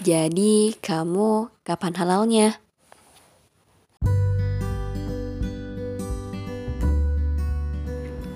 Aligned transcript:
Jadi 0.00 0.72
kamu 0.80 1.52
kapan 1.68 1.92
halalnya? 2.00 2.56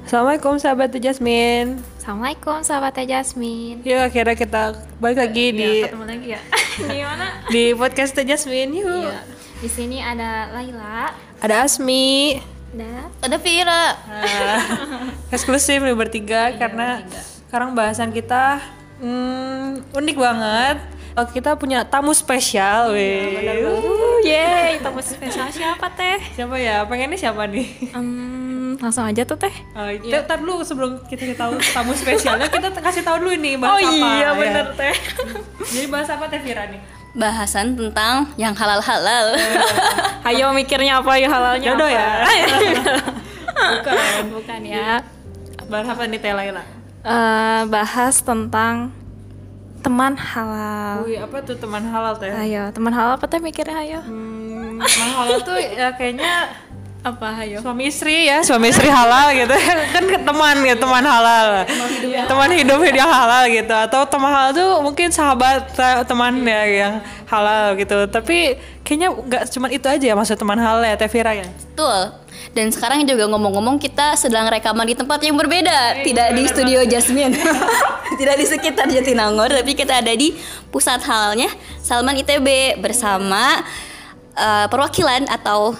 Assalamualaikum 0.04 0.61
sahabat 0.61 0.92
Jasmine. 1.00 1.80
Assalamualaikum 1.96 2.61
sahabat 2.61 3.00
Jasmine. 3.08 3.80
Yuk 3.88 4.00
akhirnya 4.04 4.37
kita 4.37 4.62
balik 5.00 5.16
lagi 5.16 5.56
di 5.56 5.64
Ya, 5.80 5.88
ketemu 5.88 6.04
lagi 6.04 6.29
ya. 6.37 6.40
Gimana? 6.93 7.27
di 7.48 7.73
podcast 7.73 8.12
Jasmine. 8.20 8.77
Yuk. 8.77 9.09
Iya. 9.09 9.20
Di 9.57 9.68
sini 9.73 10.04
ada 10.04 10.52
Laila, 10.52 11.16
Ada 11.41 11.64
Asmi. 11.64 12.36
ada 12.77 13.09
Ada 13.25 13.36
Vira. 13.41 13.84
Nah, 13.96 14.61
eksklusif 15.32 15.80
nih 15.80 15.96
bertiga 15.96 16.52
karena 16.61 17.00
sekarang 17.48 17.73
bahasan 17.73 18.12
kita 18.12 18.61
hmm, 19.00 19.96
unik 19.96 20.16
banget. 20.20 20.96
Oh, 21.17 21.25
kita 21.25 21.57
punya 21.57 21.80
tamu 21.80 22.12
spesial, 22.12 22.93
weh. 22.93 23.40
Uh, 23.64 24.21
yeay, 24.21 24.77
tamu 24.85 25.00
spesial 25.00 25.49
siapa 25.49 25.89
teh? 25.90 26.21
Siapa 26.36 26.53
ya? 26.61 26.85
Pengennya 26.85 27.17
siapa 27.17 27.49
nih? 27.49 27.89
Hmm, 27.96 28.77
langsung 28.77 29.00
aja 29.00 29.25
tuh 29.25 29.40
teh. 29.40 29.54
Oh, 29.73 29.89
itu 29.89 30.13
ntar 30.13 30.37
dulu 30.37 30.61
sebelum 30.61 31.00
kita 31.09 31.25
tahu 31.32 31.57
tamu 31.73 31.96
spesialnya 31.96 32.53
kita 32.53 32.69
kasih 32.69 33.00
tahu 33.00 33.25
dulu 33.25 33.33
ini 33.33 33.56
bahas 33.56 33.73
Oh 33.73 33.78
apa. 33.81 33.89
iya, 33.89 34.12
ya. 34.20 34.31
bener, 34.37 34.67
Teh. 34.77 34.92
Jadi 35.73 35.87
bahas 35.89 36.09
apa 36.12 36.28
Teh 36.28 36.41
Vira 36.45 36.69
nih? 36.69 36.81
Bahasan 37.17 37.73
tentang 37.73 38.28
yang 38.37 38.53
halal-halal. 38.53 39.41
Ayo 40.28 40.53
mikirnya 40.53 41.01
apa 41.01 41.17
ya 41.17 41.33
halalnya 41.33 41.73
Jodoh 41.73 41.89
apa? 41.89 41.97
ya? 41.97 42.09
Bukan. 43.73 43.97
Bukan 44.37 44.61
ya. 44.62 45.01
Bahas 45.64 45.89
apa 45.89 46.05
nih 46.05 46.20
Teh 46.20 46.37
Laila? 46.37 46.61
Eh, 47.01 47.62
bahas 47.73 48.20
tentang 48.20 48.92
teman 49.86 50.19
halal. 50.19 51.06
Wih, 51.06 51.22
apa 51.22 51.47
tuh 51.47 51.55
teman 51.55 51.86
halal 51.86 52.19
Teh? 52.19 52.34
Ayo, 52.34 52.75
teman 52.75 52.91
halal 52.91 53.14
apa 53.14 53.31
teh 53.31 53.39
mikirnya 53.39 53.78
ayo? 53.86 54.00
Hmm, 54.03 54.83
teman 54.83 55.11
halal 55.15 55.39
tuh 55.47 55.55
ya 55.62 55.95
kayaknya 55.95 56.51
Apa 57.07 57.47
ayo? 57.47 57.62
suami 57.62 57.87
istri 57.87 58.27
ya, 58.27 58.43
suami 58.43 58.75
istri 58.75 58.91
halal 58.91 59.31
gitu. 59.31 59.55
kan 59.95 60.05
teman 60.27 60.57
ya, 60.67 60.75
teman 60.75 61.07
halal. 61.07 61.63
Teman 62.27 62.51
hidup 62.51 62.83
yang 62.83 63.07
halal 63.07 63.47
gitu 63.47 63.71
atau 63.71 64.03
teman 64.11 64.27
halal 64.35 64.51
tuh 64.51 64.71
mungkin 64.83 65.15
sahabat 65.15 65.71
te- 65.71 66.03
teman 66.03 66.35
ya 66.43 66.67
yang 66.67 66.95
halal 67.31 67.79
gitu. 67.79 68.11
Tapi 68.11 68.59
kayaknya 68.83 69.15
nggak 69.15 69.43
cuma 69.55 69.71
itu 69.71 69.87
aja 69.87 70.03
ya 70.03 70.15
maksud 70.19 70.35
teman 70.35 70.59
halal 70.59 70.83
ya 70.83 70.98
Teh 70.98 71.07
Vira 71.07 71.31
ya. 71.31 71.47
Betul. 71.47 72.27
Dan 72.51 72.75
sekarang 72.75 73.07
juga 73.07 73.31
ngomong-ngomong 73.31 73.79
kita 73.79 74.19
sedang 74.19 74.51
rekaman 74.51 74.91
di 74.91 74.98
tempat 74.98 75.23
yang 75.23 75.39
berbeda, 75.39 76.03
tidak 76.03 76.35
di 76.35 76.43
studio 76.51 76.83
Jasmine, 76.89 77.39
tidak 78.20 78.35
di 78.35 78.47
sekitar 78.48 78.91
Jatinangor, 78.91 79.53
tapi 79.53 79.79
kita 79.79 80.03
ada 80.03 80.11
di 80.11 80.35
pusat 80.75 80.98
halalnya 81.07 81.53
Salman 81.85 82.19
ITB 82.19 82.81
bersama 82.81 83.63
eh, 84.35 84.67
perwakilan 84.73 85.29
atau 85.31 85.77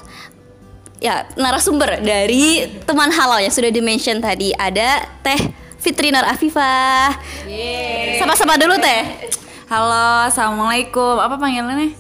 ya 1.01 1.29
narasumber 1.37 2.01
dari 2.01 2.65
teman 2.89 3.13
halal 3.13 3.41
yang 3.45 3.53
sudah 3.53 3.69
dimention 3.69 4.21
tadi 4.21 4.53
ada 4.57 5.05
Teh 5.21 5.53
Fitri 5.81 6.11
Nur 6.11 6.25
Afifah. 6.27 7.15
Sama-sama 8.19 8.59
dulu 8.59 8.75
Teh. 8.81 9.31
Halo, 9.67 10.31
assalamualaikum. 10.31 11.19
Apa 11.19 11.39
panggilannya? 11.39 11.95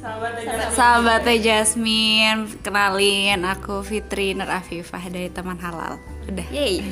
Sahabat 0.74 1.26
Teh 1.26 1.38
Jasmine. 1.42 2.50
Kenalin, 2.62 3.42
aku 3.46 3.82
Fitri 3.86 4.34
Nur 4.34 4.50
Afifah 4.50 5.02
dari 5.06 5.30
teman 5.30 5.58
halal. 5.58 6.02
Udah. 6.26 6.46
Yeay. 6.50 6.82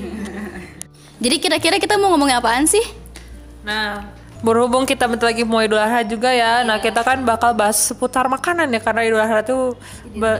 Jadi 1.18 1.36
kira-kira 1.38 1.78
kita 1.82 1.98
mau 1.98 2.14
ngomongin 2.14 2.38
apaan 2.38 2.66
sih? 2.66 2.82
Nah, 3.66 4.02
berhubung 4.44 4.84
kita 4.84 5.08
bentar 5.08 5.32
lagi 5.32 5.40
mau 5.40 5.64
Idul 5.64 5.80
Adha 5.80 6.04
juga 6.04 6.28
ya. 6.28 6.60
Nah, 6.68 6.76
kita 6.76 7.00
kan 7.00 7.24
bakal 7.24 7.56
bahas 7.56 7.80
seputar 7.80 8.28
makanan 8.28 8.68
ya 8.68 8.80
karena 8.84 9.00
Idul 9.08 9.24
Adha 9.24 9.40
itu 9.40 9.72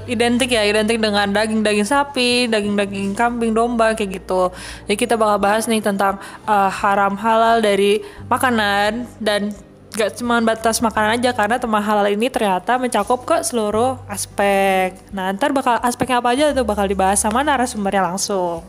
identik 0.05 0.53
ya, 0.53 0.61
identik 0.61 1.01
dengan 1.01 1.33
daging-daging 1.33 1.89
sapi, 1.89 2.45
daging-daging 2.53 3.17
kambing, 3.17 3.57
domba 3.57 3.97
kayak 3.97 4.21
gitu. 4.21 4.53
Jadi 4.85 4.97
kita 5.01 5.17
bakal 5.17 5.41
bahas 5.41 5.65
nih 5.65 5.81
tentang 5.81 6.21
uh, 6.45 6.69
haram 6.69 7.17
halal 7.17 7.65
dari 7.65 8.05
makanan 8.29 9.09
dan 9.25 9.57
gak 9.95 10.21
cuma 10.21 10.43
batas 10.45 10.83
makanan 10.83 11.23
aja 11.23 11.31
karena 11.33 11.57
teman 11.57 11.79
halal 11.81 12.05
ini 12.11 12.27
ternyata 12.27 12.77
mencakup 12.77 13.25
ke 13.25 13.41
seluruh 13.41 13.97
aspek. 14.11 15.01
Nah, 15.17 15.33
ntar 15.33 15.57
bakal 15.57 15.81
aspeknya 15.81 16.21
apa 16.21 16.35
aja 16.37 16.53
tuh 16.53 16.67
bakal 16.67 16.85
dibahas 16.85 17.25
sama 17.25 17.41
narasumbernya 17.41 18.13
langsung. 18.13 18.61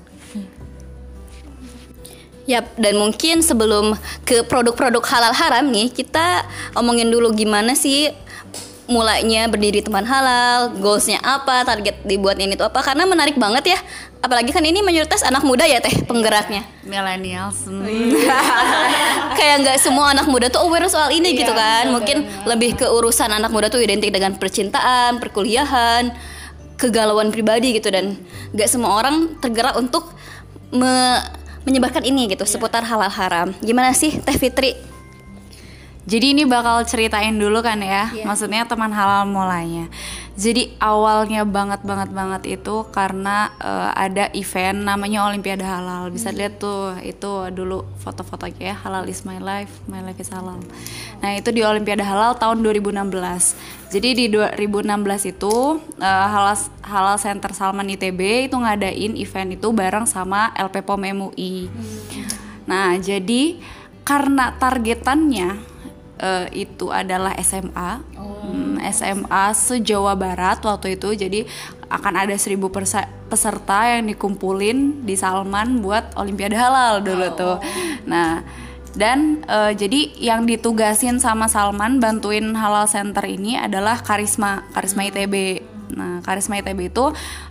Yap, 2.46 2.78
dan 2.78 2.94
mungkin 3.02 3.42
sebelum 3.42 3.98
ke 4.22 4.46
produk-produk 4.46 5.02
halal 5.02 5.34
haram 5.34 5.66
nih, 5.66 5.90
kita 5.90 6.46
omongin 6.78 7.10
dulu 7.10 7.34
gimana 7.34 7.74
sih 7.74 8.14
mulainya 8.86 9.50
berdiri 9.50 9.82
teman 9.82 10.06
halal, 10.06 10.70
goalsnya 10.78 11.18
apa, 11.26 11.66
target 11.66 12.06
dibuat 12.06 12.38
ini 12.38 12.54
tuh 12.54 12.70
apa, 12.70 12.86
karena 12.86 13.10
menarik 13.10 13.34
banget 13.34 13.74
ya. 13.74 13.80
Apalagi 14.22 14.54
kan 14.54 14.62
ini 14.62 14.86
mayoritas 14.86 15.26
anak 15.26 15.42
muda 15.42 15.66
ya 15.66 15.82
teh 15.82 16.06
penggeraknya. 16.06 16.66
Millennials. 16.86 17.66
Hmm. 17.66 18.14
Kayak 19.38 19.56
nggak 19.66 19.78
semua 19.82 20.14
anak 20.14 20.30
muda 20.30 20.50
tuh 20.50 20.66
aware 20.66 20.86
soal 20.86 21.10
ini 21.14 21.34
gitu 21.34 21.50
kan. 21.50 21.90
Mungkin 21.94 22.46
lebih 22.46 22.78
ke 22.78 22.86
urusan 22.86 23.30
anak 23.34 23.50
muda 23.50 23.74
tuh 23.74 23.82
identik 23.82 24.14
dengan 24.14 24.38
percintaan, 24.38 25.18
perkuliahan, 25.18 26.14
kegalauan 26.78 27.34
pribadi 27.34 27.78
gitu 27.78 27.90
dan 27.90 28.18
nggak 28.54 28.70
semua 28.70 29.02
orang 29.02 29.38
tergerak 29.42 29.78
untuk 29.78 30.14
me- 30.74 31.45
menyebarkan 31.66 32.06
ini 32.06 32.32
gitu 32.32 32.46
seputar 32.48 32.86
halal 32.86 33.12
haram. 33.12 33.52
Gimana 33.60 33.92
sih 33.92 34.16
Teh 34.22 34.38
Fitri? 34.38 34.95
Jadi 36.06 36.38
ini 36.38 36.46
bakal 36.46 36.86
ceritain 36.86 37.34
dulu 37.34 37.66
kan 37.66 37.82
ya, 37.82 38.14
maksudnya 38.30 38.70
teman 38.70 38.94
halal 38.94 39.26
mulainya. 39.26 39.90
Jadi 40.38 40.78
awalnya 40.78 41.48
banget 41.48 41.82
banget 41.82 42.14
banget 42.14 42.62
itu 42.62 42.86
karena 42.94 43.50
eh, 43.58 43.90
ada 43.96 44.30
event 44.38 44.86
namanya 44.86 45.26
Olimpiade 45.26 45.66
Halal. 45.66 46.14
Bisa 46.14 46.30
lihat 46.30 46.62
tuh 46.62 46.94
itu 47.02 47.50
dulu 47.50 47.90
foto-fotonya 48.04 48.62
ya, 48.62 48.76
Halal 48.78 49.10
is 49.10 49.26
my 49.26 49.42
life, 49.42 49.72
my 49.90 50.06
life 50.06 50.22
is 50.22 50.30
halal. 50.30 50.62
Nah 51.26 51.32
itu 51.34 51.50
di 51.50 51.66
Olimpiade 51.66 52.06
Halal 52.06 52.38
tahun 52.38 52.62
2016. 52.62 53.90
Jadi 53.90 54.10
di 54.14 54.26
2016 54.30 55.34
itu 55.34 55.82
eh, 55.98 56.28
Halal 56.30 56.54
Halal 56.86 57.18
Center 57.18 57.50
Salman 57.50 57.90
ITB 57.90 58.52
itu 58.52 58.60
ngadain 58.60 59.18
event 59.18 59.50
itu 59.58 59.68
bareng 59.74 60.06
sama 60.06 60.54
LP 60.54 60.86
POM 60.86 61.02
MUI. 61.02 61.66
Nah 62.70 62.94
jadi 63.02 63.58
karena 64.06 64.54
targetannya 64.54 65.75
eh, 66.20 66.48
itu 66.54 66.92
adalah 66.92 67.36
SMA, 67.42 68.04
Hmm, 68.46 68.78
SMA 68.94 69.46
se-Jawa 69.58 70.14
Barat 70.14 70.62
waktu 70.62 70.96
itu. 71.00 71.10
Jadi 71.18 71.40
akan 71.90 72.14
ada 72.26 72.36
seribu 72.38 72.70
peserta 73.30 73.80
yang 73.90 74.10
dikumpulin 74.10 75.06
di 75.06 75.18
Salman 75.18 75.82
buat 75.82 76.14
Olimpiade 76.18 76.58
Halal 76.58 77.02
dulu 77.02 77.28
tuh. 77.34 77.58
Nah 78.10 78.46
dan 78.96 79.44
eh, 79.46 79.74
jadi 79.76 80.14
yang 80.22 80.48
ditugasin 80.48 81.20
sama 81.20 81.50
Salman 81.50 81.98
bantuin 81.98 82.54
Halal 82.56 82.86
Center 82.88 83.26
ini 83.26 83.58
adalah 83.58 84.00
Karisma 84.02 84.66
Karisma 84.74 85.10
ITB. 85.10 85.66
Nah 85.98 86.22
Karisma 86.22 86.62
ITB 86.62 86.94
itu 86.94 87.06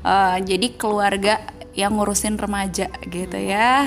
eh, 0.06 0.36
jadi 0.42 0.66
keluarga 0.78 1.42
yang 1.74 1.98
ngurusin 1.98 2.38
remaja 2.38 2.86
gitu 3.03 3.34
ya. 3.34 3.82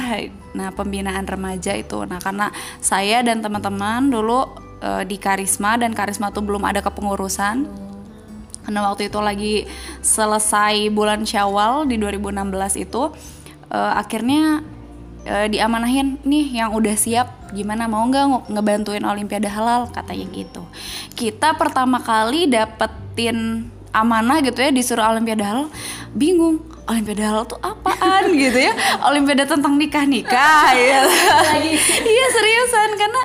Nah, 0.52 0.76
pembinaan 0.76 1.24
remaja 1.24 1.72
itu. 1.72 2.04
Nah, 2.04 2.20
karena 2.20 2.52
saya 2.84 3.24
dan 3.24 3.40
teman-teman 3.40 4.12
dulu 4.12 4.67
eh, 4.82 5.04
di 5.06 5.18
Karisma 5.18 5.76
dan 5.78 5.94
Karisma 5.94 6.30
tuh 6.30 6.44
belum 6.46 6.64
ada 6.66 6.82
kepengurusan. 6.82 7.88
Karena 8.68 8.84
waktu 8.84 9.08
itu 9.08 9.20
lagi 9.24 9.56
selesai 10.04 10.92
bulan 10.92 11.24
Syawal 11.24 11.88
di 11.88 11.96
2016 11.96 12.84
itu 12.84 13.16
eh, 13.72 13.94
akhirnya 13.96 14.60
eh, 15.24 15.48
diamanahin 15.48 16.20
nih 16.28 16.64
yang 16.64 16.76
udah 16.76 16.96
siap 17.00 17.28
gimana 17.56 17.88
mau 17.88 18.04
nggak 18.04 18.26
nge- 18.28 18.48
ngebantuin 18.52 19.04
Olimpiade 19.08 19.48
Halal? 19.48 19.88
Katanya 19.92 20.28
gitu. 20.36 20.68
Kita 21.16 21.56
pertama 21.56 22.04
kali 22.04 22.52
dapetin 22.52 23.72
amanah 23.96 24.44
gitu 24.44 24.60
ya 24.60 24.70
disuruh 24.70 25.08
Olimpiade 25.08 25.42
Halal 25.48 25.72
bingung 26.12 26.60
Olimpiade 26.92 27.24
Halal 27.24 27.48
tuh 27.48 27.60
apaan? 27.64 28.32
Gitu 28.36 28.68
ya. 28.68 28.76
Olimpiade 29.08 29.48
tentang 29.48 29.80
nikah 29.80 30.04
nikah 30.04 30.76
ya 30.76 31.08
iya 32.04 32.28
seriusan. 32.36 32.90
Karena 33.00 33.22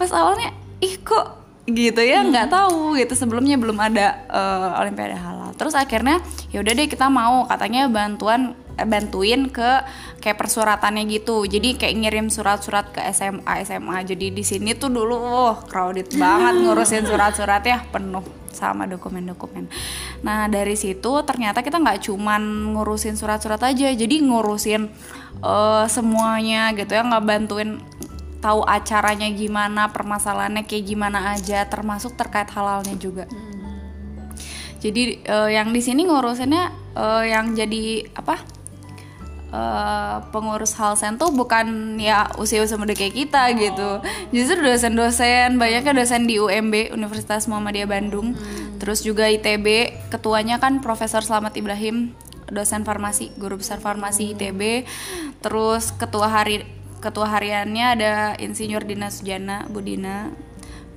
pas 0.00 0.08
awalnya 0.12 0.56
ih 0.80 1.00
kok 1.00 1.46
gitu 1.66 1.98
ya? 2.02 2.22
Nggak 2.22 2.48
tahu 2.50 2.94
gitu. 2.96 3.14
Sebelumnya 3.18 3.58
belum 3.58 3.76
ada 3.76 4.22
eh, 4.30 4.80
Olimpiade 4.80 5.18
Halal. 5.18 5.50
Terus 5.58 5.74
akhirnya 5.74 6.22
ya 6.54 6.62
udah 6.62 6.72
deh 6.72 6.86
kita 6.86 7.10
mau. 7.10 7.44
Katanya 7.50 7.90
bantuan 7.90 8.54
eh, 8.78 8.86
bantuin 8.86 9.50
ke 9.50 9.82
kayak 10.22 10.38
persyaratannya 10.38 11.02
gitu. 11.10 11.42
Jadi 11.44 11.74
kayak 11.74 11.94
ngirim 11.98 12.26
surat-surat 12.30 12.94
ke 12.94 13.02
SMA 13.10 13.66
SMA 13.66 14.06
jadi 14.06 14.26
di 14.30 14.44
sini 14.46 14.78
tuh 14.78 14.94
dulu 14.94 15.16
oh 15.18 15.56
crowded 15.66 16.14
banget 16.14 16.54
ngurusin 16.62 17.04
surat-surat 17.04 17.62
ya 17.66 17.82
penuh 17.90 18.22
sama 18.56 18.88
dokumen-dokumen. 18.88 19.68
Nah 20.24 20.48
dari 20.48 20.72
situ 20.80 21.12
ternyata 21.28 21.60
kita 21.60 21.76
nggak 21.76 22.08
cuman 22.08 22.72
ngurusin 22.72 23.20
surat-surat 23.20 23.60
aja, 23.60 23.92
jadi 23.92 24.16
ngurusin 24.24 24.88
eh, 25.44 25.84
semuanya 25.92 26.72
gitu 26.72 26.96
ya, 26.96 27.04
nggak 27.04 27.24
bantuin 27.28 27.82
tahu 28.40 28.62
acaranya 28.62 29.28
gimana 29.32 29.90
permasalahannya 29.90 30.68
kayak 30.68 30.84
gimana 30.86 31.34
aja 31.34 31.64
termasuk 31.66 32.14
terkait 32.14 32.48
halalnya 32.52 32.94
juga. 32.96 33.24
Jadi 34.80 35.24
eh, 35.24 35.50
yang 35.50 35.72
di 35.72 35.80
sini 35.80 36.04
ngurusinnya 36.06 36.94
eh, 36.94 37.24
yang 37.32 37.56
jadi 37.56 38.06
apa 38.12 38.36
eh, 39.50 40.16
pengurus 40.30 40.76
halsen 40.76 41.16
tuh 41.16 41.32
bukan 41.32 41.98
ya 41.98 42.28
usia-usia 42.36 42.78
muda 42.78 42.92
kayak 42.92 43.16
kita 43.16 43.50
gitu. 43.56 43.90
Justru 44.30 44.62
dosen-dosen 44.62 45.56
banyaknya 45.56 45.96
dosen 45.96 46.28
di 46.28 46.38
UMB 46.38 46.92
Universitas 46.94 47.48
Muhammadiyah 47.50 47.88
Bandung. 47.88 48.36
Terus 48.76 49.00
juga 49.00 49.26
ITB 49.26 49.96
ketuanya 50.12 50.60
kan 50.60 50.84
Profesor 50.84 51.24
Slamet 51.24 51.56
Ibrahim 51.56 52.12
dosen 52.50 52.86
farmasi 52.86 53.34
guru 53.34 53.58
besar 53.58 53.82
farmasi 53.82 54.34
ITB 54.34 54.86
terus 55.42 55.90
ketua 55.94 56.30
hari 56.30 56.62
ketua 57.06 57.30
hariannya 57.30 57.86
ada 57.94 58.12
Insinyur 58.42 58.82
Dina 58.82 59.14
Sujana 59.14 59.62
Budina 59.70 60.34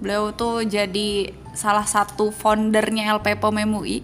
beliau 0.02 0.34
tuh 0.34 0.66
jadi 0.66 1.30
salah 1.54 1.86
satu 1.86 2.30
foundernya 2.34 3.16
LP 3.18 3.38
POM 3.40 3.58
MUI 3.66 4.04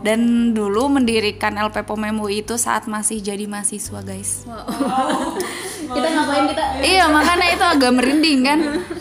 dan 0.00 0.52
dulu 0.56 0.88
mendirikan 0.88 1.56
LP 1.60 1.84
POM 1.84 2.08
MUI 2.08 2.40
itu 2.40 2.56
saat 2.56 2.88
masih 2.88 3.20
jadi 3.20 3.44
mahasiswa 3.44 4.00
guys. 4.00 4.44
Kita 5.90 6.06
ngapain 6.06 6.44
kita? 6.46 6.64
Iya 6.86 7.04
makanya 7.10 7.46
itu 7.50 7.64
agak 7.66 7.92
merinding 7.98 8.40
kan? 8.46 8.58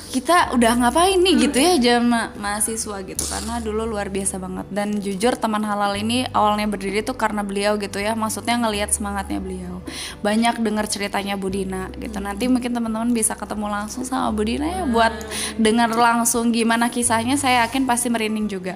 Kita 0.09 0.57
udah 0.57 0.73
ngapain 0.81 1.21
nih 1.21 1.35
gitu 1.45 1.57
ya 1.61 1.73
jam 1.77 2.09
ma- 2.09 2.33
mahasiswa 2.33 2.97
gitu. 3.06 3.23
Karena 3.29 3.61
dulu 3.61 3.85
luar 3.85 4.09
biasa 4.09 4.41
banget. 4.41 4.65
Dan 4.73 4.97
jujur 4.97 5.38
teman 5.38 5.61
halal 5.61 5.94
ini 6.01 6.25
awalnya 6.33 6.65
berdiri 6.65 7.06
tuh 7.06 7.13
karena 7.13 7.45
beliau 7.45 7.77
gitu 7.77 8.01
ya. 8.01 8.17
Maksudnya 8.17 8.57
ngelihat 8.57 8.89
semangatnya 8.89 9.38
beliau. 9.38 9.85
Banyak 10.25 10.65
dengar 10.65 10.89
ceritanya 10.89 11.38
Budina 11.38 11.94
gitu. 11.94 12.17
Nanti 12.17 12.50
mungkin 12.50 12.73
teman-teman 12.73 13.13
bisa 13.13 13.38
ketemu 13.38 13.69
langsung 13.69 14.01
sama 14.01 14.33
Budina 14.33 14.65
ya 14.65 14.83
buat 14.89 15.13
dengar 15.61 15.94
langsung 15.94 16.50
gimana 16.50 16.89
kisahnya. 16.89 17.38
Saya 17.38 17.48
yakin 17.49 17.83
pasti 17.89 18.07
merinding 18.07 18.47
juga 18.47 18.73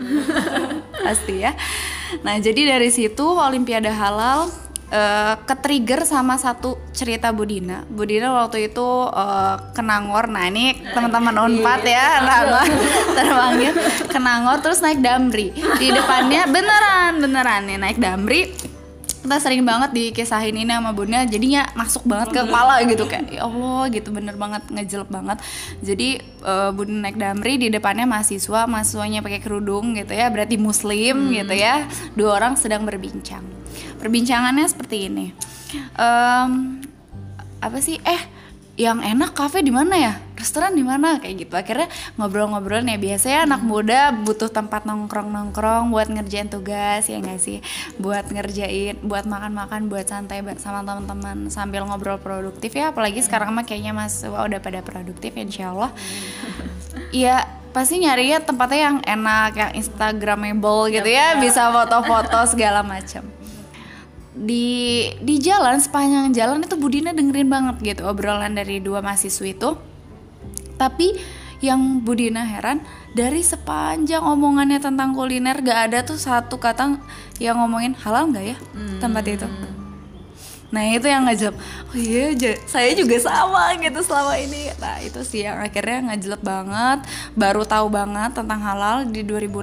pasti 1.05 1.43
ya 1.43 1.53
nah 2.21 2.37
jadi 2.37 2.77
dari 2.77 2.89
situ 2.89 3.23
Olimpiade 3.23 3.89
Halal 3.89 4.49
eh, 4.93 5.35
ke-trigger 5.49 6.05
sama 6.05 6.37
satu 6.37 6.77
cerita 6.93 7.33
Budina. 7.33 7.81
Budina 7.89 8.29
waktu 8.29 8.69
itu 8.69 8.87
eh, 9.09 9.55
ke 9.73 9.81
Nangor. 9.81 10.29
Nah, 10.29 10.45
ini 10.45 10.77
teman-teman 10.93 11.33
Unpad 11.33 11.81
ya, 11.81 12.21
Nangor 12.21 12.69
terbangnya 13.17 13.71
ke 14.05 14.19
Nangor 14.21 14.61
terus 14.61 14.85
naik 14.85 15.01
Damri. 15.01 15.49
Di 15.81 15.89
depannya 15.89 16.45
beneran, 16.45 17.17
beneran 17.17 17.61
nih 17.65 17.77
naik 17.81 17.97
Damri. 17.97 18.72
Kita 19.03 19.39
sering 19.39 19.63
banget 19.63 19.95
dikisahin 19.95 20.51
ini 20.51 20.67
sama 20.67 20.91
Bunda, 20.91 21.23
jadinya 21.23 21.63
masuk 21.79 22.03
banget 22.03 22.35
ke 22.35 22.39
kepala 22.43 22.83
gitu 22.83 23.07
kayak 23.07 23.31
ya 23.31 23.47
Allah 23.47 23.87
gitu 23.87 24.11
bener 24.11 24.35
banget 24.35 24.67
ngejelek 24.67 25.07
banget. 25.07 25.39
Jadi 25.79 26.19
eh, 26.23 26.69
Bunda 26.75 27.07
naik 27.07 27.15
Damri 27.15 27.55
di 27.55 27.71
depannya 27.71 28.03
mahasiswa, 28.03 28.67
mahasiswanya 28.67 29.23
pakai 29.23 29.39
kerudung 29.39 29.95
gitu 29.95 30.11
ya, 30.11 30.27
berarti 30.27 30.59
muslim 30.59 31.31
gitu 31.31 31.55
ya. 31.55 31.87
Dua 32.19 32.35
orang 32.35 32.59
sedang 32.59 32.83
berbincang. 32.83 33.43
Perbincangannya 34.03 34.67
seperti 34.67 35.07
ini. 35.07 35.31
Em, 35.95 36.83
apa 37.63 37.77
sih? 37.79 37.95
Eh, 38.03 38.21
yang 38.75 38.99
enak 38.99 39.31
kafe 39.31 39.63
di 39.63 39.71
mana 39.71 39.95
ya? 39.95 40.13
Restoran 40.43 40.75
di 40.75 40.83
mana? 40.83 41.23
Kayak 41.23 41.47
gitu. 41.47 41.53
Akhirnya 41.55 41.87
ngobrol-ngobrol 42.19 42.83
nih. 42.83 42.99
Biasanya 42.99 43.47
anak 43.47 43.63
muda 43.63 44.11
butuh 44.11 44.51
tempat 44.51 44.83
nongkrong-nongkrong 44.83 45.87
buat 45.87 46.11
ngerjain 46.11 46.51
tugas 46.51 47.07
ya 47.07 47.23
nggak 47.23 47.39
sih? 47.39 47.63
Buat 47.95 48.27
ngerjain, 48.27 48.99
buat 48.99 49.23
makan-makan, 49.23 49.87
buat 49.87 50.03
santai 50.03 50.43
sama 50.59 50.83
teman-teman 50.83 51.47
sambil 51.47 51.87
ngobrol 51.87 52.19
produktif 52.19 52.75
ya. 52.75 52.91
Apalagi 52.91 53.23
sekarang 53.23 53.55
mah 53.55 53.63
kayaknya 53.63 53.95
mas 53.95 54.19
wah, 54.27 54.43
udah 54.43 54.59
pada 54.59 54.83
produktif 54.83 55.31
insya 55.39 55.71
Allah. 55.71 55.95
Iya 57.15 57.47
pasti 57.71 58.03
nyari 58.03 58.35
ya 58.35 58.43
tempatnya 58.43 58.79
yang 58.91 58.97
enak, 59.01 59.51
yang 59.55 59.71
instagramable 59.79 60.91
gitu 60.91 61.07
ya, 61.07 61.39
bisa 61.39 61.71
foto-foto 61.71 62.51
segala 62.51 62.83
macam 62.83 63.23
di 64.33 65.07
di 65.21 65.37
jalan 65.37 65.77
sepanjang 65.77 66.33
jalan 66.33 66.65
itu 66.65 66.73
Budina 66.73 67.13
dengerin 67.13 67.53
banget 67.53 67.75
gitu 67.93 68.09
obrolan 68.09 68.57
dari 68.57 68.81
dua 68.81 69.05
mahasiswa 69.05 69.45
itu 69.45 69.77
tapi 70.79 71.15
yang 71.63 72.03
Budina 72.03 72.43
heran 72.43 72.83
dari 73.15 73.39
sepanjang 73.39 74.19
omongannya 74.19 74.83
tentang 74.83 75.15
kuliner 75.15 75.63
gak 75.63 75.79
ada 75.87 76.03
tuh 76.03 76.19
satu 76.19 76.59
kata 76.59 76.99
yang 77.39 77.55
ngomongin 77.63 77.95
halal 77.95 78.27
nggak 78.27 78.45
ya? 78.51 78.57
Tempat 78.99 79.23
itu. 79.31 79.47
Nah 80.73 80.83
itu 80.89 81.05
yang 81.05 81.29
ngajak 81.29 81.53
oh 81.53 81.95
iya 81.95 82.33
saya 82.65 82.91
juga 82.97 83.15
sama 83.21 83.77
gitu 83.77 84.01
selama 84.01 84.35
ini. 84.41 84.73
Nah 84.81 84.97
itu 85.05 85.21
sih 85.21 85.45
yang 85.45 85.61
akhirnya 85.61 86.11
ngajelek 86.11 86.41
banget 86.41 86.99
baru 87.37 87.61
tahu 87.61 87.93
banget 87.93 88.33
tentang 88.33 88.57
halal 88.59 89.05
di 89.05 89.21
2016 89.21 89.61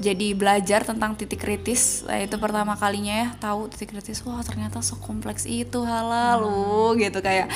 jadi 0.00 0.32
belajar 0.32 0.80
tentang 0.80 1.12
titik 1.12 1.44
kritis. 1.44 2.02
Nah, 2.08 2.24
itu 2.24 2.40
pertama 2.40 2.72
kalinya 2.72 3.28
ya 3.28 3.28
tahu 3.36 3.68
titik 3.68 3.92
kritis 3.92 4.24
wah 4.24 4.40
ternyata 4.40 4.80
sekompleks 4.80 5.44
itu 5.44 5.84
halal 5.84 6.40
loh 6.40 6.96
gitu. 6.96 7.20
Kayak 7.20 7.52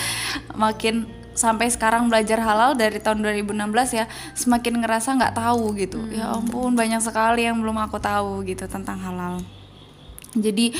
makin 0.52 1.08
sampai 1.32 1.72
sekarang 1.72 2.06
belajar 2.06 2.38
halal 2.38 2.76
dari 2.78 3.00
tahun 3.02 3.24
2016 3.24 3.98
ya 3.98 4.06
semakin 4.36 4.84
ngerasa 4.84 5.16
nggak 5.16 5.34
tahu 5.40 5.72
gitu. 5.80 6.04
Ya 6.12 6.30
ampun 6.36 6.76
banyak 6.76 7.00
sekali 7.00 7.48
yang 7.48 7.64
belum 7.64 7.80
aku 7.80 7.96
tahu 7.96 8.44
gitu 8.44 8.68
tentang 8.68 9.00
halal. 9.00 9.40
Jadi 10.36 10.76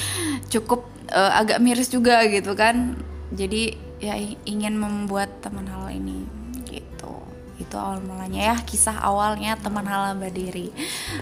cukup 0.53 0.85
eh, 1.09 1.33
agak 1.33 1.65
miris 1.65 1.89
juga 1.89 2.21
gitu 2.29 2.53
kan. 2.53 3.01
Jadi 3.33 3.81
ya 4.05 4.21
ingin 4.45 4.77
membuat 4.77 5.41
teman 5.41 5.65
halal 5.65 5.89
ini 5.89 6.29
gitu 6.69 7.25
itu 7.61 7.75
awal 7.79 8.03
mulanya 8.03 8.55
ya 8.55 8.57
kisah 8.67 8.99
awalnya 8.99 9.55
teman 9.55 9.87
halal 9.87 10.19
berdiri 10.19 10.75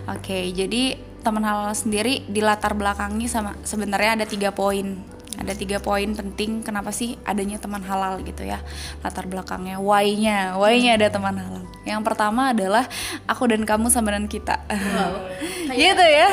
oke 0.08 0.38
jadi 0.56 1.12
teman 1.22 1.46
halal 1.46 1.70
sendiri 1.72 2.26
di 2.26 2.42
latar 2.42 2.74
belakangnya 2.74 3.30
sama 3.30 3.54
sebenarnya 3.62 4.20
ada 4.20 4.26
tiga 4.26 4.50
poin. 4.50 4.98
Ada 5.32 5.56
tiga 5.56 5.80
poin 5.80 6.12
penting 6.12 6.60
kenapa 6.60 6.92
sih 6.92 7.16
adanya 7.24 7.56
teman 7.56 7.80
halal 7.80 8.20
gitu 8.20 8.44
ya 8.44 8.60
latar 9.00 9.24
belakangnya. 9.24 9.80
Why-nya 9.80 10.60
why-nya 10.60 11.00
ada 11.00 11.08
teman 11.08 11.40
halal. 11.40 11.64
Yang 11.88 12.02
pertama 12.04 12.52
adalah 12.52 12.84
aku 13.24 13.48
dan 13.48 13.64
kamu 13.64 13.88
sama 13.88 14.12
dan 14.12 14.28
kita. 14.28 14.60
Gitu 15.72 16.04
ya. 16.04 16.28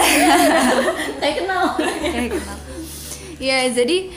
Saya 1.18 1.32
kenal. 1.34 1.74
Kayak 1.82 2.30
kenal. 2.38 2.58
Ya 3.42 3.58
jadi 3.74 4.14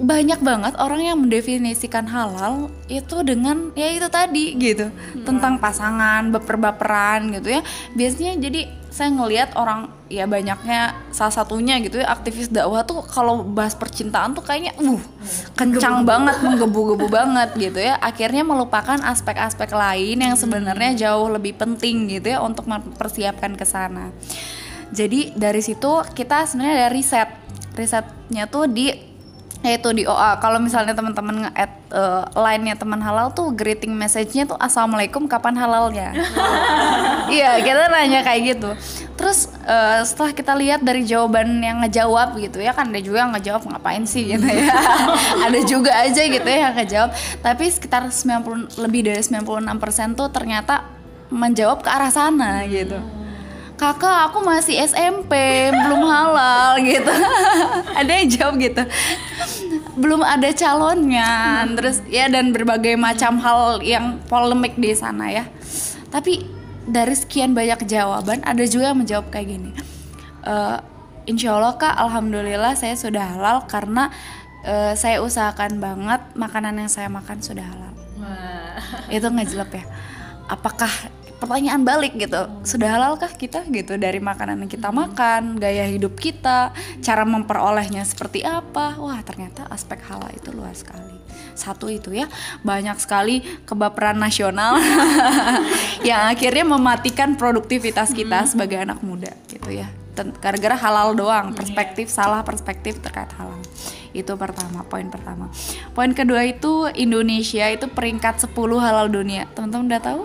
banyak 0.00 0.40
banget 0.40 0.74
orang 0.80 1.04
yang 1.04 1.20
mendefinisikan 1.20 2.08
halal 2.08 2.72
itu 2.88 3.20
dengan 3.20 3.68
ya 3.76 3.92
itu 3.92 4.08
tadi 4.08 4.56
gitu. 4.56 4.88
Tentang 5.28 5.60
pasangan 5.60 6.32
baper-baperan 6.32 7.28
gitu 7.36 7.60
ya. 7.60 7.62
Biasanya 7.92 8.40
jadi 8.40 8.60
saya 8.90 9.12
ngelihat 9.14 9.54
orang 9.54 9.92
ya 10.10 10.26
banyaknya 10.26 10.98
salah 11.14 11.30
satunya 11.30 11.78
gitu 11.78 12.02
ya 12.02 12.10
aktivis 12.10 12.50
dakwah 12.50 12.82
tuh 12.82 13.06
kalau 13.06 13.46
bahas 13.46 13.78
percintaan 13.78 14.34
tuh 14.34 14.42
kayaknya 14.42 14.74
uh 14.82 14.98
kencang 15.54 16.02
banget 16.02 16.42
menggebu-gebu 16.42 17.06
banget 17.06 17.50
gitu 17.60 17.78
ya. 17.78 18.00
Akhirnya 18.00 18.42
melupakan 18.42 18.98
aspek-aspek 19.04 19.68
lain 19.68 20.16
yang 20.16 20.34
sebenarnya 20.34 20.96
jauh 20.96 21.28
lebih 21.28 21.60
penting 21.60 22.08
gitu 22.08 22.34
ya 22.34 22.40
untuk 22.40 22.64
mempersiapkan 22.64 23.52
ke 23.52 23.68
sana. 23.68 24.10
Jadi 24.90 25.36
dari 25.36 25.60
situ 25.60 26.02
kita 26.16 26.48
sebenarnya 26.48 26.88
ada 26.88 26.90
riset. 26.90 27.28
Risetnya 27.76 28.50
tuh 28.50 28.66
di 28.66 29.09
yaitu 29.60 29.92
di 29.92 30.08
OA 30.08 30.40
kalau 30.40 30.56
misalnya 30.56 30.96
teman-teman 30.96 31.44
nge-add 31.44 31.72
eh, 31.92 32.22
line-nya 32.32 32.74
teman 32.80 33.00
halal 33.04 33.28
tuh 33.36 33.52
greeting 33.52 33.92
message-nya 33.92 34.48
tuh 34.48 34.56
assalamualaikum 34.56 35.28
kapan 35.28 35.56
halalnya? 35.56 36.10
Iya 37.30 37.62
kita 37.62 37.94
nanya 37.94 38.26
kayak 38.26 38.40
gitu. 38.42 38.70
Terus 39.14 39.46
eh, 39.62 40.02
setelah 40.02 40.34
kita 40.34 40.50
lihat 40.58 40.82
dari 40.82 41.06
jawaban 41.06 41.62
yang 41.62 41.78
ngejawab 41.84 42.34
gitu 42.42 42.58
ya 42.58 42.74
kan 42.74 42.90
ada 42.90 42.98
juga 42.98 43.22
yang 43.22 43.32
ngejawab 43.38 43.62
ngapain 43.70 44.02
sih? 44.02 44.34
gitu 44.34 44.42
ya. 44.42 44.66
Ada 45.46 45.60
juga 45.62 45.94
aja 45.94 46.22
gitu 46.26 46.42
ya 46.42 46.58
yang 46.66 46.74
ngejawab. 46.74 47.10
Tapi 47.38 47.64
sekitar 47.70 48.10
90 48.10 48.82
lebih 48.82 49.06
dari 49.06 49.22
96% 49.22 50.18
tuh 50.18 50.28
ternyata 50.34 50.90
menjawab 51.30 51.86
ke 51.86 51.88
arah 51.88 52.10
sana 52.10 52.66
gitu 52.66 52.98
kakak 53.80 54.28
aku 54.28 54.44
masih 54.44 54.76
SMP 54.84 55.32
belum 55.72 56.04
halal 56.04 56.76
gitu. 56.92 57.14
Ada 57.96 58.12
yang 58.12 58.28
jawab 58.28 58.54
gitu. 58.60 58.82
Belum 59.96 60.20
ada 60.20 60.52
calonnya 60.52 61.64
terus 61.72 62.04
ya 62.12 62.28
dan 62.28 62.52
berbagai 62.52 63.00
macam 63.00 63.40
hal 63.40 63.80
yang 63.80 64.20
polemik 64.28 64.76
di 64.76 64.92
sana 64.92 65.32
ya. 65.32 65.48
Tapi 66.12 66.44
dari 66.84 67.16
sekian 67.16 67.56
banyak 67.56 67.88
jawaban 67.88 68.44
ada 68.44 68.60
juga 68.68 68.92
yang 68.92 69.00
menjawab 69.00 69.32
kayak 69.32 69.48
gini. 69.48 69.72
"Eh, 70.44 70.76
insya 71.24 71.56
Allah 71.56 71.80
kak 71.80 71.96
alhamdulillah 71.96 72.76
saya 72.76 72.92
sudah 73.00 73.32
halal 73.32 73.64
karena 73.64 74.12
eh, 74.60 74.92
saya 74.92 75.24
usahakan 75.24 75.80
banget 75.80 76.20
makanan 76.36 76.84
yang 76.84 76.90
saya 76.92 77.08
makan 77.08 77.40
sudah 77.40 77.64
halal. 77.64 77.96
Itu 79.08 79.32
ngejelep 79.32 79.72
ya. 79.72 79.84
Apakah 80.52 80.90
pertanyaan 81.40 81.82
balik 81.82 82.14
gitu. 82.20 82.36
Sudah 82.62 83.00
halalkah 83.00 83.32
kita 83.32 83.64
gitu 83.72 83.96
dari 83.96 84.20
makanan 84.20 84.60
yang 84.60 84.70
kita 84.70 84.92
makan 84.92 85.56
gaya 85.56 85.88
hidup 85.88 86.14
kita 86.20 86.76
cara 87.00 87.24
memperolehnya 87.24 88.04
seperti 88.04 88.44
apa? 88.44 89.00
Wah 89.00 89.18
ternyata 89.24 89.64
aspek 89.72 90.04
halal 90.04 90.28
itu 90.36 90.52
luas 90.52 90.84
sekali. 90.84 91.16
Satu 91.56 91.88
itu 91.88 92.12
ya 92.12 92.28
banyak 92.60 93.00
sekali 93.00 93.40
kebaperan 93.64 94.20
nasional 94.20 94.76
yang 96.08 96.28
akhirnya 96.28 96.68
mematikan 96.68 97.34
produktivitas 97.34 98.12
kita 98.12 98.44
sebagai 98.44 98.76
anak 98.76 99.00
muda 99.00 99.32
gitu 99.48 99.72
ya. 99.72 99.88
Gara-gara 100.20 100.76
halal 100.76 101.16
doang 101.16 101.56
perspektif 101.56 102.12
salah 102.12 102.44
perspektif 102.44 103.00
terkait 103.00 103.32
halal. 103.40 103.56
Itu 104.12 104.36
pertama 104.36 104.84
poin 104.84 105.08
pertama. 105.08 105.48
Poin 105.96 106.12
kedua 106.12 106.44
itu 106.44 106.90
Indonesia 106.92 107.64
itu 107.72 107.88
peringkat 107.88 108.42
10 108.44 108.52
halal 108.76 109.08
dunia. 109.08 109.48
Teman-teman 109.54 109.86
udah 109.86 110.02
tahu 110.02 110.22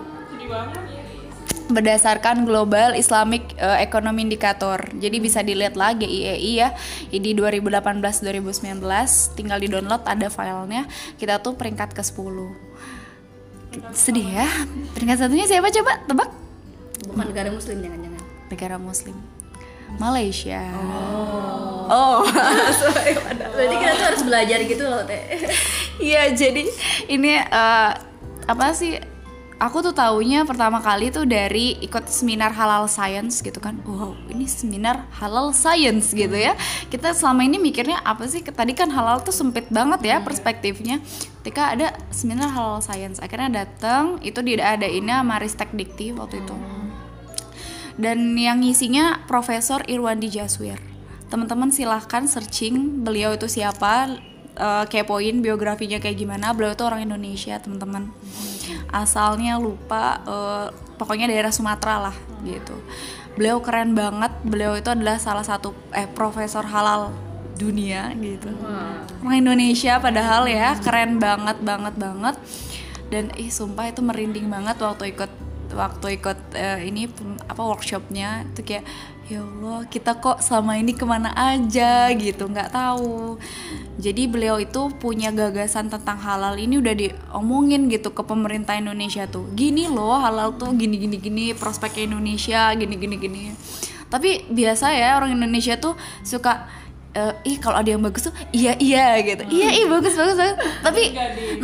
berdasarkan 1.66 2.46
Global 2.46 2.94
Islamic 2.94 3.54
eh, 3.58 3.82
Economy 3.82 4.26
Indicator. 4.26 4.78
Jadi 4.96 5.16
bisa 5.18 5.42
dilihat 5.42 5.74
lah 5.74 5.94
GIEI 5.98 6.52
ya. 6.62 6.70
Di 7.10 7.32
2018 7.34 8.22
2019 8.22 8.82
tinggal 9.34 9.58
di-download 9.58 10.02
ada 10.06 10.28
filenya. 10.30 10.86
Kita 11.18 11.42
tuh 11.42 11.58
peringkat 11.58 11.92
ke-10. 11.94 12.36
Sedih 13.92 14.28
ya. 14.30 14.48
Peringkat 14.94 15.26
satunya 15.26 15.46
siapa 15.46 15.68
coba? 15.74 15.92
Tebak? 16.06 16.30
Bukan 17.10 17.26
negara 17.30 17.48
muslim 17.50 17.76
jangan-jangan. 17.82 18.22
Negara 18.50 18.76
muslim. 18.78 19.16
Malaysia. 19.96 20.60
Oh, 21.86 22.26
berarti 23.54 23.76
kita 23.78 23.92
tuh 23.94 24.06
harus 24.10 24.22
belajar 24.26 24.58
gitu 24.66 24.82
loh 24.82 25.06
teh. 25.06 25.22
Iya, 26.02 26.34
jadi 26.34 26.66
ini 27.06 27.38
eh, 27.38 27.90
apa 28.46 28.66
sih? 28.74 28.98
Aku 29.56 29.80
tuh 29.80 29.96
taunya 29.96 30.44
pertama 30.44 30.84
kali 30.84 31.08
tuh 31.08 31.24
dari 31.24 31.80
ikut 31.80 32.12
seminar 32.12 32.52
halal 32.52 32.84
science 32.92 33.40
gitu 33.40 33.56
kan. 33.56 33.80
Wow, 33.88 34.12
ini 34.28 34.44
seminar 34.44 35.08
halal 35.16 35.56
science 35.56 36.12
gitu 36.12 36.36
ya. 36.36 36.52
Kita 36.92 37.16
selama 37.16 37.40
ini 37.40 37.56
mikirnya 37.56 38.04
apa 38.04 38.28
sih? 38.28 38.44
Tadi 38.44 38.76
kan 38.76 38.92
halal 38.92 39.24
tuh 39.24 39.32
sempit 39.32 39.72
banget 39.72 40.04
ya 40.04 40.20
perspektifnya. 40.20 41.00
Ketika 41.40 41.72
ada 41.72 41.96
seminar 42.12 42.52
halal 42.52 42.84
science, 42.84 43.16
akhirnya 43.16 43.64
datang 43.64 44.20
itu 44.20 44.44
diadainnya 44.44 45.24
sama 45.24 45.40
Ristek 45.40 45.72
Dikti 45.72 46.12
waktu 46.12 46.44
itu. 46.44 46.56
Dan 47.96 48.36
yang 48.36 48.60
ngisinya 48.60 49.24
Profesor 49.24 49.80
Irwandi 49.88 50.28
Jaswir. 50.28 50.76
Teman-teman 51.32 51.72
silahkan 51.72 52.28
searching 52.28 53.00
beliau 53.08 53.32
itu 53.32 53.48
siapa, 53.48 54.20
eh, 54.56 54.84
kepoin 54.88 55.44
biografinya 55.44 56.00
kayak 56.00 56.16
gimana. 56.16 56.52
Beliau 56.56 56.72
itu 56.72 56.84
orang 56.84 57.04
Indonesia, 57.04 57.60
teman-teman. 57.60 58.10
Asalnya 58.90 59.60
lupa, 59.60 60.20
eh, 60.24 60.66
pokoknya 60.96 61.28
daerah 61.28 61.52
Sumatera 61.52 62.10
lah 62.10 62.16
gitu. 62.42 62.76
Beliau 63.36 63.60
keren 63.60 63.92
banget. 63.92 64.32
Beliau 64.42 64.74
itu 64.74 64.88
adalah 64.88 65.20
salah 65.20 65.44
satu 65.44 65.76
eh 65.92 66.08
profesor 66.08 66.64
halal 66.64 67.12
dunia 67.56 68.12
gitu. 68.20 68.52
Orang 69.24 69.36
Indonesia 69.36 69.96
padahal 70.00 70.48
ya 70.48 70.76
keren 70.80 71.20
banget 71.20 71.60
banget 71.60 71.94
banget. 71.96 72.36
Dan 73.06 73.30
ih 73.38 73.52
sumpah 73.52 73.86
itu 73.92 74.02
merinding 74.02 74.50
banget 74.50 74.82
waktu 74.82 75.14
ikut 75.14 75.30
waktu 75.76 76.06
ikut 76.20 76.38
eh, 76.56 76.88
ini 76.88 77.10
apa 77.46 77.62
workshopnya 77.62 78.48
itu 78.50 78.62
kayak 78.62 78.84
ya 79.26 79.42
Allah 79.42 79.82
kita 79.90 80.22
kok 80.22 80.38
selama 80.38 80.78
ini 80.78 80.94
ke 80.94 81.02
mana 81.02 81.34
aja 81.34 82.10
gitu 82.14 82.46
nggak 82.46 82.70
tahu. 82.70 83.38
Jadi 83.98 84.22
beliau 84.30 84.62
itu 84.62 84.86
punya 85.02 85.34
gagasan 85.34 85.90
tentang 85.90 86.20
halal 86.22 86.54
ini 86.54 86.78
udah 86.78 86.94
diomongin 86.94 87.90
gitu 87.90 88.14
ke 88.14 88.22
pemerintah 88.22 88.78
Indonesia 88.78 89.26
tuh. 89.26 89.50
Gini 89.58 89.90
loh 89.90 90.22
halal 90.22 90.54
tuh 90.54 90.70
gini 90.78 90.94
gini 90.94 91.18
gini 91.18 91.44
prospeknya 91.58 92.14
Indonesia 92.14 92.70
gini 92.78 92.94
gini 92.94 93.16
gini. 93.18 93.42
Tapi 94.06 94.46
biasa 94.46 94.94
ya 94.94 95.18
orang 95.18 95.34
Indonesia 95.34 95.74
tuh 95.74 95.98
suka 96.22 96.70
eh, 97.10 97.34
ih 97.50 97.58
kalau 97.58 97.82
ada 97.82 97.90
yang 97.90 98.02
bagus 98.06 98.30
tuh 98.30 98.34
iya 98.54 98.78
iya 98.78 99.18
gitu. 99.26 99.42
Iya 99.50 99.68
iya 99.74 99.86
bagus 99.90 100.14
bagus 100.14 100.38
bagus. 100.38 100.58
Tapi 100.86 101.02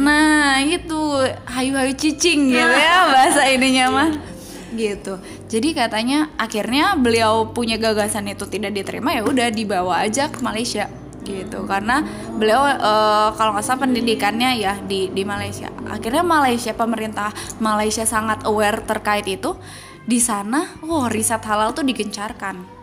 nah 0.03 0.59
itu 0.59 0.99
hayu 1.47 1.79
hayu 1.79 1.95
cicing 1.95 2.51
gitu 2.51 2.75
ya 2.75 3.07
bahasa 3.15 3.47
ininya 3.47 3.87
mah 3.95 4.32
gitu. 4.75 5.21
Jadi 5.49 5.77
katanya 5.77 6.33
akhirnya 6.41 6.97
beliau 6.97 7.53
punya 7.53 7.79
gagasan 7.79 8.29
itu 8.29 8.49
tidak 8.49 8.73
diterima 8.75 9.15
ya 9.15 9.23
udah 9.23 9.49
dibawa 9.53 10.03
aja 10.03 10.33
ke 10.33 10.41
Malaysia 10.41 10.89
gitu. 11.23 11.65
Karena 11.69 12.03
beliau 12.35 12.67
eh, 12.67 13.29
kalau 13.39 13.55
nggak 13.55 13.65
salah 13.65 13.87
pendidikannya 13.87 14.51
ya 14.59 14.75
di 14.83 15.13
di 15.13 15.23
Malaysia. 15.23 15.71
Akhirnya 15.87 16.27
Malaysia 16.27 16.73
pemerintah 16.75 17.31
Malaysia 17.63 18.03
sangat 18.03 18.43
aware 18.49 18.83
terkait 18.83 19.29
itu. 19.29 19.55
Di 20.03 20.19
sana 20.19 20.67
wow 20.83 21.07
riset 21.07 21.47
halal 21.47 21.79
tuh 21.79 21.87
digencarkan 21.87 22.82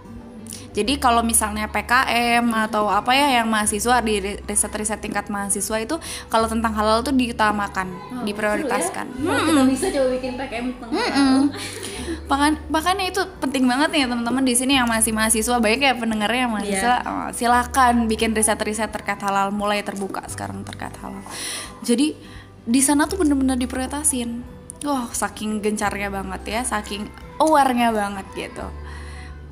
jadi 0.69 1.01
kalau 1.01 1.25
misalnya 1.25 1.65
PKM 1.65 2.45
atau 2.69 2.85
apa 2.87 3.09
ya 3.11 3.41
yang 3.41 3.49
mahasiswa 3.49 3.99
di 3.99 4.21
ri- 4.21 4.39
riset-riset 4.45 5.01
tingkat 5.01 5.25
mahasiswa 5.27 5.77
itu 5.81 5.97
kalau 6.29 6.45
tentang 6.45 6.77
halal 6.77 7.01
tuh 7.01 7.11
diutamakan, 7.11 7.89
diprioritaskan. 8.23 9.09
Kita 9.17 9.61
bisa 9.65 9.87
coba 9.89 10.07
bikin 10.13 10.31
PKM 10.37 10.65
tentang 10.77 10.89
Mm-mm. 10.93 11.37
Bahkan 12.29 12.51
bahkan 12.69 12.95
itu 13.01 13.21
penting 13.41 13.65
banget 13.65 13.89
nih 13.89 14.05
teman-teman 14.05 14.45
di 14.45 14.53
sini 14.53 14.77
yang 14.77 14.85
masih 14.85 15.09
mahasiswa 15.09 15.57
banyak 15.57 15.81
ya 15.81 15.93
pendengarnya 15.97 16.45
yang 16.45 16.53
mahasiswa 16.53 16.95
eh, 17.01 17.29
silakan 17.33 18.05
bikin 18.05 18.37
riset-riset 18.37 18.93
terkait 18.93 19.17
halal 19.19 19.49
mulai 19.49 19.81
terbuka 19.81 20.21
sekarang 20.29 20.61
terkait 20.61 20.93
halal. 21.01 21.25
Jadi 21.81 22.13
di 22.69 22.81
sana 22.85 23.09
tuh 23.09 23.17
bener-bener 23.25 23.57
diprioritasin. 23.57 24.45
Wah 24.85 25.09
saking 25.11 25.59
gencarnya 25.59 26.07
banget 26.07 26.41
ya, 26.45 26.61
saking 26.61 27.09
aware-nya 27.41 27.89
banget 27.91 28.25
gitu. 28.37 28.69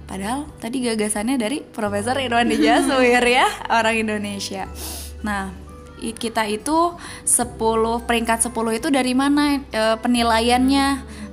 Padahal 0.07 0.47
tadi 0.63 0.79
gagasannya 0.87 1.35
dari 1.35 1.59
Profesor 1.59 2.15
Irwan 2.15 2.47
Jaswir 2.47 3.23
ya, 3.43 3.47
orang 3.67 4.07
Indonesia. 4.07 4.71
Nah, 5.19 5.51
kita 5.99 6.47
itu 6.47 6.95
10 7.27 8.07
peringkat 8.07 8.47
10 8.47 8.79
itu 8.79 8.87
dari 8.87 9.11
mana 9.11 9.59
e, 9.67 9.83
penilaiannya? 9.99 10.87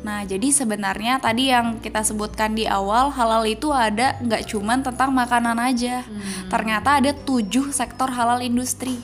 Nah, 0.04 0.20
jadi 0.26 0.52
sebenarnya 0.52 1.22
tadi 1.22 1.48
yang 1.48 1.80
kita 1.80 2.04
sebutkan 2.04 2.52
di 2.52 2.68
awal 2.68 3.08
halal 3.14 3.46
itu 3.48 3.72
ada 3.72 4.18
nggak 4.20 4.50
cuman 4.50 4.84
tentang 4.84 5.14
makanan 5.14 5.56
aja. 5.56 6.04
Ternyata 6.50 7.00
ada 7.00 7.14
tujuh 7.14 7.72
sektor 7.72 8.10
halal 8.10 8.42
industri. 8.42 9.00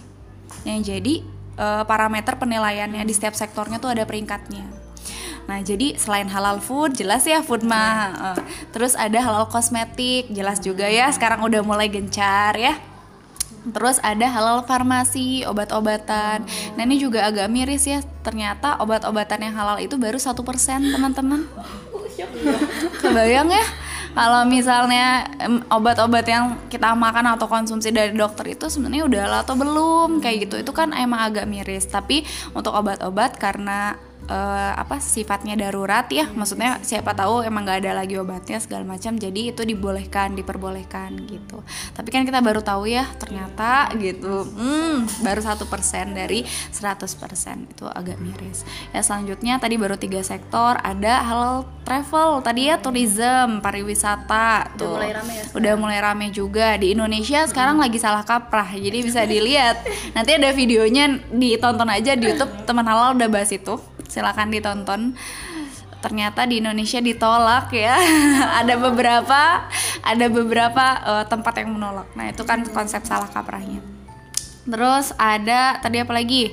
Yang 0.67 0.81
jadi 0.93 1.15
e, 1.57 1.67
parameter 1.87 2.37
penilaiannya 2.37 3.07
di 3.07 3.15
setiap 3.15 3.39
sektornya 3.39 3.81
tuh 3.81 3.95
ada 3.95 4.05
peringkatnya. 4.05 4.90
Nah, 5.51 5.67
jadi 5.67 5.99
selain 5.99 6.31
halal 6.31 6.63
food, 6.63 6.95
jelas 6.95 7.27
ya 7.27 7.43
food 7.43 7.67
mah. 7.67 8.39
Eh, 8.39 8.47
Terus 8.71 8.95
ada 8.95 9.19
halal 9.19 9.51
kosmetik, 9.51 10.31
jelas 10.31 10.63
juga 10.63 10.87
ya. 10.87 11.11
Sekarang 11.11 11.43
udah 11.43 11.59
mulai 11.67 11.91
gencar 11.91 12.55
ya. 12.55 12.79
Terus 13.61 13.99
ada 13.99 14.31
halal 14.31 14.63
farmasi, 14.63 15.43
obat-obatan. 15.51 16.47
Nah 16.79 16.83
ini 16.87 17.03
juga 17.03 17.27
agak 17.27 17.51
miris 17.51 17.83
ya. 17.83 17.99
Ternyata 18.23 18.79
obat-obatan 18.79 19.43
yang 19.43 19.59
halal 19.59 19.83
itu 19.83 19.99
baru 19.99 20.23
satu 20.23 20.47
persen 20.47 20.87
teman-teman. 20.87 21.43
Kebayang 23.03 23.51
ya? 23.51 23.67
Kalau 24.11 24.43
misalnya 24.47 25.29
obat-obat 25.71 26.27
yang 26.31 26.59
kita 26.71 26.95
makan 26.95 27.35
atau 27.35 27.47
konsumsi 27.51 27.91
dari 27.91 28.15
dokter 28.15 28.55
itu 28.55 28.67
sebenarnya 28.71 29.07
udah 29.07 29.21
halal 29.27 29.41
atau 29.43 29.55
belum 29.59 30.19
kayak 30.19 30.47
gitu 30.47 30.57
itu 30.63 30.73
kan 30.73 30.95
emang 30.95 31.27
agak 31.27 31.45
miris. 31.45 31.85
Tapi 31.91 32.23
untuk 32.55 32.73
obat-obat 32.73 33.35
karena 33.37 33.99
eh, 34.31 34.73
apa 34.79 35.03
sifatnya 35.03 35.59
darurat 35.59 36.07
ya. 36.07 36.31
Maksudnya 36.31 36.79
siapa 36.87 37.13
tahu 37.13 37.43
emang 37.43 37.67
nggak 37.67 37.79
ada 37.85 37.93
lagi 38.01 38.15
obatnya 38.17 38.63
segala 38.63 38.87
macam. 38.87 39.19
Jadi 39.19 39.51
itu 39.51 39.67
dibolehkan 39.67 40.39
diperbolehkan 40.39 41.19
gitu. 41.27 41.67
Tapi 41.93 42.09
kan 42.15 42.23
kita 42.23 42.39
baru 42.39 42.63
tahu 42.63 42.87
ya 42.87 43.11
ternyata 43.19 43.91
gitu. 43.99 44.47
Hmm, 44.55 45.05
baru 45.27 45.43
satu 45.43 45.67
persen 45.67 46.15
dari 46.15 46.47
100% 46.47 47.67
itu 47.67 47.85
agak 47.91 48.17
miris. 48.23 48.63
Ya 48.95 49.03
selanjutnya 49.03 49.59
tadi 49.59 49.75
baru 49.75 49.99
tiga 49.99 50.23
sektor. 50.23 50.79
Ada 50.79 51.27
halal 51.27 51.67
travel. 51.83 52.41
Tadi 52.47 52.71
ya 52.71 52.79
tourism 52.79 53.59
pariwisata. 53.59 54.79
Tuh. 54.79 55.01
mulai 55.01 55.13
rame 55.17 55.33
ya 55.35 55.45
udah 55.57 55.75
mulai 55.75 55.99
rame 55.99 56.27
juga. 56.31 56.79
Di 56.79 56.95
Indonesia 56.95 57.43
sekarang 57.51 57.83
lagi 57.83 57.99
salah 57.99 58.23
kaprah. 58.23 58.71
Jadi 58.71 58.99
bisa 59.03 59.27
dilihat. 59.27 59.83
Nanti 60.15 60.39
ada 60.39 60.55
videonya 60.55 61.19
ditonton 61.35 61.91
aja 61.91 62.15
di 62.15 62.31
YouTube 62.31 62.53
teman 62.63 62.87
halal 62.87 63.19
udah 63.19 63.27
bahas 63.27 63.51
itu 63.51 63.81
silakan 64.11 64.51
ditonton. 64.51 65.15
Ternyata 66.01 66.49
di 66.49 66.59
Indonesia 66.59 66.99
ditolak 66.99 67.71
ya. 67.71 67.95
Ada 68.61 68.75
beberapa 68.75 69.69
ada 70.01 70.27
beberapa 70.33 70.85
eh, 71.07 71.25
tempat 71.29 71.55
yang 71.61 71.77
menolak. 71.77 72.09
Nah 72.19 72.33
itu 72.33 72.43
kan 72.43 72.65
konsep 72.73 73.05
salah 73.07 73.29
kaprahnya. 73.31 73.85
Terus 74.65 75.13
ada 75.17 75.81
tadi 75.81 76.01
apa 76.01 76.13
lagi? 76.13 76.53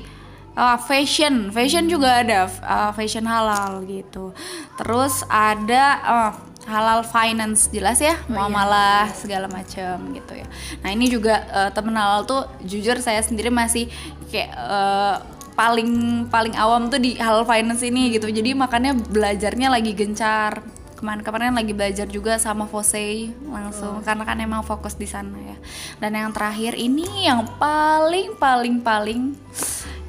Oh, 0.57 0.73
fashion, 0.89 1.53
fashion 1.53 1.85
juga 1.85 2.25
ada 2.25 2.49
uh, 2.65 2.89
fashion 2.89 3.29
halal 3.29 3.85
gitu. 3.85 4.33
Terus 4.73 5.21
ada 5.29 5.83
oh, 6.01 6.31
halal 6.65 7.05
finance. 7.05 7.69
Jelas 7.69 8.01
ya, 8.01 8.17
muamalah 8.25 9.05
segala 9.13 9.45
macam 9.45 10.17
gitu 10.17 10.33
ya. 10.33 10.49
Nah 10.81 10.89
ini 10.89 11.13
juga 11.13 11.45
uh, 11.53 11.69
temen 11.69 11.93
halal 11.93 12.25
tuh 12.25 12.49
jujur 12.65 12.97
saya 12.97 13.21
sendiri 13.21 13.53
masih 13.53 13.85
kayak 14.33 14.49
uh, 14.57 15.21
paling 15.57 16.23
paling 16.29 16.53
awam 16.53 16.85
tuh 16.87 17.01
di 17.01 17.17
halal 17.17 17.43
finance 17.43 17.81
ini 17.81 18.13
gitu. 18.13 18.29
Jadi 18.29 18.53
makanya 18.53 18.93
belajarnya 18.93 19.73
lagi 19.73 19.91
gencar. 19.97 20.61
Kemarin-kemarin 20.97 21.53
lagi 21.53 21.77
belajar 21.77 22.09
juga 22.09 22.41
sama 22.41 22.65
Fosei 22.65 23.29
langsung 23.45 24.01
karena 24.01 24.25
kan 24.25 24.37
emang 24.41 24.65
fokus 24.65 24.97
di 24.97 25.05
sana 25.09 25.37
ya. 25.37 25.57
Dan 26.01 26.13
yang 26.17 26.29
terakhir 26.33 26.73
ini 26.73 27.25
yang 27.25 27.45
paling 27.61 28.33
paling 28.37 28.81
paling 28.81 29.37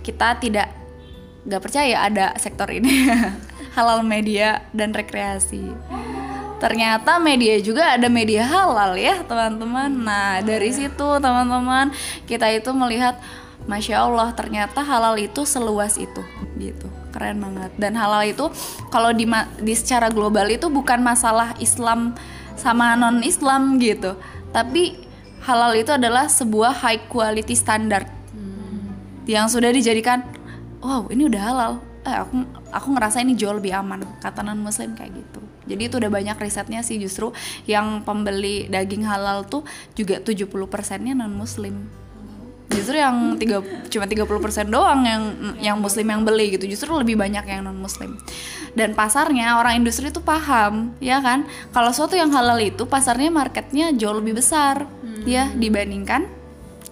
kita 0.00 0.36
tidak 0.40 0.68
nggak 1.44 1.64
percaya 1.64 2.04
ada 2.04 2.36
sektor 2.36 2.68
ini 2.68 3.08
halal 3.76 4.04
media 4.04 4.64
dan 4.72 4.92
rekreasi 4.96 5.72
ternyata 6.58 7.22
media 7.22 7.56
juga 7.62 7.94
ada 7.94 8.10
media 8.10 8.42
halal 8.42 8.98
ya 8.98 9.22
teman-teman 9.22 9.88
nah 9.88 10.42
dari 10.42 10.74
situ 10.74 11.08
teman-teman 11.22 11.94
kita 12.26 12.50
itu 12.50 12.68
melihat 12.74 13.14
masya 13.68 14.08
allah 14.08 14.32
ternyata 14.32 14.80
halal 14.80 15.20
itu 15.20 15.44
seluas 15.44 16.00
itu 16.00 16.24
gitu. 16.56 16.88
Keren 17.12 17.38
banget. 17.44 17.70
Dan 17.76 17.94
halal 17.94 18.24
itu 18.24 18.48
kalau 18.88 19.12
di 19.12 19.28
di 19.60 19.74
secara 19.76 20.08
global 20.08 20.48
itu 20.48 20.72
bukan 20.72 21.04
masalah 21.04 21.52
Islam 21.60 22.16
sama 22.56 22.96
non 22.96 23.20
Islam 23.20 23.76
gitu. 23.76 24.16
Tapi 24.50 24.96
halal 25.44 25.76
itu 25.76 25.92
adalah 25.92 26.26
sebuah 26.26 26.72
high 26.82 27.06
quality 27.06 27.54
standard. 27.54 28.08
Yang 29.28 29.60
sudah 29.60 29.70
dijadikan 29.70 30.24
wow 30.80 31.04
ini 31.12 31.28
udah 31.28 31.42
halal. 31.44 31.72
Eh 32.08 32.16
aku 32.16 32.34
aku 32.72 32.88
ngerasa 32.96 33.20
ini 33.20 33.36
jauh 33.36 33.52
lebih 33.52 33.76
aman 33.76 34.00
kata 34.24 34.40
non 34.40 34.58
muslim 34.58 34.96
kayak 34.96 35.12
gitu. 35.12 35.40
Jadi 35.68 35.82
itu 35.84 36.00
udah 36.00 36.08
banyak 36.08 36.36
risetnya 36.40 36.80
sih 36.80 36.96
justru 36.96 37.28
yang 37.68 38.00
pembeli 38.00 38.72
daging 38.72 39.04
halal 39.04 39.44
tuh 39.44 39.68
juga 39.92 40.16
70 40.16 40.48
persennya 40.48 41.12
non 41.12 41.36
muslim 41.36 42.07
justru 42.68 43.00
yang 43.00 43.40
tiga 43.40 43.64
cuma 43.88 44.04
30% 44.04 44.68
doang 44.68 45.00
yang 45.04 45.22
yang 45.58 45.76
muslim 45.80 46.06
yang 46.08 46.22
beli 46.22 46.56
gitu. 46.56 46.68
Justru 46.68 46.92
lebih 46.96 47.16
banyak 47.16 47.44
yang 47.48 47.64
non 47.64 47.76
muslim 47.76 48.20
dan 48.76 48.92
pasarnya 48.92 49.56
orang 49.56 49.80
industri 49.80 50.12
itu 50.12 50.20
paham 50.20 50.92
ya 51.00 51.18
kan? 51.24 51.48
Kalau 51.72 51.90
suatu 51.90 52.14
yang 52.14 52.28
halal 52.30 52.60
itu 52.60 52.84
pasarnya 52.84 53.32
marketnya 53.32 53.90
jauh 53.96 54.16
lebih 54.20 54.38
besar 54.38 54.84
ya 55.24 55.50
dibandingkan 55.56 56.28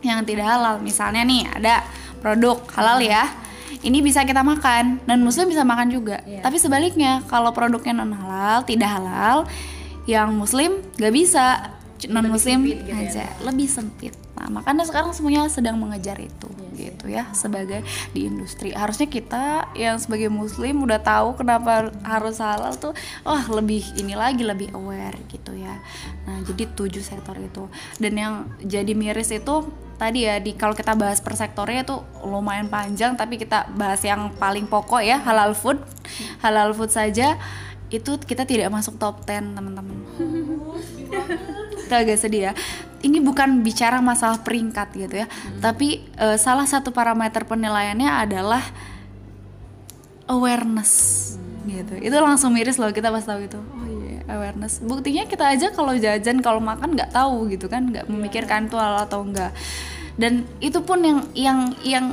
yang 0.01 0.25
tidak 0.25 0.47
halal. 0.49 0.81
Misalnya 0.81 1.23
nih 1.23 1.43
ada 1.51 1.85
produk 2.23 2.63
halal 2.75 2.99
ya. 3.03 3.29
Ini 3.77 4.03
bisa 4.03 4.27
kita 4.27 4.43
makan. 4.43 5.05
Dan 5.05 5.23
muslim 5.23 5.47
bisa 5.47 5.63
makan 5.63 5.93
juga. 5.93 6.19
Tapi 6.23 6.57
sebaliknya 6.59 7.23
kalau 7.31 7.55
produknya 7.55 7.95
non 7.95 8.15
halal 8.15 8.67
tidak 8.67 8.91
halal 8.99 9.47
yang 10.07 10.35
muslim 10.35 10.83
gak 10.97 11.11
bisa 11.11 11.76
non 12.13 12.29
muslim 12.29 12.69
aja 12.93 13.25
lebih 13.41 13.65
sempit. 13.65 14.13
Nah 14.37 14.61
makanya 14.61 14.85
sekarang 14.85 15.17
semuanya 15.17 15.49
sedang 15.49 15.81
mengejar 15.81 16.21
itu 16.21 16.49
gitu 16.77 17.09
ya 17.09 17.33
sebagai 17.33 17.81
di 18.13 18.29
industri. 18.29 18.77
Harusnya 18.77 19.09
kita 19.09 19.73
yang 19.73 19.97
sebagai 19.97 20.29
muslim 20.29 20.85
udah 20.85 21.01
tahu 21.01 21.41
kenapa 21.41 21.89
harus 22.05 22.37
halal 22.37 22.77
tuh 22.77 22.93
wah 23.25 23.41
lebih 23.49 23.81
ini 23.97 24.13
lagi 24.13 24.45
lebih 24.45 24.77
aware 24.77 25.17
gitu 25.33 25.57
ya. 25.57 25.81
Nah 26.29 26.45
jadi 26.45 26.69
tujuh 26.77 27.01
sektor 27.01 27.35
itu. 27.41 27.73
Dan 27.97 28.13
yang 28.21 28.35
jadi 28.61 28.93
miris 28.93 29.33
itu 29.33 29.65
tadi 29.97 30.29
ya 30.29 30.37
di 30.37 30.53
kalau 30.53 30.77
kita 30.77 30.93
bahas 30.93 31.25
per 31.25 31.33
sektornya 31.33 31.89
itu 31.89 31.97
lumayan 32.21 32.69
panjang 32.69 33.17
tapi 33.17 33.41
kita 33.41 33.73
bahas 33.73 34.05
yang 34.05 34.29
paling 34.37 34.69
pokok 34.69 35.01
ya 35.01 35.17
halal 35.25 35.57
food. 35.57 35.81
Halal 36.45 36.77
food 36.77 36.93
saja 36.93 37.41
itu 37.87 38.19
kita 38.19 38.43
tidak 38.43 38.67
masuk 38.75 38.99
top 38.99 39.23
10 39.23 39.55
teman-teman 39.55 39.95
itu 41.87 41.95
agak 41.95 42.19
sedih 42.19 42.51
ya. 42.51 42.53
Ini 43.01 43.23
bukan 43.23 43.63
bicara 43.63 44.03
masalah 44.03 44.43
peringkat 44.43 44.89
gitu 44.99 45.15
ya. 45.23 45.27
Tapi 45.63 46.03
eh, 46.19 46.37
salah 46.37 46.67
satu 46.67 46.91
parameter 46.91 47.47
penilaiannya 47.47 48.11
adalah 48.11 48.63
awareness 50.27 50.93
gitu. 51.67 51.95
Itu 52.03 52.17
langsung 52.19 52.51
miris 52.53 52.77
loh 52.83 52.91
kita 52.91 53.15
pas 53.15 53.23
tahu 53.23 53.47
itu. 53.47 53.59
Oh 53.59 53.87
iya 53.87 54.27
awareness. 54.27 54.83
Buktinya 54.83 55.25
kita 55.31 55.55
aja 55.55 55.71
kalau 55.71 55.95
jajan 55.95 56.43
kalau 56.43 56.59
makan 56.59 56.99
nggak 56.99 57.15
tahu 57.15 57.47
gitu 57.49 57.71
kan 57.71 57.95
nggak 57.95 58.11
memikirkan 58.11 58.67
itu 58.67 58.75
halal 58.75 59.07
atau 59.07 59.23
enggak 59.23 59.55
dan 60.17 60.49
itu 60.65 60.81
pun 60.81 60.99
yang 61.05 61.21
yang 61.37 61.59
yang 61.85 62.07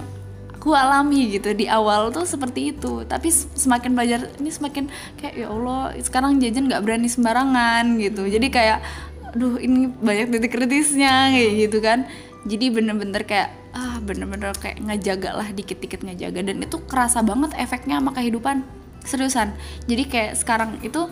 aku 0.51 0.75
alami 0.75 1.27
gitu 1.31 1.51
di 1.55 1.67
awal 1.67 2.11
tuh 2.11 2.27
seperti 2.27 2.75
itu. 2.75 3.03
Tapi 3.07 3.31
semakin 3.31 3.91
belajar 3.95 4.19
ini 4.39 4.51
semakin 4.51 4.87
kayak 5.19 5.35
ya 5.43 5.47
Allah 5.51 5.95
sekarang 5.99 6.39
jajan 6.39 6.67
nggak 6.67 6.83
berani 6.83 7.07
sembarangan 7.07 7.99
gitu. 7.99 8.27
Jadi 8.27 8.47
kayak 8.51 8.79
aduh 9.33 9.57
ini 9.57 9.89
banyak 9.89 10.29
titik 10.29 10.53
kritisnya 10.53 11.33
kayak 11.33 11.51
gitu 11.67 11.77
kan. 11.81 12.05
Jadi 12.43 12.65
bener-bener 12.69 13.23
kayak 13.25 13.49
ah 13.73 13.97
bener-bener 13.97 14.53
kayak 14.53 14.77
ngejaga 14.83 15.33
lah 15.33 15.49
dikit-dikit 15.49 16.05
ngejaga. 16.05 16.45
Dan 16.45 16.61
itu 16.61 16.77
kerasa 16.85 17.25
banget 17.25 17.57
efeknya 17.57 17.97
sama 17.97 18.13
kehidupan. 18.13 18.61
Seriusan. 19.03 19.51
Jadi 19.89 20.03
kayak 20.07 20.33
sekarang 20.39 20.79
itu 20.85 21.09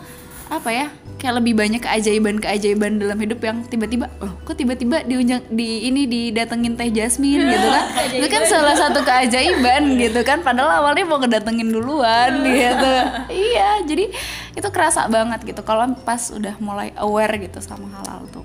apa 0.52 0.68
ya 0.68 0.92
kayak 1.16 1.40
lebih 1.40 1.56
banyak 1.56 1.80
keajaiban-keajaiban 1.80 3.00
dalam 3.00 3.16
hidup 3.24 3.40
yang 3.40 3.64
tiba-tiba 3.72 4.12
loh 4.20 4.36
kok 4.44 4.60
tiba-tiba 4.60 5.00
diunjang 5.08 5.48
di 5.48 5.88
ini 5.88 6.04
didatengin 6.04 6.76
teh 6.76 6.92
jasmine 6.92 7.48
gitu 7.48 7.68
kan. 7.72 7.86
Itu 8.20 8.28
kan 8.28 8.44
salah 8.44 8.76
satu 8.76 9.00
keajaiban 9.00 9.96
gitu 9.96 10.20
kan. 10.28 10.44
Padahal 10.44 10.84
awalnya 10.84 11.08
mau 11.08 11.24
kedatengin 11.24 11.72
duluan 11.72 12.44
gitu. 12.44 12.94
Iya 13.32 13.88
jadi 13.88 14.12
itu 14.56 14.68
kerasa 14.72 15.08
banget 15.08 15.44
gitu 15.48 15.62
kalau 15.64 15.88
pas 16.04 16.20
udah 16.32 16.56
mulai 16.60 16.92
aware 17.00 17.40
gitu 17.40 17.60
sama 17.64 17.88
halal 18.00 18.28
tuh 18.32 18.44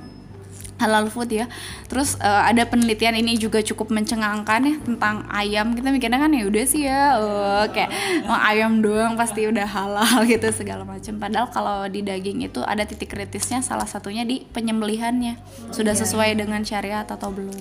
halal 0.77 1.09
food 1.09 1.33
ya. 1.33 1.47
Terus 1.89 2.21
eh, 2.21 2.43
ada 2.53 2.69
penelitian 2.69 3.17
ini 3.17 3.41
juga 3.41 3.65
cukup 3.65 3.93
mencengangkan 3.93 4.61
ya 4.65 4.77
tentang 4.85 5.25
ayam. 5.33 5.73
Kita 5.73 5.89
mikirnya 5.89 6.21
kan 6.21 6.33
ya 6.33 6.45
udah 6.45 6.65
sih 6.69 6.83
ya 6.85 7.17
eh, 7.17 7.65
kayak 7.73 7.91
oh, 8.31 8.39
ayam 8.39 8.85
doang 8.85 9.17
pasti 9.17 9.49
udah 9.49 9.65
halal 9.65 10.25
gitu 10.33 10.49
segala 10.53 10.85
macam. 10.85 11.17
Padahal 11.17 11.49
kalau 11.49 11.79
di 11.89 12.05
daging 12.05 12.45
itu 12.45 12.61
ada 12.61 12.85
titik 12.85 13.13
kritisnya 13.17 13.65
salah 13.65 13.89
satunya 13.89 14.23
di 14.29 14.45
penyembelihannya. 14.53 15.41
Sudah 15.73 15.97
sesuai 15.97 16.37
dengan 16.37 16.61
syariat 16.63 17.09
atau 17.09 17.33
belum. 17.33 17.57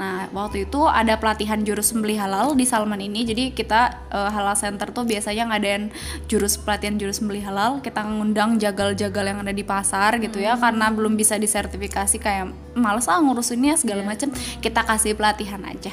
Nah, 0.00 0.28
waktu 0.32 0.68
itu 0.68 0.84
ada 0.88 1.16
pelatihan 1.20 1.60
jurus 1.60 1.92
sembelih 1.92 2.16
halal 2.20 2.56
di 2.56 2.64
Salman 2.64 3.00
ini. 3.04 3.28
Jadi 3.28 3.52
kita 3.52 4.08
eh, 4.08 4.30
halal 4.32 4.56
center 4.56 4.88
tuh 4.96 5.04
biasanya 5.04 5.52
ngadain 5.52 5.92
jurus 6.26 6.56
pelatihan 6.56 6.96
jurus 6.96 7.20
sembelih 7.20 7.44
halal. 7.44 7.84
Kita 7.84 8.00
ngundang 8.00 8.56
jagal-jagal 8.56 9.24
yang 9.28 9.38
ada 9.44 9.52
di 9.52 9.64
pasar 9.66 10.16
gitu 10.22 10.40
ya 10.40 10.56
karena 10.56 10.88
belum 10.88 11.18
bisa 11.18 11.36
disertifikasi 11.36 12.16
kayak 12.16 12.45
males 12.76 13.08
ah 13.08 13.18
ngurusinnya 13.18 13.78
segala 13.80 14.04
macam 14.04 14.30
kita 14.60 14.84
kasih 14.84 15.16
pelatihan 15.16 15.62
aja. 15.64 15.92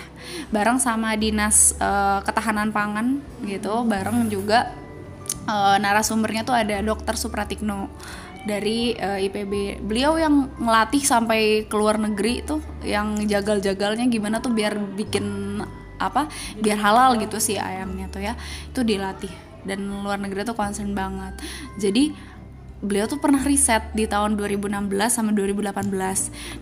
Bareng 0.51 0.77
sama 0.77 1.15
dinas 1.15 1.75
eh, 1.79 2.19
ketahanan 2.25 2.75
pangan 2.75 3.23
gitu 3.47 3.87
bareng 3.87 4.27
juga 4.27 4.73
eh, 5.47 5.77
narasumbernya 5.79 6.43
tuh 6.43 6.55
ada 6.55 6.79
dokter 6.83 7.15
Supratikno 7.15 7.89
dari 8.43 8.91
eh, 8.93 9.25
IPB 9.27 9.83
beliau 9.83 10.19
yang 10.19 10.51
ngelatih 10.59 11.03
sampai 11.03 11.63
ke 11.65 11.75
luar 11.79 11.95
negeri 11.95 12.43
tuh 12.43 12.59
yang 12.83 13.15
jagal-jagalnya 13.23 14.11
gimana 14.11 14.43
tuh 14.43 14.51
biar 14.51 14.75
bikin 14.75 15.59
apa 16.03 16.27
biar 16.59 16.75
halal 16.83 17.15
gitu 17.15 17.39
sih 17.39 17.55
ayamnya 17.55 18.11
tuh 18.11 18.21
ya. 18.23 18.35
Itu 18.69 18.83
dilatih. 18.83 19.31
Dan 19.63 19.87
luar 20.03 20.19
negeri 20.19 20.43
tuh 20.43 20.59
concern 20.59 20.91
banget. 20.91 21.39
Jadi 21.79 22.11
beliau 22.83 23.07
tuh 23.07 23.17
pernah 23.17 23.39
riset 23.39 23.81
di 23.95 24.03
tahun 24.03 24.35
2016 24.35 24.91
sama 25.07 25.31
2018 25.31 25.87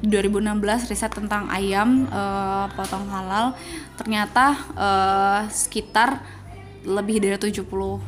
di 0.06 0.08
2016 0.08 0.94
riset 0.94 1.12
tentang 1.12 1.50
ayam 1.50 2.06
eh, 2.06 2.66
potong 2.78 3.10
halal. 3.10 3.58
Ternyata 3.98 4.46
eh, 4.78 5.42
sekitar 5.50 6.22
lebih 6.82 7.22
dari 7.22 7.38
70 7.38 7.66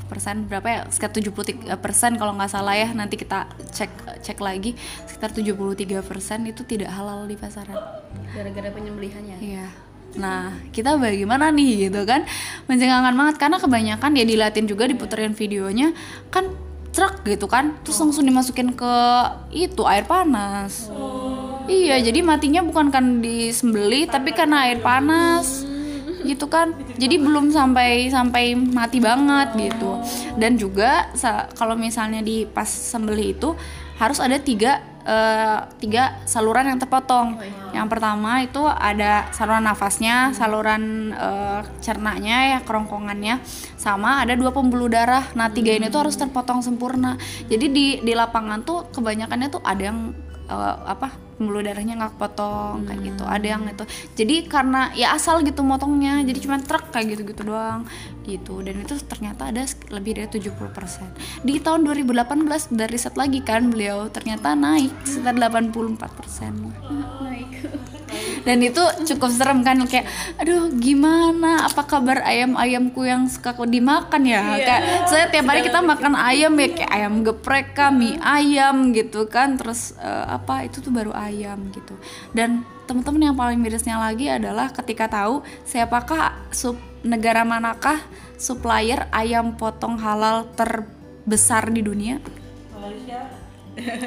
persen 0.09 0.45
berapa 0.45 0.67
ya? 0.69 0.81
Sekitar 0.89 1.13
73 1.33 1.73
persen 1.77 2.17
kalau 2.21 2.37
nggak 2.37 2.51
salah 2.53 2.77
ya. 2.77 2.93
Nanti 2.93 3.17
kita 3.17 3.49
cek 3.73 4.21
cek 4.21 4.37
lagi. 4.41 4.77
Sekitar 5.09 5.33
73 5.33 6.05
persen 6.05 6.45
itu 6.45 6.61
tidak 6.65 6.93
halal 6.93 7.25
di 7.25 7.33
pasaran. 7.33 7.77
Gara-gara 8.33 8.69
penyembelihannya? 8.69 9.37
Iya. 9.41 9.67
Nah, 10.13 10.53
kita 10.69 10.97
bagaimana 11.01 11.49
nih 11.49 11.89
gitu 11.89 12.05
kan? 12.05 12.25
Mencengangkan 12.69 13.13
banget 13.17 13.35
karena 13.41 13.57
kebanyakan 13.57 14.11
ya 14.13 14.25
dilatin 14.25 14.65
juga 14.69 14.85
diputerin 14.85 15.33
videonya. 15.33 15.93
Kan 16.29 16.53
truk 16.93 17.25
gitu 17.25 17.49
kan. 17.49 17.75
Terus 17.81 17.97
langsung 17.99 18.23
dimasukin 18.23 18.77
ke 18.77 18.95
itu 19.51 19.83
air 19.89 20.05
panas. 20.05 20.87
Iya, 21.67 21.99
jadi 21.99 22.21
matinya 22.21 22.61
bukan 22.61 22.93
kan 22.93 23.19
disembeli 23.19 24.05
tapi 24.07 24.31
karena 24.31 24.71
air 24.71 24.79
panas. 24.79 25.65
gitu 26.23 26.47
kan 26.47 26.71
jadi 26.95 27.19
belum 27.19 27.51
sampai 27.51 28.07
sampai 28.07 28.55
mati 28.55 29.03
banget 29.03 29.59
gitu 29.59 29.99
dan 30.39 30.55
juga 30.55 31.11
kalau 31.59 31.75
misalnya 31.75 32.23
di 32.23 32.47
pas 32.47 32.63
sembelih 32.63 33.35
itu 33.35 33.51
harus 33.99 34.23
ada 34.23 34.39
tiga 34.39 34.79
eh, 35.03 35.59
tiga 35.79 36.23
saluran 36.25 36.67
yang 36.67 36.79
terpotong. 36.79 37.39
Yang 37.73 37.87
pertama 37.89 38.41
itu 38.43 38.61
ada 38.65 39.27
saluran 39.35 39.63
nafasnya 39.63 40.31
saluran 40.33 41.13
eh, 41.13 41.61
cernanya 41.79 42.57
ya 42.57 42.59
kerongkongannya. 42.63 43.39
Sama 43.77 44.23
ada 44.23 44.33
dua 44.33 44.51
pembuluh 44.55 44.87
darah. 44.87 45.27
Nah 45.35 45.51
tiga 45.51 45.75
ini 45.75 45.91
tuh 45.91 46.07
harus 46.07 46.15
terpotong 46.15 46.63
sempurna. 46.63 47.19
Jadi 47.47 47.65
di 47.69 47.87
di 48.01 48.13
lapangan 48.15 48.63
tuh 48.63 48.89
kebanyakannya 48.91 49.47
tuh 49.51 49.61
ada 49.63 49.83
yang 49.93 50.11
eh, 50.47 50.75
apa 50.87 51.32
pembuluh 51.35 51.61
darahnya 51.65 51.97
nggak 51.99 52.15
potong 52.19 52.85
kayak 52.85 53.01
gitu. 53.13 53.23
Ada 53.25 53.47
yang 53.57 53.63
itu. 53.67 53.85
Jadi 54.17 54.35
karena 54.47 54.91
ya 54.93 55.13
asal 55.17 55.41
gitu 55.41 55.61
motongnya. 55.65 56.21
Jadi 56.23 56.39
cuma 56.43 56.61
truk 56.61 56.93
kayak 56.93 57.17
gitu 57.17 57.33
gitu 57.33 57.41
doang. 57.47 57.85
Gitu. 58.23 58.53
Dan 58.63 58.81
itu 58.81 58.95
ternyata 59.03 59.51
ada 59.51 59.63
lebih 59.91 60.15
dari 60.15 60.29
70% 60.31 61.43
di 61.43 61.59
tahun 61.59 61.83
2018 61.85 62.71
dari 62.71 62.91
riset 62.93 63.17
lagi 63.17 63.41
kan 63.41 63.67
beliau 63.73 64.07
ternyata 64.07 64.53
naik 64.53 64.93
sekitar 65.03 65.35
84% 65.35 67.33
dan 68.43 68.57
itu 68.59 68.83
cukup 69.13 69.31
serem 69.31 69.63
kan 69.63 69.79
kayak 69.87 70.05
aduh 70.37 70.69
gimana? 70.75 71.65
Apa 71.65 71.87
kabar 71.87 72.21
ayam 72.27 72.59
ayamku 72.59 73.07
yang 73.07 73.25
suka 73.31 73.55
dimakan 73.65 74.21
ya? 74.27 74.41
Kayak 74.59 74.81
saya 75.07 75.25
tiap 75.31 75.47
hari 75.47 75.63
kita 75.63 75.79
makan 75.79 76.13
ayam 76.13 76.53
ya 76.59 76.69
kayak 76.75 76.91
ayam 76.91 77.13
geprek 77.23 77.67
kah, 77.73 77.89
mie 77.89 78.19
ayam 78.19 78.91
gitu 78.91 79.25
kan. 79.31 79.55
Terus 79.55 79.95
eh, 79.97 80.25
apa 80.27 80.67
itu 80.67 80.83
tuh 80.83 80.91
baru 80.91 81.15
ayam 81.29 81.71
gitu. 81.71 81.95
Dan 82.35 82.67
teman-teman 82.89 83.31
yang 83.31 83.37
paling 83.37 83.59
mirisnya 83.59 83.99
lagi 83.99 84.27
adalah 84.27 84.71
ketika 84.71 85.07
tahu 85.07 85.43
siapakah 85.63 86.35
sub 86.51 86.75
negara 87.03 87.43
manakah 87.43 87.99
supplier 88.39 89.07
ayam 89.11 89.55
potong 89.55 89.99
halal 89.99 90.47
terbesar 90.55 91.71
di 91.71 91.83
dunia? 91.83 92.19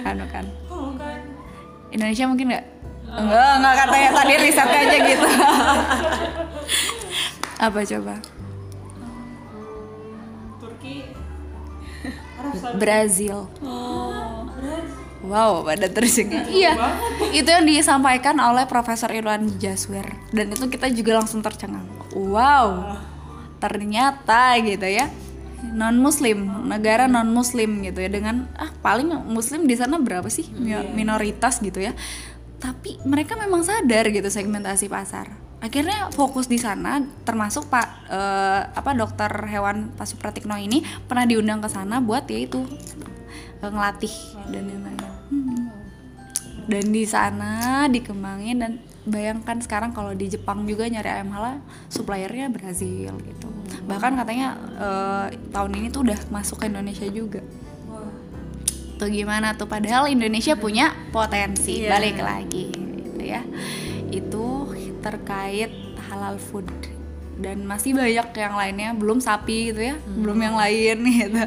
Kan 0.05 0.21
kan. 0.35 0.47
Indonesia 1.93 2.25
mungkin 2.29 2.47
nggak? 2.53 2.67
Enggak 3.07 3.51
enggak 3.63 3.75
katanya 3.87 4.11
tadi 4.13 4.35
risetnya 4.43 4.81
aja 4.83 4.99
gitu. 5.07 5.29
Apa 7.67 7.81
coba? 7.87 8.15
Brazil 12.79 13.51
Wow, 15.27 15.67
pada 15.67 15.91
tersenyum. 15.91 16.47
Iya, 16.47 16.79
itu 17.35 17.49
yang 17.51 17.67
disampaikan 17.67 18.39
oleh 18.39 18.65
Profesor 18.71 19.11
Irwan 19.11 19.51
Jaswer 19.59 20.07
dan 20.31 20.55
itu 20.55 20.71
kita 20.71 20.87
juga 20.95 21.19
langsung 21.19 21.43
tercengang. 21.43 21.85
Wow, 22.15 22.97
ternyata 23.59 24.55
gitu 24.63 24.87
ya 24.87 25.11
non 25.67 25.99
Muslim, 25.99 26.69
negara 26.69 27.11
non 27.11 27.33
Muslim 27.33 27.83
gitu 27.83 27.99
ya 27.99 28.09
dengan 28.13 28.47
ah 28.55 28.71
paling 28.81 29.11
Muslim 29.27 29.67
di 29.67 29.75
sana 29.75 29.99
berapa 29.99 30.29
sih 30.31 30.47
Mi- 30.55 30.93
minoritas 30.95 31.59
gitu 31.59 31.83
ya. 31.83 31.93
Tapi 32.57 32.97
mereka 33.05 33.37
memang 33.37 33.67
sadar 33.67 34.09
gitu 34.09 34.29
segmentasi 34.31 34.89
pasar. 34.89 35.29
Akhirnya 35.61 36.13
fokus 36.13 36.47
di 36.47 36.61
sana, 36.61 37.01
termasuk 37.25 37.69
Pak 37.73 37.89
eh, 38.09 38.61
apa 38.69 38.93
dokter 38.93 39.29
hewan 39.49 39.93
Pak 39.97 40.07
Supratikno 40.07 40.57
ini 40.57 40.85
pernah 41.09 41.25
diundang 41.25 41.65
ke 41.65 41.69
sana 41.73 42.01
buat 42.01 42.29
ya 42.29 42.39
itu 42.45 42.65
eh, 43.65 43.71
ngelatih 43.73 44.15
dan 44.53 44.65
lain-lain. 44.69 45.16
Hmm. 45.31 45.71
Dan 46.67 46.91
di 46.91 47.07
sana 47.07 47.87
dikembangin 47.87 48.59
dan 48.59 48.73
bayangkan 49.07 49.63
sekarang 49.63 49.95
kalau 49.95 50.11
di 50.19 50.27
Jepang 50.27 50.67
juga 50.67 50.91
nyari 50.91 51.07
ayam 51.07 51.31
halal 51.31 51.63
suppliernya 51.87 52.51
Brazil 52.51 53.15
gitu. 53.23 53.49
Bahkan 53.87 54.19
katanya 54.19 54.59
eh, 54.75 55.27
tahun 55.55 55.73
ini 55.79 55.87
tuh 55.95 56.03
udah 56.11 56.19
masuk 56.35 56.63
ke 56.63 56.65
Indonesia 56.67 57.07
juga. 57.07 57.41
Tuh 58.99 59.09
gimana 59.13 59.55
tuh 59.55 59.71
padahal 59.71 60.11
Indonesia 60.11 60.59
punya 60.59 60.91
potensi 61.15 61.87
balik 61.87 62.19
lagi 62.19 62.75
gitu 62.75 63.23
ya. 63.23 63.47
Itu 64.11 64.75
terkait 65.07 65.71
halal 66.11 66.43
food 66.43 66.67
dan 67.37 67.69
masih 67.69 67.93
banyak 67.93 68.33
yang 68.33 68.55
lainnya 68.57 68.91
belum 68.97 69.21
sapi 69.21 69.73
gitu 69.73 69.93
ya 69.93 69.97
belum 70.17 70.39
yang 70.41 70.57
lain 70.57 70.99
gitu. 71.21 71.45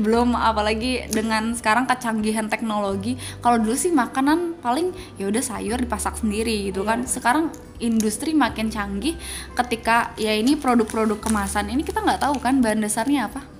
Belum 0.00 0.34
apalagi 0.34 1.06
dengan 1.12 1.54
sekarang 1.54 1.86
kecanggihan 1.86 2.50
teknologi 2.50 3.14
kalau 3.38 3.62
dulu 3.62 3.76
sih 3.78 3.94
makanan 3.94 4.58
paling 4.58 4.90
ya 5.20 5.30
udah 5.30 5.42
sayur 5.42 5.78
dipasak 5.78 6.18
sendiri 6.18 6.72
gitu 6.72 6.82
kan. 6.82 7.06
Sekarang 7.06 7.54
industri 7.78 8.34
makin 8.34 8.68
canggih 8.74 9.14
ketika 9.54 10.16
ya 10.18 10.34
ini 10.34 10.58
produk-produk 10.58 11.22
kemasan. 11.22 11.70
Ini 11.70 11.86
kita 11.86 12.02
nggak 12.02 12.26
tahu 12.26 12.42
kan 12.42 12.58
bahan 12.58 12.82
dasarnya 12.82 13.30
apa 13.30 13.59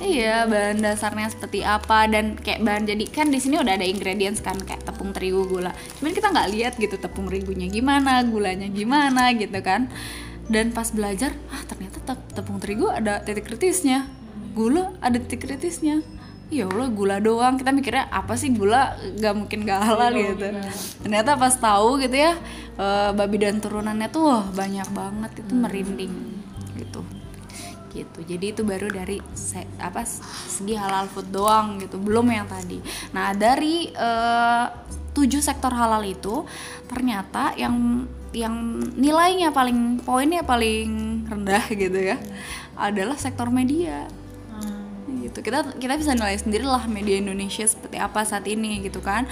Iya, 0.00 0.48
bahan 0.48 0.80
dasarnya 0.80 1.28
seperti 1.28 1.60
apa 1.60 2.08
dan 2.08 2.32
kayak 2.40 2.64
bahan 2.64 2.88
jadi 2.88 3.04
kan 3.12 3.28
di 3.28 3.36
sini 3.36 3.60
udah 3.60 3.76
ada 3.76 3.84
ingredients 3.84 4.40
kan 4.40 4.56
kayak 4.56 4.80
tepung 4.88 5.12
terigu, 5.12 5.44
gula. 5.44 5.76
Cuman 6.00 6.16
kita 6.16 6.32
nggak 6.32 6.48
lihat 6.56 6.72
gitu 6.80 6.96
tepung 6.96 7.28
terigunya 7.28 7.68
gimana, 7.68 8.24
gulanya 8.24 8.64
gimana 8.72 9.28
gitu 9.36 9.60
kan. 9.60 9.92
Dan 10.48 10.72
pas 10.72 10.88
belajar, 10.88 11.36
ah 11.52 11.62
ternyata 11.68 12.00
tep- 12.00 12.32
tepung 12.32 12.56
terigu 12.58 12.88
ada 12.88 13.20
titik 13.20 13.44
kritisnya. 13.44 14.08
Gula 14.56 14.96
ada 15.04 15.20
titik 15.20 15.44
kritisnya. 15.44 16.00
Ya 16.50 16.66
Allah 16.66 16.90
gula 16.90 17.22
doang 17.22 17.60
kita 17.60 17.70
mikirnya 17.70 18.10
apa 18.10 18.34
sih 18.34 18.50
gula 18.50 18.98
gak 19.22 19.34
mungkin 19.38 19.62
gak 19.62 19.86
halal 19.86 20.10
gitu 20.18 20.50
ternyata 20.98 21.38
pas 21.38 21.54
tahu 21.54 22.02
gitu 22.02 22.16
ya 22.26 22.34
eh, 22.74 23.10
babi 23.14 23.38
dan 23.38 23.62
turunannya 23.62 24.10
tuh 24.10 24.26
wah, 24.26 24.42
banyak 24.50 24.90
banget 24.90 25.46
itu 25.46 25.52
merinding 25.54 26.10
gitu 26.10 26.39
gitu. 27.90 28.22
Jadi 28.22 28.54
itu 28.54 28.62
baru 28.62 28.86
dari 28.88 29.18
se- 29.34 29.68
apa 29.82 30.06
segi 30.46 30.78
halal 30.78 31.10
food 31.10 31.28
doang 31.34 31.82
gitu 31.82 31.98
belum 31.98 32.30
yang 32.30 32.46
tadi. 32.46 32.78
Nah 33.12 33.34
dari 33.34 33.90
eh, 33.90 34.66
tujuh 35.10 35.42
sektor 35.42 35.74
halal 35.74 36.06
itu 36.06 36.46
ternyata 36.86 37.52
yang 37.58 38.06
yang 38.30 38.78
nilainya 38.94 39.50
paling 39.50 39.98
poinnya 40.06 40.46
paling 40.46 41.26
rendah 41.26 41.66
gitu 41.74 41.98
ya 41.98 42.16
adalah 42.78 43.18
sektor 43.18 43.50
media. 43.50 44.06
Gitu. 45.10 45.46
Kita 45.46 45.76
kita 45.78 45.94
bisa 45.94 46.14
nilai 46.14 46.38
sendiri 46.38 46.66
lah 46.66 46.86
media 46.90 47.18
Indonesia 47.18 47.66
seperti 47.66 47.98
apa 47.98 48.22
saat 48.26 48.46
ini 48.46 48.82
gitu 48.86 48.98
kan. 49.02 49.26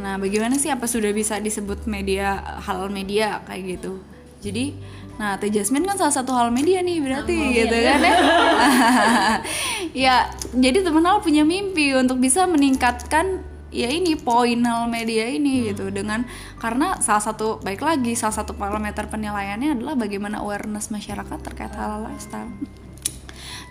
Nah 0.00 0.16
bagaimana 0.16 0.56
sih 0.56 0.72
apa 0.72 0.88
sudah 0.88 1.12
bisa 1.12 1.36
disebut 1.40 1.84
media 1.84 2.40
halal 2.64 2.88
media 2.88 3.44
kayak 3.44 3.80
gitu? 3.80 4.00
Jadi 4.44 4.76
nah 5.14 5.38
Teh 5.38 5.46
Jasmine 5.46 5.86
kan 5.86 5.94
salah 5.94 6.14
satu 6.14 6.34
halal 6.34 6.50
media 6.50 6.82
nih 6.82 6.98
berarti 6.98 7.36
gitu 7.54 7.76
kan 7.76 8.00
ya 8.02 8.16
ya 10.10 10.16
jadi 10.50 10.82
teman 10.82 11.06
Hal 11.06 11.22
punya 11.22 11.46
mimpi 11.46 11.94
untuk 11.94 12.18
bisa 12.18 12.50
meningkatkan 12.50 13.46
ya 13.70 13.86
ini 13.90 14.18
poin 14.18 14.58
halal 14.66 14.90
media 14.90 15.30
ini 15.30 15.70
gitu 15.70 15.90
dengan 15.94 16.26
karena 16.58 16.98
salah 16.98 17.22
satu 17.22 17.62
baik 17.62 17.82
lagi 17.82 18.18
salah 18.18 18.42
satu 18.42 18.58
parameter 18.58 19.06
penilaiannya 19.06 19.78
adalah 19.78 19.94
bagaimana 19.94 20.42
awareness 20.42 20.90
masyarakat 20.90 21.38
terkait 21.42 21.74
halal 21.74 22.10
lifestyle 22.10 22.50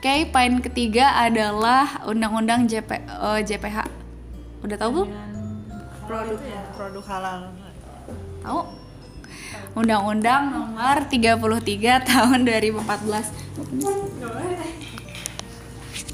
Oke, 0.04 0.28
poin 0.36 0.60
ketiga 0.60 1.16
adalah 1.16 2.04
Undang-Undang 2.04 2.68
JP, 2.68 2.92
eh, 2.92 3.40
JPH. 3.48 3.88
Udah 4.60 4.76
tahu 4.76 5.00
belum? 5.00 5.08
produk 6.76 7.04
halal 7.08 7.56
Tahu? 8.44 8.83
Undang-Undang 9.74 10.54
nomor 10.54 11.10
33 11.10 12.06
tahun 12.06 12.46
2014. 12.46 13.34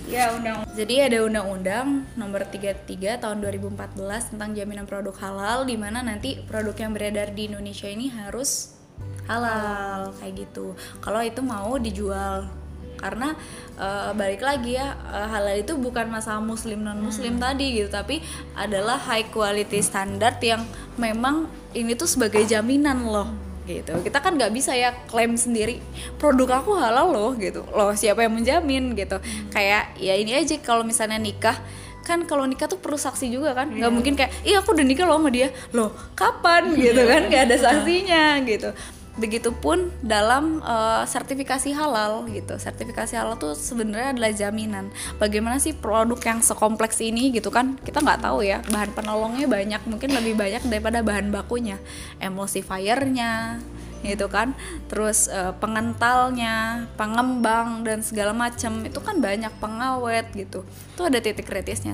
Ya, 0.08 0.32
undang. 0.32 0.64
Jadi 0.74 0.96
ada 1.04 1.22
undang-undang 1.28 2.08
nomor 2.16 2.48
33 2.48 3.20
tahun 3.20 3.44
2014 3.44 4.32
tentang 4.32 4.56
jaminan 4.56 4.88
produk 4.88 5.14
halal 5.20 5.68
di 5.68 5.76
mana 5.76 6.00
nanti 6.00 6.40
produk 6.48 6.74
yang 6.80 6.96
beredar 6.96 7.36
di 7.36 7.52
Indonesia 7.52 7.92
ini 7.92 8.08
harus 8.08 8.80
halal 9.28 10.16
kayak 10.18 10.48
gitu. 10.48 10.80
Kalau 11.04 11.20
itu 11.20 11.44
mau 11.44 11.76
dijual 11.76 12.48
karena 12.96 13.36
eh, 13.76 14.12
balik 14.16 14.40
lagi 14.40 14.80
ya 14.80 14.96
eh, 15.04 15.28
halal 15.28 15.60
itu 15.60 15.76
bukan 15.76 16.08
masalah 16.08 16.44
muslim 16.44 16.84
non 16.84 17.00
muslim 17.00 17.40
tadi 17.40 17.80
gitu 17.80 17.88
tapi 17.88 18.20
adalah 18.60 19.00
high 19.00 19.28
quality 19.32 19.80
standard 19.80 20.36
yang 20.44 20.68
memang 21.00 21.48
ini 21.72 21.96
tuh 21.96 22.12
sebagai 22.12 22.44
jaminan 22.44 23.08
loh 23.08 23.49
gitu. 23.70 23.94
Kita 24.02 24.18
kan 24.18 24.34
nggak 24.34 24.50
bisa 24.50 24.74
ya 24.74 24.90
klaim 25.06 25.38
sendiri 25.38 25.78
produk 26.18 26.66
aku 26.66 26.74
halal 26.74 27.14
loh 27.14 27.32
gitu. 27.38 27.62
Loh 27.70 27.94
siapa 27.94 28.26
yang 28.26 28.34
menjamin 28.34 28.98
gitu. 28.98 29.22
Kayak 29.54 29.94
ya 30.02 30.18
ini 30.18 30.34
aja 30.34 30.58
kalau 30.58 30.82
misalnya 30.82 31.22
nikah 31.22 31.56
kan 32.02 32.26
kalau 32.26 32.50
nikah 32.50 32.66
tuh 32.66 32.82
perlu 32.82 32.98
saksi 32.98 33.30
juga 33.30 33.54
kan. 33.54 33.70
Nggak 33.70 33.92
mungkin 33.94 34.18
kayak 34.18 34.34
iya 34.42 34.66
aku 34.66 34.74
udah 34.74 34.86
nikah 34.86 35.06
loh 35.06 35.22
sama 35.22 35.30
dia. 35.30 35.54
Loh 35.78 35.94
kapan 36.18 36.74
gitu 36.74 37.06
kan? 37.06 37.30
Nggak 37.30 37.44
ada 37.46 37.58
saksinya 37.62 38.42
gitu 38.50 38.74
begitupun 39.20 39.92
dalam 40.00 40.64
eh, 40.64 41.04
sertifikasi 41.06 41.76
halal 41.76 42.26
gitu. 42.32 42.56
Sertifikasi 42.56 43.14
halal 43.20 43.36
tuh 43.36 43.54
sebenarnya 43.54 44.16
adalah 44.16 44.32
jaminan. 44.32 44.90
Bagaimana 45.20 45.60
sih 45.60 45.76
produk 45.76 46.18
yang 46.24 46.40
sekompleks 46.40 47.04
ini 47.04 47.36
gitu 47.36 47.52
kan? 47.52 47.76
Kita 47.84 48.00
nggak 48.00 48.24
tahu 48.24 48.42
ya. 48.48 48.64
Bahan 48.72 48.96
penolongnya 48.96 49.46
banyak 49.46 49.82
mungkin 49.86 50.16
lebih 50.16 50.40
banyak 50.40 50.64
daripada 50.66 51.04
bahan 51.04 51.30
bakunya. 51.30 51.78
Emulsifiernya 52.24 53.60
gitu 54.02 54.32
kan? 54.32 54.56
Terus 54.88 55.28
eh, 55.28 55.54
pengentalnya 55.60 56.88
pengembang 56.96 57.84
dan 57.84 58.00
segala 58.00 58.32
macam 58.32 58.82
itu 58.88 59.00
kan 59.04 59.20
banyak 59.20 59.52
pengawet 59.60 60.32
gitu. 60.34 60.64
Itu 60.96 61.02
ada 61.06 61.20
titik 61.20 61.46
kritisnya 61.46 61.94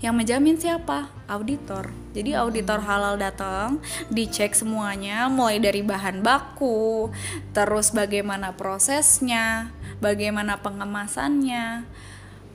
yang 0.00 0.16
menjamin 0.16 0.56
siapa? 0.56 1.12
Auditor. 1.28 1.92
Jadi 2.10 2.34
auditor 2.34 2.82
halal 2.82 3.20
datang 3.20 3.78
dicek 4.10 4.56
semuanya 4.56 5.30
mulai 5.30 5.62
dari 5.62 5.84
bahan 5.84 6.26
baku 6.26 7.12
terus 7.54 7.94
bagaimana 7.94 8.58
prosesnya 8.58 9.70
bagaimana 10.02 10.58
pengemasannya 10.58 11.86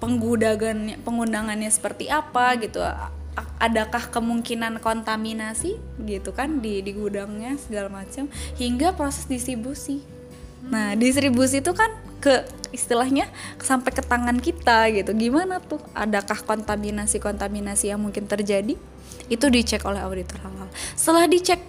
penggudagannya 0.04 1.00
pengundangannya 1.06 1.72
seperti 1.72 2.12
apa 2.12 2.58
gitu. 2.60 2.84
Adakah 3.56 4.12
kemungkinan 4.12 4.84
kontaminasi? 4.84 5.80
Gitu 6.04 6.36
kan 6.36 6.60
di 6.60 6.84
di 6.84 6.92
gudangnya 6.92 7.56
segala 7.56 8.04
macam 8.04 8.28
hingga 8.60 8.92
proses 8.98 9.30
distribusi. 9.30 10.04
Nah 10.68 10.98
distribusi 11.00 11.64
itu 11.64 11.72
kan 11.72 11.94
ke 12.26 12.42
istilahnya 12.74 13.30
sampai 13.62 13.94
ke 13.94 14.02
tangan 14.02 14.42
kita 14.42 14.90
gitu. 14.90 15.14
Gimana 15.14 15.62
tuh? 15.62 15.78
Adakah 15.94 16.42
kontaminasi 16.42 17.22
kontaminasi 17.22 17.94
yang 17.94 18.02
mungkin 18.02 18.26
terjadi? 18.26 18.74
Itu 19.30 19.54
dicek 19.54 19.86
oleh 19.86 20.02
auditor 20.02 20.42
halal. 20.42 20.74
Setelah 20.98 21.30
dicek 21.30 21.62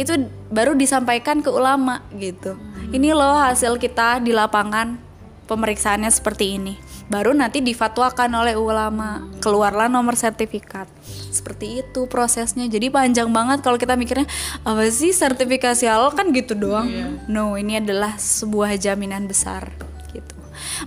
itu 0.00 0.16
baru 0.48 0.72
disampaikan 0.72 1.44
ke 1.44 1.52
ulama 1.52 2.00
gitu. 2.16 2.56
Ini 2.88 3.12
loh 3.12 3.36
hasil 3.36 3.76
kita 3.76 4.24
di 4.24 4.32
lapangan 4.32 4.96
pemeriksaannya 5.44 6.08
seperti 6.08 6.56
ini 6.56 6.89
baru 7.10 7.34
nanti 7.34 7.58
difatwakan 7.58 8.30
oleh 8.38 8.54
ulama. 8.54 9.26
Keluarlah 9.42 9.90
nomor 9.90 10.14
sertifikat. 10.14 10.86
Seperti 11.34 11.82
itu 11.82 12.06
prosesnya. 12.06 12.70
Jadi 12.70 12.86
panjang 12.88 13.26
banget 13.34 13.66
kalau 13.66 13.76
kita 13.76 13.98
mikirnya 13.98 14.30
apa 14.62 14.86
sih 14.88 15.10
sertifikasi 15.10 15.84
halal? 15.90 16.14
Kan 16.14 16.30
gitu 16.30 16.54
doang. 16.54 16.86
No 17.26 17.58
ini 17.58 17.82
adalah 17.82 18.14
sebuah 18.14 18.78
jaminan 18.78 19.26
besar 19.26 19.74
gitu. 20.14 20.38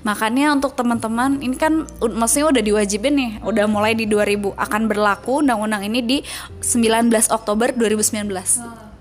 Makanya 0.08 0.56
untuk 0.56 0.80
teman-teman 0.80 1.44
ini 1.44 1.60
kan 1.60 1.84
maksudnya 2.00 2.56
udah 2.56 2.64
diwajibin 2.64 3.14
nih. 3.20 3.32
Udah 3.44 3.68
mulai 3.68 3.92
di 3.92 4.08
2000 4.08 4.56
akan 4.56 4.82
berlaku 4.88 5.44
undang-undang 5.44 5.84
ini 5.84 6.00
di 6.00 6.18
19 6.64 7.12
Oktober 7.36 7.76
2019 7.76 8.93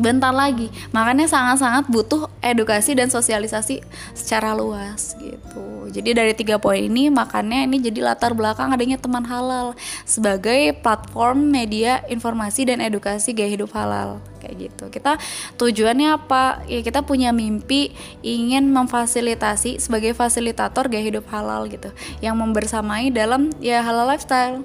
bentar 0.00 0.32
lagi. 0.32 0.72
Makanya 0.96 1.28
sangat-sangat 1.28 1.92
butuh 1.92 2.32
edukasi 2.40 2.96
dan 2.96 3.12
sosialisasi 3.12 3.84
secara 4.16 4.56
luas 4.56 5.12
gitu. 5.20 5.92
Jadi 5.92 6.10
dari 6.16 6.32
tiga 6.32 6.56
poin 6.56 6.80
ini 6.80 7.12
makanya 7.12 7.66
ini 7.66 7.82
jadi 7.82 8.00
latar 8.14 8.32
belakang 8.32 8.70
adanya 8.72 8.96
teman 8.96 9.26
halal 9.26 9.74
sebagai 10.06 10.72
platform 10.80 11.50
media 11.50 12.00
informasi 12.06 12.64
dan 12.64 12.80
edukasi 12.80 13.36
gaya 13.36 13.52
hidup 13.52 13.74
halal. 13.76 14.22
Kayak 14.40 14.70
gitu. 14.70 14.84
Kita 14.88 15.20
tujuannya 15.60 16.16
apa? 16.16 16.64
Ya 16.64 16.80
kita 16.80 17.04
punya 17.04 17.34
mimpi 17.34 17.92
ingin 18.24 18.72
memfasilitasi 18.72 19.82
sebagai 19.82 20.16
fasilitator 20.16 20.88
gaya 20.88 21.04
hidup 21.04 21.28
halal 21.28 21.68
gitu. 21.68 21.92
Yang 22.24 22.36
membersamai 22.40 23.12
dalam 23.12 23.52
ya 23.60 23.84
halal 23.84 24.08
lifestyle. 24.08 24.64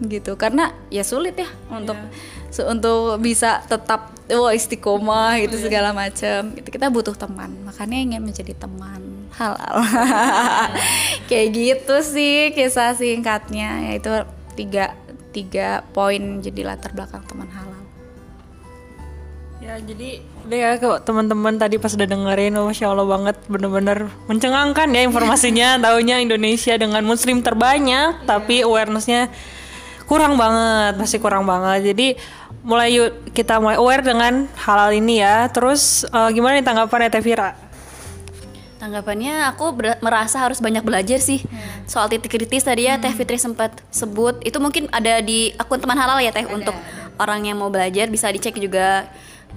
Gitu. 0.00 0.36
Karena 0.36 0.76
ya 0.92 1.02
sulit 1.02 1.36
ya 1.40 1.48
untuk 1.72 1.96
untuk 2.58 3.22
bisa 3.22 3.62
tetap 3.70 4.10
wah 4.30 4.54
istiqomah 4.54 5.42
gitu 5.42 5.58
segala 5.58 5.90
macam 5.90 6.54
itu 6.54 6.68
kita 6.70 6.90
butuh 6.90 7.14
teman. 7.14 7.50
Makanya 7.66 7.98
ingin 7.98 8.22
menjadi 8.22 8.54
teman 8.54 9.30
halal. 9.34 9.82
Kayak 11.30 11.48
gitu 11.54 11.96
sih 12.02 12.54
kisah 12.54 12.94
singkatnya. 12.94 13.90
Yaitu 13.90 14.10
tiga 14.54 14.94
tiga 15.30 15.86
poin 15.94 16.42
jadi 16.42 16.74
latar 16.74 16.94
belakang 16.94 17.22
teman 17.26 17.48
halal. 17.50 17.82
Ya 19.60 19.76
jadi 19.76 20.24
udah 20.48 20.56
ya 20.56 20.70
kok 20.80 21.04
teman-teman 21.04 21.60
tadi 21.60 21.76
pas 21.76 21.92
udah 21.92 22.08
dengerin 22.08 22.56
oh, 22.56 22.72
Masya 22.72 22.86
Allah 22.90 23.06
banget. 23.06 23.36
Bener-bener 23.46 23.98
mencengangkan 24.26 24.88
ya 24.90 25.02
informasinya. 25.06 25.68
Taunya 25.84 26.22
Indonesia 26.22 26.74
dengan 26.80 27.02
muslim 27.04 27.44
terbanyak 27.44 28.24
Tapi 28.24 28.64
awarenessnya 28.64 29.28
kurang 30.08 30.34
banget 30.34 30.98
Masih 30.98 31.18
kurang 31.22 31.44
banget. 31.46 31.94
Jadi 31.94 32.18
mulai 32.60 32.92
yuk 32.92 33.32
kita 33.32 33.56
mulai 33.56 33.80
aware 33.80 34.04
dengan 34.04 34.46
halal 34.60 34.92
ini 34.92 35.20
ya. 35.24 35.48
Terus 35.48 36.04
eh, 36.08 36.28
gimana 36.32 36.60
nih 36.60 36.66
tanggapannya 36.66 37.08
Teh 37.08 37.24
Vira? 37.24 37.56
Tanggapannya 38.80 39.44
aku 39.52 39.76
merasa 40.00 40.40
harus 40.40 40.56
banyak 40.56 40.80
belajar 40.80 41.20
sih. 41.20 41.44
Soal 41.84 42.08
titik 42.08 42.32
kritis 42.32 42.64
tadi 42.64 42.88
ya 42.88 42.96
Teh 42.96 43.12
Fitri 43.12 43.36
sempat 43.36 43.76
sebut. 43.92 44.40
Itu 44.40 44.56
mungkin 44.56 44.88
ada 44.88 45.20
di 45.20 45.52
akun 45.60 45.84
teman 45.84 46.00
halal 46.00 46.20
ya 46.24 46.32
Teh 46.32 46.48
untuk 46.48 46.72
orang 47.20 47.44
yang 47.44 47.60
mau 47.60 47.68
belajar 47.68 48.08
bisa 48.08 48.32
dicek 48.32 48.56
juga. 48.56 49.04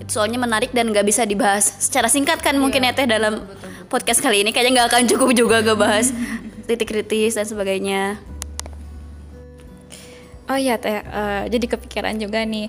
Soalnya 0.09 0.41
menarik 0.41 0.75
dan 0.75 0.91
nggak 0.91 1.05
bisa 1.07 1.23
dibahas 1.23 1.63
secara 1.79 2.11
singkat 2.11 2.43
kan 2.43 2.59
mungkin 2.59 2.83
ya 2.83 2.91
Teh 2.91 3.07
dalam 3.07 3.47
podcast 3.87 4.19
kali 4.19 4.43
ini. 4.43 4.51
Kayaknya 4.51 4.83
nggak 4.83 4.87
akan 4.91 5.03
cukup 5.15 5.29
juga 5.31 5.63
gak 5.63 5.79
bahas 5.79 6.11
titik 6.67 6.91
kritis 6.91 7.35
dan 7.39 7.47
sebagainya 7.47 8.19
Oh 10.51 10.59
iya 10.59 10.75
teh, 10.75 10.99
eh, 10.99 11.43
jadi 11.47 11.65
kepikiran 11.77 12.15
juga 12.19 12.43
nih. 12.43 12.67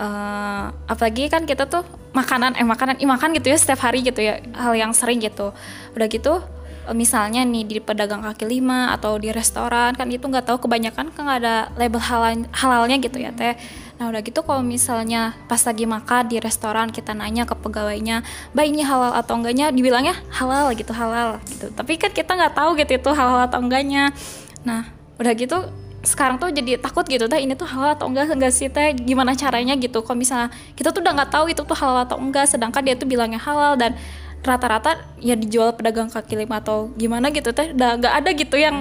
eh, 0.00 0.64
apalagi 0.88 1.28
kan 1.28 1.44
kita 1.44 1.68
tuh 1.68 1.84
makanan, 2.16 2.56
eh 2.56 2.64
makanan, 2.64 2.96
ih 3.02 3.08
makan 3.10 3.36
gitu 3.36 3.52
ya 3.52 3.58
setiap 3.60 3.84
hari 3.84 4.00
gitu 4.00 4.24
ya, 4.24 4.40
hal 4.56 4.72
yang 4.72 4.96
sering 4.96 5.20
gitu. 5.20 5.52
Udah 5.92 6.08
gitu, 6.08 6.40
eh, 6.88 6.96
misalnya 6.96 7.44
nih 7.44 7.68
di 7.68 7.76
pedagang 7.84 8.24
kaki 8.24 8.48
lima 8.48 8.96
atau 8.96 9.20
di 9.20 9.28
restoran 9.28 9.92
kan 9.92 10.08
itu 10.08 10.24
nggak 10.24 10.46
tahu 10.48 10.64
kebanyakan 10.64 11.12
kan 11.12 11.20
nggak 11.26 11.38
ada 11.44 11.56
label 11.76 12.00
halal 12.00 12.48
halalnya 12.56 12.96
gitu 12.96 13.20
ya 13.20 13.28
teh. 13.36 13.52
Nah 14.00 14.08
udah 14.08 14.24
gitu 14.24 14.40
kalau 14.40 14.64
misalnya 14.64 15.36
pas 15.44 15.60
lagi 15.60 15.84
makan 15.84 16.32
di 16.32 16.40
restoran 16.40 16.88
kita 16.88 17.12
nanya 17.12 17.44
ke 17.44 17.52
pegawainya, 17.52 18.24
mbak 18.56 18.64
ini 18.64 18.80
halal 18.80 19.12
atau 19.12 19.36
enggaknya, 19.36 19.68
dibilangnya 19.68 20.16
halal 20.32 20.72
gitu 20.72 20.96
halal 20.96 21.36
gitu. 21.44 21.68
Tapi 21.76 22.00
kan 22.00 22.08
kita 22.16 22.32
nggak 22.32 22.56
tahu 22.56 22.72
gitu 22.80 22.96
itu 22.96 23.10
halal 23.12 23.44
atau 23.44 23.60
enggaknya. 23.60 24.16
Nah 24.64 24.88
udah 25.20 25.32
gitu 25.36 25.68
sekarang 26.00 26.40
tuh 26.40 26.48
jadi 26.48 26.80
takut 26.80 27.04
gitu 27.04 27.28
teh 27.28 27.40
ini 27.44 27.52
tuh 27.52 27.68
halal 27.68 27.92
atau 27.92 28.08
enggak 28.08 28.32
enggak 28.32 28.52
sih 28.56 28.72
teh? 28.72 28.96
Gimana 28.96 29.36
caranya? 29.36 29.76
Gitu. 29.76 30.00
Kalau 30.00 30.16
misalnya 30.16 30.48
kita 30.72 30.92
tuh 30.96 31.04
udah 31.04 31.12
nggak 31.12 31.30
tahu 31.32 31.44
itu 31.52 31.60
tuh 31.60 31.76
halal 31.76 32.08
atau 32.08 32.16
enggak 32.16 32.48
sedangkan 32.48 32.80
dia 32.80 32.96
tuh 32.96 33.04
bilangnya 33.04 33.40
halal 33.40 33.76
dan 33.76 33.92
rata-rata 34.40 34.96
ya 35.20 35.36
dijual 35.36 35.76
pedagang 35.76 36.08
kaki 36.08 36.32
lima 36.32 36.64
atau 36.64 36.88
gimana 36.96 37.28
gitu 37.28 37.52
teh. 37.52 37.76
Udah 37.76 38.00
nggak 38.00 38.14
ada 38.24 38.30
gitu 38.32 38.56
yang 38.56 38.76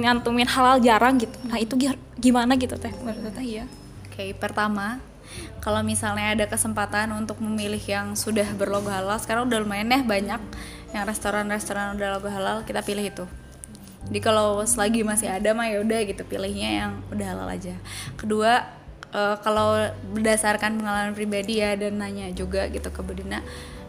ngantumin 0.00 0.48
halal 0.48 0.80
jarang 0.80 1.20
gitu. 1.20 1.36
Nah 1.44 1.60
itu 1.60 1.76
gi- 1.76 2.00
gimana 2.16 2.56
gitu 2.56 2.80
teh? 2.80 2.92
Menurut 3.04 3.36
teh 3.36 3.44
iya. 3.44 3.64
Oke, 4.08 4.32
pertama, 4.36 5.00
kalau 5.64 5.80
misalnya 5.80 6.36
ada 6.36 6.44
kesempatan 6.44 7.12
untuk 7.16 7.40
memilih 7.40 7.80
yang 7.80 8.12
sudah 8.12 8.44
berlogo 8.56 8.92
halal, 8.92 9.16
sekarang 9.16 9.48
udah 9.48 9.64
lumayan 9.64 9.88
ya 9.88 10.00
banyak 10.04 10.40
yang 10.92 11.04
restoran-restoran 11.08 11.96
udah 11.96 12.20
logo 12.20 12.28
halal, 12.28 12.60
kita 12.68 12.84
pilih 12.84 13.08
itu. 13.08 13.24
Jadi 14.10 14.18
kalau 14.18 14.62
selagi 14.66 15.06
masih 15.06 15.30
ada 15.30 15.54
mah 15.54 15.70
ya 15.70 15.78
udah 15.80 16.00
gitu 16.04 16.22
pilihnya 16.26 16.70
yang 16.84 16.92
udah 17.14 17.26
halal 17.34 17.48
aja. 17.48 17.74
Kedua, 18.18 18.66
eh, 19.14 19.36
kalau 19.40 19.78
berdasarkan 20.12 20.82
pengalaman 20.82 21.14
pribadi 21.14 21.62
ya 21.62 21.78
dan 21.78 22.02
nanya 22.02 22.30
juga 22.34 22.66
gitu 22.68 22.90
ke 22.90 23.00
Budina, 23.00 23.40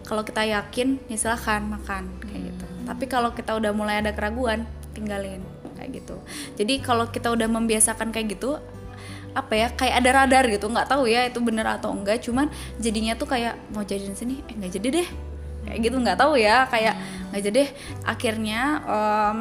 kalau 0.05 0.21
kita 0.21 0.45
yakin 0.45 1.01
ya 1.09 1.17
silahkan 1.17 1.63
makan 1.65 2.07
kayak 2.23 2.53
gitu. 2.53 2.65
Tapi 2.85 3.05
kalau 3.09 3.33
kita 3.33 3.57
udah 3.57 3.71
mulai 3.73 4.03
ada 4.03 4.13
keraguan, 4.13 4.69
tinggalin 4.93 5.41
kayak 5.75 6.03
gitu. 6.03 6.21
Jadi 6.59 6.83
kalau 6.85 7.09
kita 7.09 7.33
udah 7.33 7.49
membiasakan 7.49 8.13
kayak 8.13 8.37
gitu, 8.37 8.61
apa 9.33 9.53
ya 9.57 9.67
kayak 9.73 9.95
ada 9.97 10.09
radar 10.23 10.45
gitu 10.45 10.69
nggak 10.69 10.93
tahu 10.93 11.09
ya 11.09 11.25
itu 11.25 11.41
bener 11.41 11.65
atau 11.65 11.89
enggak 11.89 12.21
cuman 12.21 12.53
jadinya 12.77 13.17
tuh 13.17 13.25
kayak 13.25 13.57
mau 13.73 13.81
jadiin 13.81 14.13
sini 14.13 14.45
eh 14.45 14.53
nggak 14.53 14.71
jadi 14.77 14.87
deh 15.01 15.07
kayak 15.65 15.79
gitu 15.89 15.95
nggak 15.97 16.17
tahu 16.21 16.37
ya 16.37 16.69
kayak 16.69 16.93
nggak 17.33 17.41
jadi 17.41 17.55
deh 17.65 17.69
akhirnya 18.05 18.61
em, 18.85 19.37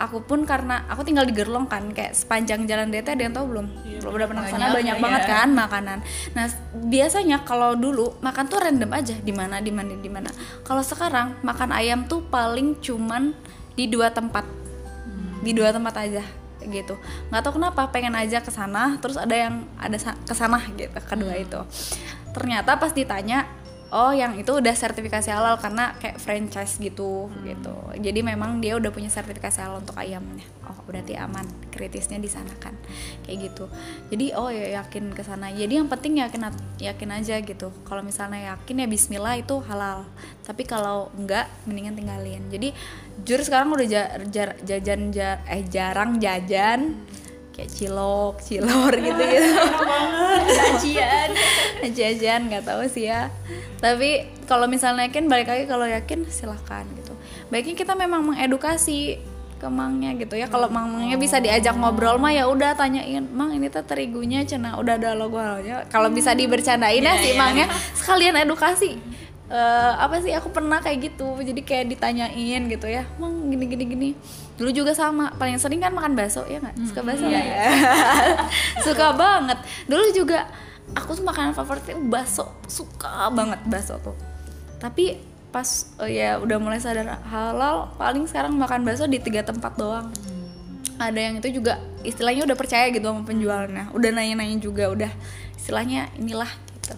aku 0.00 0.24
pun 0.24 0.48
karena 0.48 0.88
aku 0.88 1.04
tinggal 1.04 1.28
di 1.28 1.36
Gerlong 1.36 1.68
kan 1.68 1.92
kayak 1.92 2.16
sepanjang 2.16 2.64
jalan 2.64 2.88
DT 2.88 3.12
ada 3.12 3.22
yang 3.22 3.34
tahu 3.36 3.52
belum? 3.52 3.66
Belum 4.00 4.12
udah 4.16 4.26
pernah 4.32 4.42
ke 4.42 4.50
sana 4.50 4.72
banyak 4.72 4.96
banget 4.96 5.22
kan 5.28 5.48
makanan. 5.52 5.98
Nah 6.32 6.44
biasanya 6.88 7.44
kalau 7.44 7.76
dulu 7.76 8.16
makan 8.24 8.48
tuh 8.48 8.58
random 8.64 8.90
aja 8.96 9.14
di 9.20 9.32
mana 9.36 9.60
di 9.60 9.68
mana 9.68 9.92
di 9.92 10.08
mana. 10.08 10.32
Kalau 10.64 10.80
sekarang 10.80 11.36
makan 11.44 11.70
ayam 11.76 12.08
tuh 12.08 12.24
paling 12.24 12.80
cuman 12.80 13.36
di 13.76 13.84
dua 13.86 14.08
tempat. 14.08 14.48
Di 15.44 15.52
dua 15.52 15.68
tempat 15.68 15.94
aja 16.00 16.24
gitu. 16.60 16.96
Nggak 17.28 17.40
tahu 17.44 17.60
kenapa 17.60 17.88
pengen 17.92 18.16
aja 18.16 18.40
ke 18.40 18.48
sana 18.48 18.96
terus 19.00 19.20
ada 19.20 19.32
yang 19.36 19.68
ada 19.76 19.96
sa- 20.00 20.16
ke 20.24 20.32
sana 20.32 20.60
gitu 20.72 20.96
kedua 21.04 21.36
itu. 21.36 21.60
Ternyata 22.32 22.80
pas 22.80 22.92
ditanya 22.96 23.44
oh 23.90 24.14
yang 24.14 24.38
itu 24.38 24.50
udah 24.54 24.74
sertifikasi 24.74 25.30
halal 25.34 25.58
karena 25.58 25.94
kayak 25.98 26.22
franchise 26.22 26.78
gitu 26.78 27.26
gitu. 27.42 27.74
Jadi 27.98 28.20
memang 28.22 28.62
dia 28.62 28.78
udah 28.78 28.90
punya 28.94 29.10
sertifikasi 29.10 29.58
halal 29.58 29.82
untuk 29.82 29.98
ayamnya. 29.98 30.46
Oh 30.70 30.78
berarti 30.86 31.18
aman 31.18 31.42
kritisnya 31.74 32.22
di 32.22 32.30
sana 32.30 32.54
kan 32.62 32.78
kayak 33.26 33.50
gitu. 33.50 33.66
Jadi 34.14 34.30
oh 34.38 34.46
ya 34.50 34.78
yakin 34.82 35.10
ke 35.10 35.22
sana. 35.26 35.50
Jadi 35.50 35.82
yang 35.82 35.90
penting 35.90 36.22
yakin 36.22 36.40
yakin 36.78 37.10
aja 37.10 37.36
gitu. 37.42 37.74
Kalau 37.82 38.02
misalnya 38.06 38.54
yakin 38.54 38.82
ya 38.82 38.86
Bismillah 38.86 39.34
itu 39.42 39.58
halal. 39.66 40.06
Tapi 40.46 40.62
kalau 40.62 41.10
enggak 41.18 41.50
mendingan 41.66 41.98
tinggalin. 41.98 42.42
Jadi 42.46 42.70
jujur 43.26 43.42
sekarang 43.42 43.74
udah 43.74 43.86
ja- 43.90 44.12
jar- 44.30 44.58
jajan 44.62 45.10
ja- 45.10 45.42
eh 45.50 45.66
jarang 45.66 46.22
jajan 46.22 46.94
kayak 47.60 47.76
cilok, 47.76 48.34
cilor 48.40 48.92
gitu 48.96 49.20
gitu. 49.20 49.52
Jajan, 50.48 51.28
jajan 51.92 52.40
nggak 52.48 52.64
tahu 52.64 52.88
sih 52.88 53.12
ya. 53.12 53.28
Tapi 53.84 54.24
kalau 54.48 54.64
misalnya 54.64 55.12
yakin 55.12 55.28
balik 55.28 55.52
lagi 55.52 55.68
kalau 55.68 55.84
yakin 55.84 56.24
silahkan 56.32 56.88
gitu. 56.96 57.12
Baiknya 57.52 57.76
kita 57.76 57.92
memang 57.92 58.32
mengedukasi 58.32 59.20
ke 59.60 59.68
mangnya 59.68 60.16
gitu 60.16 60.40
ya. 60.40 60.48
Kalau 60.48 60.72
mang-mangnya 60.72 61.20
bisa 61.20 61.36
diajak 61.36 61.76
ngobrol 61.76 62.16
mah 62.16 62.32
ya 62.32 62.48
udah 62.48 62.72
tanyain, 62.72 63.28
"Mang, 63.28 63.52
ini 63.52 63.68
tuh 63.68 63.84
terigunya 63.84 64.40
cina 64.48 64.80
udah 64.80 64.96
ada 64.96 65.12
logo 65.12 65.36
halalnya." 65.36 65.84
Kalau 65.92 66.08
bisa 66.08 66.32
dibercandain 66.32 67.04
ya 67.04 67.14
si 67.20 67.36
mangnya 67.36 67.68
sekalian 67.92 68.40
edukasi. 68.40 68.96
Eh, 69.50 69.92
apa 69.98 70.22
sih 70.22 70.30
aku 70.30 70.54
pernah 70.54 70.78
kayak 70.78 71.10
gitu 71.10 71.34
jadi 71.42 71.58
kayak 71.66 71.90
ditanyain 71.90 72.70
gitu 72.70 72.86
ya 72.86 73.02
mang 73.18 73.50
gini 73.50 73.66
gini 73.66 73.84
gini 73.90 74.08
dulu 74.60 74.76
juga 74.76 74.92
sama 74.92 75.32
paling 75.40 75.56
sering 75.56 75.80
kan 75.80 75.88
makan 75.96 76.12
bakso 76.12 76.44
ya 76.44 76.60
nggak? 76.60 76.76
Suka 76.84 77.00
bakso 77.00 77.24
nggak? 77.24 77.46
ya 77.48 77.64
suka 78.84 79.06
banget. 79.16 79.58
Dulu 79.88 80.04
juga 80.12 80.44
aku 80.92 81.16
tuh 81.16 81.24
makanan 81.24 81.56
favoritnya 81.56 81.96
bakso 81.96 82.44
suka 82.68 83.32
banget 83.32 83.56
bakso 83.64 83.96
tuh. 84.04 84.12
Tapi 84.76 85.16
pas 85.48 85.64
eh, 86.04 86.20
ya 86.20 86.36
udah 86.36 86.60
mulai 86.60 86.76
sadar 86.76 87.24
halal 87.32 87.96
paling 87.96 88.28
sekarang 88.28 88.52
makan 88.60 88.84
bakso 88.84 89.08
di 89.08 89.16
tiga 89.16 89.40
tempat 89.40 89.80
doang. 89.80 90.12
Ada 91.00 91.16
yang 91.16 91.34
itu 91.40 91.56
juga 91.56 91.80
istilahnya 92.04 92.44
udah 92.44 92.56
percaya 92.60 92.92
gitu 92.92 93.08
sama 93.08 93.24
penjualnya 93.24 93.88
udah 93.96 94.10
nanya-nanya 94.12 94.60
juga 94.60 94.92
udah 94.92 95.08
istilahnya 95.56 96.12
inilah 96.20 96.52
gitu. 96.76 96.92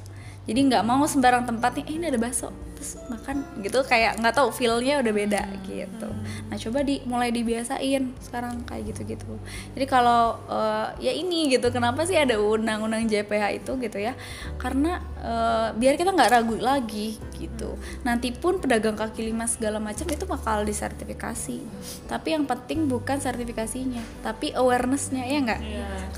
Jadi 0.50 0.58
nggak 0.66 0.82
mau 0.82 1.06
sembarang 1.06 1.46
tempat 1.46 1.78
nih 1.78 1.86
eh, 1.86 1.94
ini 1.94 2.04
ada 2.10 2.18
bakso 2.18 2.50
terus 2.82 2.98
makan 3.06 3.46
gitu 3.62 3.78
kayak 3.86 4.18
nggak 4.18 4.34
tahu 4.34 4.50
feelnya 4.50 4.98
udah 4.98 5.12
beda 5.14 5.42
gitu. 5.70 6.10
nah 6.50 6.58
coba 6.58 6.82
di 6.82 6.98
mulai 7.06 7.30
dibiasain 7.30 8.10
sekarang 8.18 8.66
kayak 8.66 8.90
gitu 8.90 9.14
gitu 9.14 9.38
jadi 9.78 9.86
kalau 9.86 10.42
eh, 10.50 11.06
ya 11.06 11.12
ini 11.14 11.46
gitu 11.54 11.70
kenapa 11.70 12.02
sih 12.02 12.18
ada 12.18 12.42
undang-undang 12.42 13.06
JPH 13.06 13.62
itu 13.62 13.72
gitu 13.78 13.98
ya? 14.02 14.18
Karena 14.58 14.98
eh, 15.22 15.68
biar 15.78 15.94
kita 15.94 16.10
nggak 16.10 16.30
ragu 16.32 16.56
lagi 16.58 17.16
gitu. 17.38 17.78
Nanti 18.02 18.34
pun 18.34 18.58
pedagang 18.58 18.98
kaki 18.98 19.30
lima 19.30 19.46
segala 19.46 19.78
macam 19.78 20.04
itu 20.10 20.24
bakal 20.26 20.66
disertifikasi. 20.66 21.62
Tapi 22.10 22.28
yang 22.34 22.44
penting 22.44 22.90
bukan 22.90 23.22
sertifikasinya 23.22 24.02
tapi 24.26 24.50
awarenessnya 24.52 25.24
ya 25.28 25.38
nggak? 25.38 25.60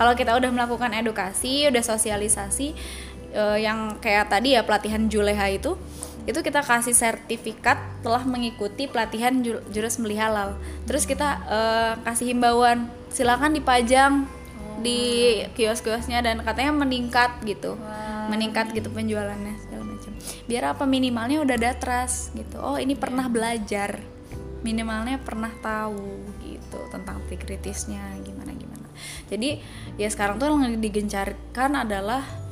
Kalau 0.00 0.12
kita 0.16 0.32
udah 0.34 0.50
melakukan 0.50 0.90
edukasi 0.96 1.68
udah 1.68 1.82
sosialisasi 1.84 2.72
eh, 3.34 3.58
yang 3.60 3.98
kayak 4.00 4.32
tadi 4.32 4.56
ya 4.56 4.62
pelatihan 4.64 5.06
Juleha 5.06 5.46
itu 5.52 5.76
itu 6.24 6.40
kita 6.40 6.64
kasih 6.64 6.96
sertifikat 6.96 7.76
telah 8.00 8.24
mengikuti 8.24 8.88
pelatihan 8.88 9.44
ju- 9.44 9.60
jurus 9.68 10.00
beli 10.00 10.16
halal. 10.16 10.56
Terus 10.88 11.04
kita 11.04 11.28
eh, 11.44 11.92
kasih 12.04 12.32
himbauan 12.32 12.88
silakan 13.12 13.52
dipajang 13.52 14.24
di 14.80 15.40
kios-kiosnya 15.54 16.24
dan 16.24 16.40
katanya 16.40 16.72
meningkat 16.74 17.44
gitu. 17.44 17.76
Meningkat 18.32 18.72
gitu 18.72 18.88
penjualannya 18.88 19.54
segala 19.60 19.84
macam. 19.84 20.12
Biar 20.48 20.72
apa 20.72 20.88
minimalnya 20.88 21.44
udah 21.44 21.54
ada 21.60 21.76
trust 21.76 22.32
gitu. 22.32 22.56
Oh 22.58 22.80
ini 22.80 22.96
pernah 22.96 23.28
belajar. 23.28 24.00
Minimalnya 24.64 25.20
pernah 25.20 25.52
tahu 25.60 26.24
gitu 26.40 26.80
tentang 26.88 27.20
kritisnya 27.28 28.00
gimana 28.24 28.56
gimana 28.56 28.74
jadi 29.28 29.60
ya 29.98 30.08
sekarang 30.10 30.38
tuh 30.38 30.54
yang 30.54 30.78
digencarkan 30.78 31.84
adalah 31.86 32.22
uh, 32.22 32.43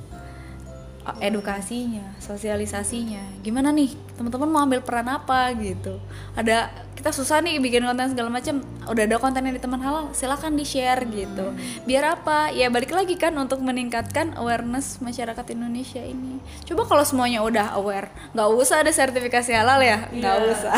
edukasinya, 1.21 2.15
sosialisasinya. 2.23 3.43
Gimana 3.43 3.73
nih, 3.75 3.91
teman-teman 4.23 4.49
mau 4.55 4.63
ambil 4.63 4.79
peran 4.87 5.11
apa 5.11 5.51
gitu? 5.59 5.99
Ada 6.39 6.71
kita 6.95 7.11
susah 7.11 7.43
nih 7.43 7.59
bikin 7.59 7.83
konten 7.83 8.15
segala 8.15 8.31
macam. 8.31 8.63
Udah 8.87 9.03
ada 9.03 9.19
kontennya 9.19 9.51
di 9.51 9.59
teman 9.59 9.83
halal, 9.83 10.15
silakan 10.15 10.55
di 10.55 10.63
share 10.63 11.03
gitu. 11.11 11.51
Biar 11.83 12.15
apa? 12.15 12.55
Ya 12.55 12.71
balik 12.71 12.95
lagi 12.95 13.19
kan 13.19 13.35
untuk 13.35 13.59
meningkatkan 13.59 14.39
awareness 14.39 15.03
masyarakat 15.03 15.43
Indonesia 15.51 15.99
ini. 15.99 16.39
Coba 16.63 16.87
kalau 16.87 17.03
semuanya 17.03 17.43
udah 17.43 17.75
aware, 17.75 18.15
nggak 18.39 18.49
usah 18.55 18.87
ada 18.87 18.95
sertifikasi 18.95 19.51
halal 19.51 19.83
ya, 19.83 20.07
nggak 20.15 20.37
usah, 20.55 20.75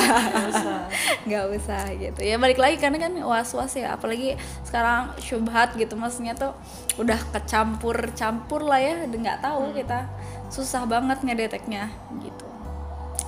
nggak 1.29 1.45
usah 1.61 1.83
gitu. 2.01 2.21
Ya 2.25 2.41
balik 2.41 2.57
lagi 2.57 2.81
karena 2.81 2.97
kan 2.97 3.13
was-was 3.21 3.77
ya, 3.77 3.93
apalagi 3.93 4.41
sekarang 4.65 5.13
syubhat 5.21 5.77
gitu, 5.77 5.93
maksudnya 5.93 6.33
tuh 6.33 6.57
udah 6.97 7.21
kecampur-campur 7.37 8.65
lah 8.65 8.81
ya, 8.81 9.05
nggak 9.05 9.45
tahu 9.45 9.77
kita 9.77 10.09
susah 10.49 10.89
banget 10.89 11.21
ngedeteknya 11.21 11.93
gitu 12.25 12.54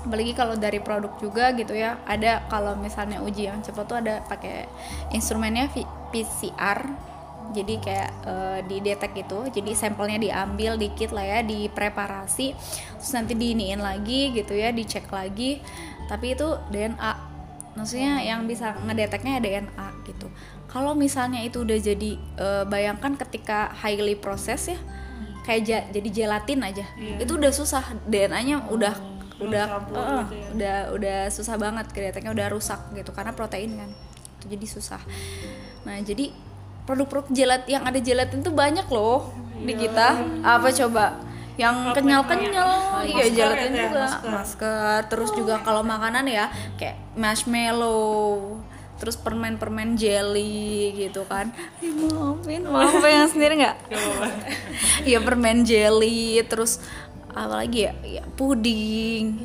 apalagi 0.07 0.33
kalau 0.33 0.55
dari 0.55 0.79
produk 0.79 1.11
juga 1.19 1.51
gitu 1.53 1.75
ya 1.75 1.99
ada 2.07 2.47
kalau 2.47 2.79
misalnya 2.79 3.19
uji 3.19 3.51
yang 3.51 3.59
cepat 3.61 3.85
tuh 3.85 3.99
ada 3.99 4.23
pakai 4.25 4.71
instrumennya 5.11 5.66
PCR 6.09 6.87
jadi 7.47 7.79
kayak 7.79 8.11
eh, 8.27 8.61
didetek 8.66 9.12
gitu. 9.14 9.47
Jadi 9.47 9.71
sampelnya 9.71 10.19
diambil 10.19 10.75
dikit 10.75 11.14
lah 11.14 11.23
ya 11.23 11.38
dipreparasi. 11.47 12.59
Terus 12.99 13.12
nanti 13.14 13.38
diiniin 13.38 13.79
lagi 13.79 14.35
gitu 14.35 14.51
ya 14.51 14.75
dicek 14.75 15.07
lagi. 15.14 15.62
Tapi 16.11 16.35
itu 16.35 16.49
DNA 16.75 17.12
maksudnya 17.79 18.19
yang 18.19 18.51
bisa 18.51 18.75
ngedeteknya 18.83 19.38
DNA 19.38 19.88
gitu. 20.03 20.27
Kalau 20.66 20.99
misalnya 20.99 21.38
itu 21.38 21.62
udah 21.62 21.79
jadi 21.79 22.11
eh, 22.19 22.64
bayangkan 22.66 23.14
ketika 23.14 23.71
highly 23.79 24.19
process 24.19 24.66
ya 24.66 24.79
kayak 25.47 25.62
ja- 25.62 25.87
jadi 25.95 26.09
gelatin 26.11 26.66
aja. 26.66 26.83
Itu 27.23 27.38
udah 27.38 27.55
susah 27.55 27.95
DNA-nya 28.03 28.66
udah 28.66 29.15
udah 29.37 29.64
eh, 29.92 30.25
udah 30.57 30.77
udah 30.96 31.18
susah 31.29 31.61
banget 31.61 31.92
kedeteknya 31.92 32.33
udah 32.33 32.46
rusak 32.53 32.81
gitu 32.96 33.12
karena 33.12 33.37
protein 33.37 33.77
kan 33.77 33.90
itu 34.40 34.46
jadi 34.57 34.66
susah. 34.68 35.03
Nah 35.85 36.01
jadi 36.01 36.33
produk-produk 36.87 37.29
jelat 37.35 37.62
yang 37.66 37.83
ada 37.83 37.99
gelatin 37.99 38.40
tuh 38.40 38.55
banyak 38.55 38.87
loh 38.88 39.35
di 39.59 39.75
kita. 39.75 40.22
Apa 40.40 40.70
coba? 40.70 41.18
Yang 41.57 41.96
kenyal-kenyal 41.96 42.70
iya 43.09 43.27
gelatin 43.33 43.72
juga. 43.75 44.07
Masker. 44.22 44.99
Terus 45.09 45.31
juga 45.35 45.61
kalau 45.64 45.83
makanan 45.83 46.29
ya 46.29 46.53
kayak 46.77 46.96
marshmallow 47.16 48.61
terus 48.96 49.16
permen-permen 49.20 49.92
jelly 49.92 50.96
gitu 50.96 51.29
kan. 51.29 51.53
Maafin 51.85 52.64
maaf 52.64 52.96
yang 53.05 53.29
sendiri 53.33 53.61
nggak? 53.61 53.77
Iya 55.05 55.20
permen 55.20 55.68
jelly 55.68 56.40
terus 56.49 56.81
apa 57.37 57.55
lagi 57.61 57.85
ya, 57.85 57.92
ya 58.01 58.25
puding 58.33 59.37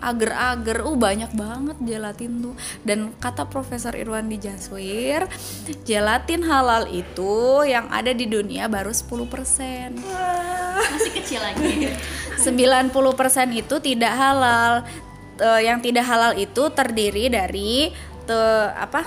agar-agar 0.00 0.80
uh 0.84 0.96
banyak 0.96 1.28
banget 1.36 1.76
gelatin 1.84 2.40
tuh 2.40 2.56
dan 2.84 3.12
kata 3.20 3.44
Profesor 3.48 3.92
Irwan 3.92 4.32
di 4.32 4.40
Jaswir 4.40 5.28
gelatin 5.84 6.40
halal 6.44 6.88
itu 6.88 7.64
yang 7.68 7.88
ada 7.92 8.12
di 8.16 8.24
dunia 8.24 8.64
baru 8.68 8.92
10% 8.92 10.00
Masih 10.80 11.12
kecil 11.12 11.40
lagi. 11.44 11.92
90% 12.40 13.52
itu 13.52 13.74
tidak 13.84 14.12
halal. 14.16 14.72
Eh, 15.36 15.60
yang 15.68 15.84
tidak 15.84 16.08
halal 16.08 16.32
itu 16.36 16.72
terdiri 16.72 17.28
dari 17.28 17.92
te- 18.24 18.72
apa? 18.72 19.04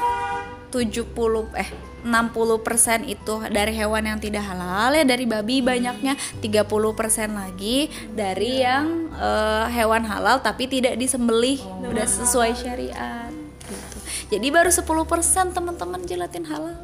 70 0.70 1.10
eh 1.58 1.93
60% 2.04 3.08
itu 3.08 3.36
dari 3.50 3.74
hewan 3.74 4.04
yang 4.04 4.20
tidak 4.20 4.44
halal 4.44 4.92
ya 4.92 5.04
dari 5.08 5.24
babi 5.24 5.64
banyaknya. 5.64 6.20
30% 6.44 7.34
lagi 7.34 7.88
dari 8.12 8.62
yang 8.62 9.10
eh, 9.16 9.66
hewan 9.72 10.04
halal 10.04 10.44
tapi 10.44 10.68
tidak 10.68 11.00
disembelih 11.00 11.60
udah 11.88 12.08
sesuai 12.08 12.52
syariat 12.54 13.32
gitu. 13.68 13.98
Jadi 14.36 14.48
baru 14.52 14.70
10% 14.70 15.56
teman-teman 15.56 16.02
gelatin 16.04 16.44
halal. 16.48 16.84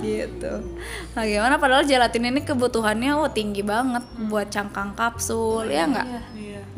Gitu. 0.00 0.52
Nah 1.18 1.24
gimana? 1.26 1.58
Padahal 1.58 1.82
gelatin 1.82 2.30
ini 2.30 2.40
kebutuhannya 2.46 3.18
wah 3.18 3.30
tinggi 3.32 3.66
banget 3.66 4.06
buat 4.30 4.46
cangkang 4.46 4.94
kapsul 4.94 5.66
ya 5.66 5.90
nggak? 5.90 6.06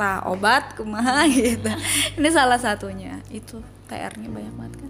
Nah 0.00 0.24
obat 0.24 0.72
kumaha 0.72 1.28
gitu. 1.32 1.68
Ini 2.16 2.28
salah 2.32 2.56
satunya. 2.56 3.20
Itu 3.28 3.60
PR-nya 3.92 4.32
banyak 4.32 4.54
banget 4.56 4.74
kan. 4.80 4.87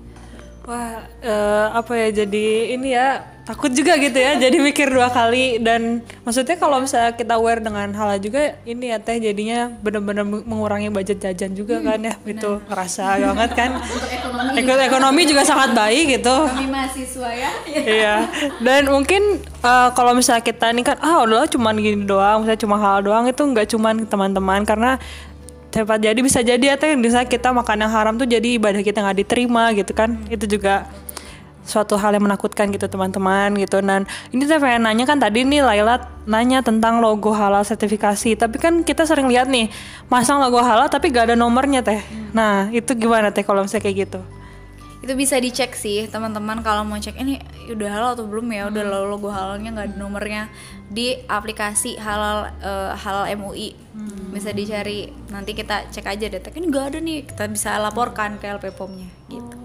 Wah, 0.68 1.00
eh, 1.24 1.66
apa 1.72 1.96
ya 1.96 2.08
jadi 2.12 2.76
ini 2.76 2.92
ya 2.92 3.24
takut 3.48 3.72
juga 3.72 3.96
gitu 3.96 4.20
ya. 4.20 4.36
jadi 4.36 4.60
mikir 4.60 4.92
dua 4.92 5.08
kali 5.08 5.56
dan 5.64 6.04
maksudnya 6.20 6.60
kalau 6.60 6.84
misalnya 6.84 7.16
kita 7.16 7.40
aware 7.40 7.64
dengan 7.64 7.88
hal 7.96 8.20
juga 8.20 8.60
ini 8.68 8.92
ya 8.92 9.00
teh 9.00 9.16
jadinya 9.16 9.72
benar-benar 9.80 10.28
mengurangi 10.28 10.92
budget 10.92 11.24
jajan 11.24 11.56
juga 11.56 11.80
kan 11.80 11.96
ya. 12.04 12.12
Itu 12.20 12.60
ngerasa 12.68 13.16
banget 13.16 13.50
kan. 13.56 13.70
Ekonomi. 14.60 14.84
ekonomi 14.84 15.20
juga 15.24 15.42
sangat 15.48 15.72
baik 15.72 16.20
gitu. 16.20 16.36
Kami 16.36 16.68
mahasiswa 16.68 17.30
ya. 17.32 17.50
iya. 18.04 18.14
Dan 18.60 18.92
mungkin 18.92 19.40
eh, 19.40 19.88
kalau 19.96 20.12
misalnya 20.12 20.44
kita 20.44 20.68
nih 20.76 20.84
kan 20.84 21.00
ah 21.00 21.24
udah 21.24 21.48
cuman 21.48 21.80
gini 21.80 22.04
doang, 22.04 22.44
misalnya 22.44 22.60
cuma 22.60 22.76
hal 22.76 23.00
doang 23.00 23.24
itu 23.24 23.40
nggak 23.40 23.72
cuman 23.72 24.04
teman-teman 24.04 24.68
karena 24.68 25.00
cepat 25.68 26.00
jadi 26.00 26.20
bisa 26.20 26.40
jadi 26.40 26.74
ya 26.74 26.76
teh. 26.80 26.96
Misalnya 26.96 27.28
kita 27.28 27.52
makan 27.52 27.84
yang 27.84 27.92
haram 27.92 28.14
tuh 28.16 28.28
jadi 28.28 28.56
ibadah 28.56 28.80
kita 28.80 29.04
nggak 29.04 29.18
diterima 29.24 29.72
gitu 29.76 29.92
kan. 29.92 30.16
Itu 30.32 30.48
juga 30.48 30.88
suatu 31.68 32.00
hal 32.00 32.16
yang 32.16 32.24
menakutkan 32.24 32.72
gitu 32.72 32.88
teman-teman 32.88 33.52
gitu. 33.60 33.84
Dan 33.84 34.08
ini 34.32 34.48
saya 34.48 34.56
pengen 34.58 34.88
nanya 34.88 35.04
kan 35.04 35.20
tadi 35.20 35.44
nih 35.44 35.60
Laila 35.60 36.00
nanya 36.24 36.64
tentang 36.64 37.04
logo 37.04 37.34
halal 37.36 37.66
sertifikasi. 37.66 38.38
Tapi 38.38 38.56
kan 38.56 38.80
kita 38.86 39.04
sering 39.04 39.28
lihat 39.28 39.50
nih 39.52 39.68
masang 40.08 40.40
logo 40.40 40.62
halal 40.64 40.88
tapi 40.88 41.12
gak 41.12 41.32
ada 41.32 41.36
nomornya 41.36 41.84
teh. 41.84 42.00
Nah 42.32 42.72
itu 42.72 42.96
gimana 42.96 43.28
teh 43.28 43.44
kalau 43.44 43.66
misalnya 43.66 43.84
kayak 43.84 43.98
gitu 44.08 44.20
Itu 44.98 45.14
bisa 45.14 45.38
dicek 45.38 45.78
sih 45.78 46.10
teman-teman 46.10 46.58
kalau 46.66 46.82
mau 46.82 46.98
cek 46.98 47.14
ini 47.22 47.38
udah 47.70 47.88
halal 47.88 48.10
atau 48.18 48.26
belum 48.26 48.50
ya? 48.50 48.66
Udah 48.66 48.82
logo 49.06 49.30
halalnya 49.30 49.70
nggak 49.70 49.86
ada 49.94 49.96
nomornya. 49.96 50.42
Di 50.90 51.22
aplikasi 51.30 52.00
halal 52.00 52.50
eh, 52.58 52.92
halal 52.98 53.30
MUI 53.38 53.88
bisa 54.28 54.52
dicari 54.54 55.10
nanti 55.30 55.54
kita 55.54 55.90
cek 55.90 56.06
aja 56.06 56.26
deh. 56.30 56.40
Ini 56.42 56.66
nggak 56.66 56.84
ada 56.94 56.98
nih 56.98 57.18
kita 57.26 57.44
bisa 57.50 57.78
laporkan 57.78 58.38
ke 58.42 58.46
LP 58.50 58.74
POM-nya 58.74 59.08
gitu. 59.30 59.58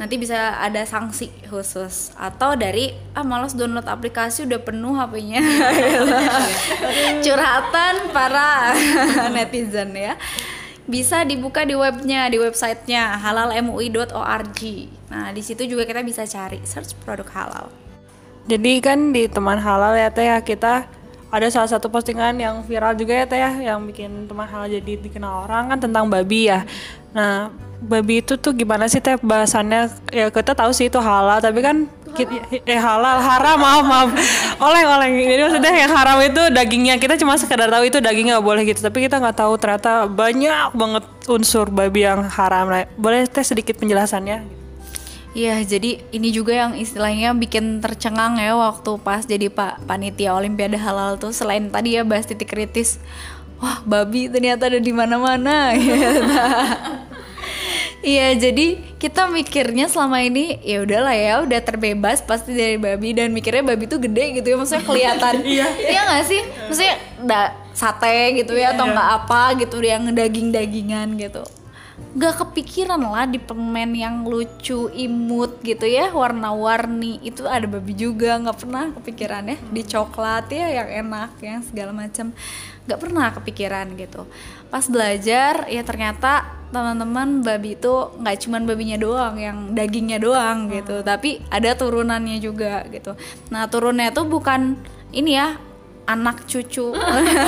Nanti 0.00 0.16
bisa 0.16 0.56
ada 0.56 0.80
sanksi 0.88 1.28
khusus. 1.44 2.16
Atau 2.16 2.56
dari 2.56 2.96
ah 3.12 3.20
malas 3.20 3.52
download 3.52 3.84
aplikasi 3.84 4.48
udah 4.48 4.60
penuh 4.64 4.96
HP-nya 4.96 5.44
curhatan 7.24 7.94
para 8.08 8.72
netizen 9.36 9.92
ya 9.92 10.16
bisa 10.90 11.22
dibuka 11.22 11.62
di 11.62 11.78
webnya 11.78 12.26
di 12.26 12.42
websitenya 12.42 13.22
halalmui.org 13.22 14.60
nah 15.06 15.30
di 15.30 15.42
situ 15.42 15.62
juga 15.70 15.86
kita 15.86 16.02
bisa 16.02 16.26
cari 16.26 16.58
search 16.66 16.98
produk 17.06 17.26
halal. 17.30 17.66
Jadi 18.50 18.82
kan 18.82 19.14
di 19.14 19.30
teman 19.30 19.62
halal 19.62 19.94
ya 19.94 20.10
teh 20.10 20.26
ya 20.26 20.42
kita 20.42 20.86
ada 21.30 21.46
salah 21.46 21.70
satu 21.70 21.86
postingan 21.86 22.34
yang 22.42 22.66
viral 22.66 22.98
juga 22.98 23.14
ya 23.14 23.24
teh 23.26 23.38
ya 23.38 23.50
yang 23.74 23.86
bikin 23.86 24.26
teman 24.26 24.50
halal 24.50 24.66
jadi 24.66 24.98
dikenal 24.98 25.46
orang 25.46 25.70
kan 25.70 25.78
tentang 25.78 26.10
babi 26.10 26.50
ya. 26.50 26.66
Nah 27.14 27.54
babi 27.78 28.24
itu 28.24 28.34
tuh 28.34 28.50
gimana 28.50 28.90
sih 28.90 28.98
teh 28.98 29.14
bahasannya? 29.22 30.10
Ya 30.10 30.26
kita 30.34 30.58
tahu 30.58 30.74
sih 30.74 30.90
itu 30.90 30.98
halal 30.98 31.38
tapi 31.38 31.62
kan 31.62 31.86
eh 32.66 32.80
halal 32.80 33.18
haram 33.22 33.56
maaf 33.60 33.84
maaf. 33.86 34.08
Oleng 34.60 34.86
oleng 34.86 35.12
jadi 35.16 35.42
maksudnya 35.46 35.72
yang 35.72 35.92
haram 35.92 36.18
itu 36.20 36.42
dagingnya. 36.50 36.94
Kita 36.98 37.14
cuma 37.20 37.38
sekedar 37.38 37.70
tahu 37.70 37.86
itu 37.86 37.98
dagingnya 38.02 38.38
nggak 38.38 38.46
boleh 38.46 38.62
gitu. 38.66 38.80
Tapi 38.82 39.06
kita 39.06 39.22
nggak 39.22 39.36
tahu 39.38 39.52
ternyata 39.56 40.06
banyak 40.10 40.74
banget 40.74 41.04
unsur 41.30 41.70
babi 41.70 42.04
yang 42.04 42.26
haram. 42.26 42.68
Nah, 42.68 42.86
boleh 42.98 43.26
teh 43.30 43.44
sedikit 43.46 43.78
penjelasannya? 43.78 44.60
Iya, 45.30 45.62
jadi 45.62 46.02
ini 46.10 46.34
juga 46.34 46.50
yang 46.58 46.74
istilahnya 46.74 47.30
bikin 47.38 47.78
tercengang 47.78 48.42
ya 48.42 48.58
waktu 48.58 48.98
pas 48.98 49.22
jadi 49.22 49.46
Pak 49.46 49.86
panitia 49.86 50.34
Olimpiade 50.34 50.74
Halal 50.74 51.22
tuh. 51.22 51.30
Selain 51.30 51.70
tadi 51.70 51.94
ya 51.94 52.02
bahas 52.02 52.26
titik 52.26 52.50
kritis. 52.50 52.98
Wah, 53.62 53.78
babi 53.86 54.26
ternyata 54.26 54.66
ada 54.66 54.80
di 54.82 54.90
mana-mana. 54.90 55.70
Iya, 58.00 58.32
jadi 58.32 58.96
kita 58.96 59.28
mikirnya 59.28 59.84
selama 59.84 60.24
ini 60.24 60.56
ya 60.64 60.80
udahlah 60.80 61.12
ya, 61.12 61.44
udah 61.44 61.60
terbebas 61.60 62.24
pasti 62.24 62.56
dari 62.56 62.80
babi 62.80 63.12
dan 63.12 63.28
mikirnya 63.28 63.60
babi 63.60 63.84
tuh 63.84 64.00
gede 64.00 64.40
gitu 64.40 64.52
ya, 64.52 64.56
maksudnya 64.56 64.84
kelihatan. 64.88 65.34
iya. 65.56 65.68
Iya 65.68 66.00
nggak 66.08 66.24
sih? 66.24 66.40
Maksudnya 66.68 66.96
da, 67.20 67.40
sate 67.76 68.40
gitu 68.40 68.56
ya 68.56 68.72
atau 68.72 68.88
nggak 68.88 69.08
apa 69.24 69.42
gitu 69.60 69.80
yang 69.84 70.08
daging-dagingan 70.12 71.16
gitu 71.16 71.44
gak 72.10 72.42
kepikiran 72.42 72.98
lah 72.98 73.22
di 73.28 73.38
permen 73.38 73.94
yang 73.94 74.26
lucu 74.26 74.90
imut 74.90 75.62
gitu 75.62 75.86
ya 75.86 76.10
warna-warni 76.10 77.22
itu 77.22 77.46
ada 77.46 77.70
babi 77.70 77.94
juga 77.94 78.34
nggak 78.34 78.58
pernah 78.58 78.90
kepikiran 78.98 79.44
ya 79.46 79.56
di 79.70 79.82
coklat 79.86 80.50
ya 80.50 80.66
yang 80.82 81.06
enak 81.06 81.30
yang 81.38 81.62
segala 81.62 81.94
macam 81.94 82.34
nggak 82.90 82.98
pernah 82.98 83.26
kepikiran 83.30 83.86
gitu 83.94 84.26
pas 84.70 84.86
belajar 84.86 85.66
ya 85.66 85.82
ternyata 85.82 86.62
teman-teman 86.70 87.42
babi 87.42 87.74
itu 87.74 88.14
nggak 88.22 88.46
cuman 88.46 88.62
babinya 88.62 88.94
doang 88.94 89.34
yang 89.36 89.58
dagingnya 89.74 90.22
doang 90.22 90.70
gitu. 90.70 91.02
Tapi 91.02 91.42
ada 91.50 91.74
turunannya 91.74 92.38
juga 92.38 92.86
gitu. 92.88 93.18
Nah 93.50 93.66
turunnya 93.66 94.14
tuh 94.14 94.30
bukan 94.30 94.78
ini 95.10 95.34
ya 95.34 95.58
anak 96.06 96.46
cucu. 96.46 96.94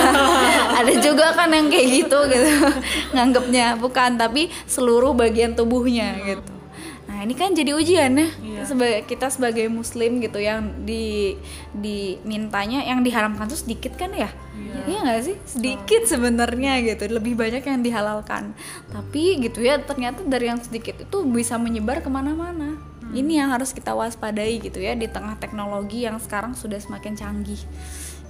Ada 0.78 0.92
juga 1.02 1.34
kan 1.34 1.50
yang 1.50 1.66
kayak 1.66 1.88
gitu 2.02 2.18
gitu 2.30 2.50
nganggapnya 3.10 3.74
bukan 3.78 4.14
tapi 4.14 4.50
seluruh 4.70 5.14
bagian 5.14 5.58
tubuhnya 5.58 6.14
gitu 6.22 6.61
nah 7.22 7.30
ini 7.30 7.38
kan 7.38 7.54
jadi 7.54 7.70
ujian 7.78 8.18
ya. 8.18 8.34
Sebagai 8.66 9.06
kita 9.06 9.30
sebagai 9.30 9.70
muslim 9.70 10.18
gitu 10.18 10.42
yang 10.42 10.82
di 10.82 11.38
dimintanya 11.70 12.82
yang 12.82 13.06
diharamkan 13.06 13.46
tuh 13.46 13.62
sedikit 13.62 13.94
kan 13.94 14.10
ya? 14.10 14.26
Iya. 14.90 15.06
Nggak 15.06 15.22
sih? 15.22 15.36
Sedikit 15.46 16.02
sebenarnya 16.10 16.82
gitu. 16.82 17.06
Lebih 17.06 17.38
banyak 17.38 17.62
yang 17.62 17.78
dihalalkan. 17.78 18.58
Tapi 18.90 19.38
gitu 19.38 19.62
ya 19.62 19.78
ternyata 19.78 20.26
dari 20.26 20.50
yang 20.50 20.58
sedikit 20.58 20.98
itu 20.98 21.22
bisa 21.30 21.62
menyebar 21.62 22.02
ke 22.02 22.10
mana-mana. 22.10 22.74
Ini 23.14 23.46
yang 23.46 23.54
harus 23.54 23.70
kita 23.70 23.94
waspadai 23.94 24.58
gitu 24.58 24.82
ya 24.82 24.98
di 24.98 25.06
tengah 25.06 25.38
teknologi 25.38 26.02
yang 26.02 26.18
sekarang 26.18 26.58
sudah 26.58 26.82
semakin 26.82 27.14
canggih 27.14 27.62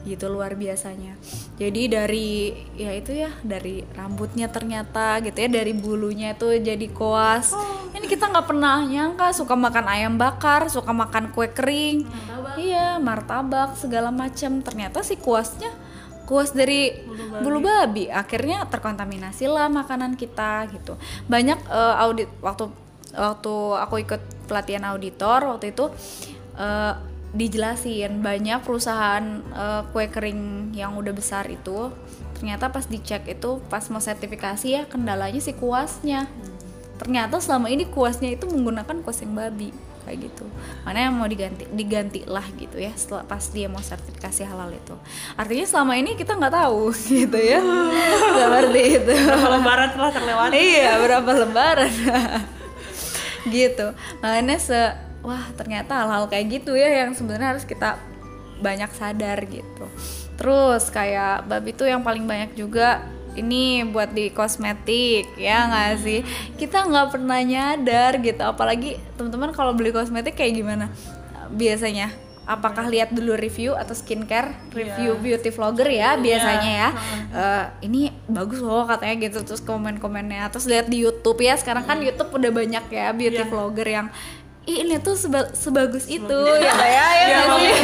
gitu 0.02 0.26
luar 0.26 0.58
biasanya. 0.58 1.14
Jadi 1.58 1.82
dari 1.86 2.50
ya 2.74 2.90
itu 2.90 3.14
ya 3.14 3.30
dari 3.46 3.86
rambutnya 3.94 4.50
ternyata 4.50 5.22
gitu 5.22 5.38
ya 5.38 5.48
dari 5.50 5.72
bulunya 5.74 6.34
itu 6.34 6.50
jadi 6.58 6.86
koas. 6.90 7.54
Ini 7.94 8.06
kita 8.10 8.30
nggak 8.30 8.46
pernah 8.50 8.82
nyangka 8.82 9.30
suka 9.30 9.54
makan 9.54 9.86
ayam 9.86 10.14
bakar 10.18 10.66
suka 10.66 10.90
makan 10.90 11.30
kue 11.30 11.50
kering. 11.50 12.06
Iya 12.58 12.98
martabak 12.98 13.78
segala 13.78 14.10
macam. 14.10 14.58
Ternyata 14.60 15.06
si 15.06 15.14
kuasnya 15.16 15.70
kuas 16.26 16.50
dari 16.54 17.06
bulu 17.42 17.62
babi. 17.62 18.10
akhirnya 18.10 18.66
terkontaminasi 18.66 19.46
lah 19.46 19.70
makanan 19.70 20.18
kita 20.18 20.66
gitu. 20.74 20.98
Banyak 21.30 21.58
eh, 21.70 21.94
audit 22.02 22.30
waktu 22.42 22.70
waktu 23.12 23.54
aku 23.76 23.94
ikut 24.02 24.22
pelatihan 24.48 24.82
auditor 24.88 25.46
waktu 25.46 25.70
itu 25.70 25.92
eh, 26.58 27.11
dijelasin. 27.32 28.20
Banyak 28.20 28.64
perusahaan 28.64 29.24
eh, 29.52 29.82
kue 29.90 30.06
kering 30.08 30.72
yang 30.76 30.96
udah 30.96 31.12
besar 31.12 31.48
itu 31.48 31.92
ternyata 32.42 32.74
pas 32.74 32.82
dicek 32.90 33.22
itu 33.38 33.62
pas 33.70 33.86
mau 33.86 34.02
sertifikasi 34.02 34.66
ya 34.66 34.82
kendalanya 34.86 35.38
si 35.38 35.54
kuasnya. 35.54 36.26
Ternyata 36.98 37.38
selama 37.42 37.70
ini 37.70 37.86
kuasnya 37.86 38.34
itu 38.34 38.46
menggunakan 38.46 39.02
kuas 39.02 39.22
yang 39.22 39.34
babi 39.34 39.70
kayak 40.02 40.26
gitu. 40.26 40.46
Mana 40.82 41.06
yang 41.06 41.14
mau 41.14 41.30
diganti 41.30 41.64
diganti 41.70 42.26
lah 42.26 42.42
gitu 42.58 42.78
ya 42.78 42.90
setelah 42.98 43.22
pas 43.22 43.42
dia 43.54 43.70
mau 43.70 43.78
sertifikasi 43.78 44.42
halal 44.42 44.74
itu. 44.74 44.94
Artinya 45.38 45.66
selama 45.66 45.94
ini 45.94 46.18
kita 46.18 46.34
nggak 46.34 46.54
tahu 46.54 46.90
gitu 47.14 47.38
ya 47.38 47.62
seperti 48.34 48.80
itu. 48.98 49.14
Lebaran 49.46 49.88
telah 49.94 50.10
terlewati. 50.10 50.54
Iya 50.58 50.90
berapa 50.98 51.30
lebaran 51.46 51.92
gitu. 53.54 53.86
Makanya 54.18 54.58
se 54.58 54.80
wah 55.22 55.46
ternyata 55.54 56.02
hal-hal 56.02 56.26
kayak 56.26 56.62
gitu 56.62 56.74
ya 56.74 57.06
yang 57.06 57.14
sebenarnya 57.14 57.56
harus 57.56 57.64
kita 57.64 57.98
banyak 58.62 58.90
sadar 58.94 59.42
gitu. 59.50 59.86
Terus 60.38 60.86
kayak 60.90 61.46
babi 61.50 61.74
itu 61.74 61.86
yang 61.86 62.02
paling 62.06 62.26
banyak 62.26 62.54
juga 62.54 63.02
ini 63.32 63.80
buat 63.88 64.12
di 64.12 64.28
kosmetik 64.30 65.34
ya 65.40 65.66
nggak 65.66 65.90
sih? 66.02 66.20
Kita 66.60 66.84
nggak 66.86 67.16
pernah 67.18 67.40
nyadar 67.42 68.20
gitu 68.22 68.42
apalagi 68.42 69.00
teman-teman 69.18 69.50
kalau 69.50 69.72
beli 69.74 69.90
kosmetik 69.90 70.38
kayak 70.38 70.54
gimana? 70.58 70.86
Biasanya 71.52 72.12
apakah 72.42 72.90
lihat 72.90 73.14
dulu 73.14 73.38
review 73.38 73.78
atau 73.78 73.94
skincare? 73.94 74.50
Review 74.74 75.14
beauty 75.18 75.50
vlogger 75.54 75.88
ya 75.88 76.18
biasanya 76.18 76.70
ya. 76.70 76.88
Eh, 77.32 77.64
ini 77.86 78.10
bagus 78.26 78.58
loh 78.60 78.84
katanya 78.84 79.14
gitu 79.30 79.38
terus 79.46 79.62
komen-komennya. 79.62 80.50
Terus 80.50 80.66
lihat 80.68 80.86
di 80.90 81.02
YouTube 81.06 81.40
ya 81.40 81.54
sekarang 81.56 81.86
kan 81.86 82.02
YouTube 82.02 82.34
udah 82.34 82.50
banyak 82.50 82.84
ya 82.90 83.14
beauty 83.14 83.42
vlogger 83.46 83.88
yang 83.88 84.06
Ih, 84.62 84.86
ini 84.86 84.94
tuh 85.02 85.18
seba- 85.18 85.50
sebagus 85.52 86.06
itu 86.06 86.38
ya 86.66 86.74
ya. 86.78 87.06
ya 87.18 87.38
nggak 87.42 87.58
sih 87.58 87.74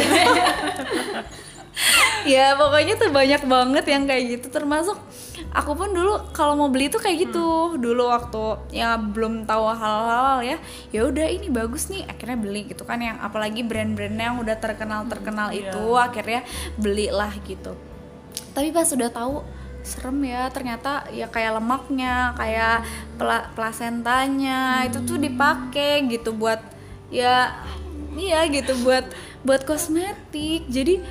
ya. 2.35 2.55
pokoknya 2.55 2.93
tuh 2.95 3.09
banyak 3.11 3.41
banget 3.43 3.85
yang 3.87 4.03
kayak 4.07 4.23
gitu. 4.39 4.47
Termasuk 4.47 4.95
aku 5.51 5.71
pun 5.75 5.91
dulu 5.91 6.15
kalau 6.31 6.55
mau 6.55 6.71
beli 6.71 6.87
tuh 6.87 7.03
kayak 7.03 7.27
gitu. 7.27 7.75
Dulu 7.75 8.03
waktu 8.07 8.43
ya 8.71 8.95
belum 8.95 9.43
tahu 9.43 9.63
hal-hal 9.75 10.39
ya 10.43 10.57
ya 10.95 11.01
udah 11.03 11.27
ini 11.27 11.51
bagus 11.51 11.91
nih 11.91 12.07
akhirnya 12.07 12.39
beli 12.39 12.71
gitu 12.71 12.87
kan. 12.87 13.03
Yang 13.03 13.17
apalagi 13.23 13.61
brand-brandnya 13.63 14.31
yang 14.31 14.39
udah 14.39 14.55
terkenal 14.55 15.03
terkenal 15.07 15.51
itu 15.51 15.83
akhirnya 15.99 16.47
belilah 16.79 17.31
gitu. 17.43 17.75
Tapi 18.55 18.71
pas 18.71 18.87
sudah 18.87 19.11
tahu 19.11 19.43
serem 19.89 20.21
ya. 20.21 20.45
Ternyata 20.53 21.09
ya 21.09 21.25
kayak 21.25 21.57
lemaknya 21.57 22.37
kayak 22.37 22.85
pla- 23.17 23.49
plasentanya 23.57 24.85
itu 24.85 25.01
tuh 25.01 25.17
dipakai 25.17 26.05
gitu 26.05 26.37
buat 26.37 26.61
ya 27.09 27.57
iya 28.13 28.45
gitu 28.53 28.77
buat 28.85 29.09
buat 29.41 29.65
kosmetik. 29.65 30.69
Jadi 30.69 31.01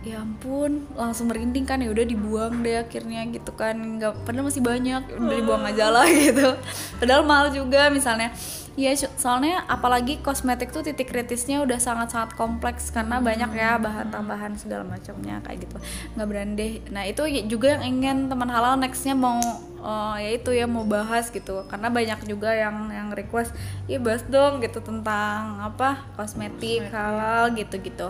ya 0.00 0.24
ampun 0.24 0.88
langsung 0.96 1.28
merinding 1.28 1.68
kan 1.68 1.76
ya 1.76 1.92
udah 1.92 2.08
dibuang 2.08 2.66
deh 2.66 2.82
akhirnya 2.82 3.22
gitu 3.30 3.54
kan. 3.54 3.78
Nggak 3.78 4.26
padahal 4.26 4.50
masih 4.50 4.62
banyak 4.66 5.02
ya 5.06 5.16
udah 5.16 5.36
dibuang 5.38 5.62
aja 5.62 5.86
lah 5.94 6.06
gitu. 6.10 6.58
Padahal 6.98 7.22
mahal 7.22 7.54
juga 7.54 7.86
misalnya 7.94 8.34
ya 8.80 8.96
so- 8.96 9.12
soalnya 9.20 9.60
apalagi 9.68 10.24
kosmetik 10.24 10.72
tuh 10.72 10.80
titik 10.80 11.12
kritisnya 11.12 11.60
udah 11.60 11.76
sangat-sangat 11.76 12.32
kompleks 12.32 12.88
karena 12.88 13.20
banyak 13.20 13.52
ya 13.52 13.76
bahan 13.76 14.08
tambahan 14.08 14.56
segala 14.56 14.88
macamnya 14.88 15.44
kayak 15.44 15.68
gitu. 15.68 15.76
Nggak 16.16 16.26
berani 16.26 16.68
nah 16.88 17.04
itu 17.04 17.28
juga 17.44 17.76
yang 17.76 17.84
ingin 18.00 18.18
teman 18.32 18.48
halal 18.48 18.80
nextnya 18.80 19.12
mau 19.12 19.36
eh, 19.84 20.16
ya 20.24 20.30
itu 20.40 20.50
ya 20.56 20.64
mau 20.64 20.88
bahas 20.88 21.28
gitu. 21.28 21.68
Karena 21.68 21.92
banyak 21.92 22.24
juga 22.24 22.56
yang 22.56 22.88
yang 22.88 23.12
request 23.12 23.52
ya 23.84 24.00
bahas 24.00 24.24
dong 24.24 24.64
gitu 24.64 24.80
tentang 24.80 25.60
apa 25.60 26.08
kosmetik 26.16 26.88
halal 26.88 27.52
gitu-gitu. 27.52 28.08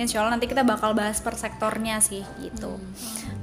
Insya 0.00 0.24
Allah 0.24 0.40
nanti 0.40 0.48
kita 0.48 0.64
bakal 0.64 0.96
bahas 0.96 1.20
per 1.20 1.36
sektornya 1.36 2.00
sih 2.00 2.24
gitu. 2.40 2.80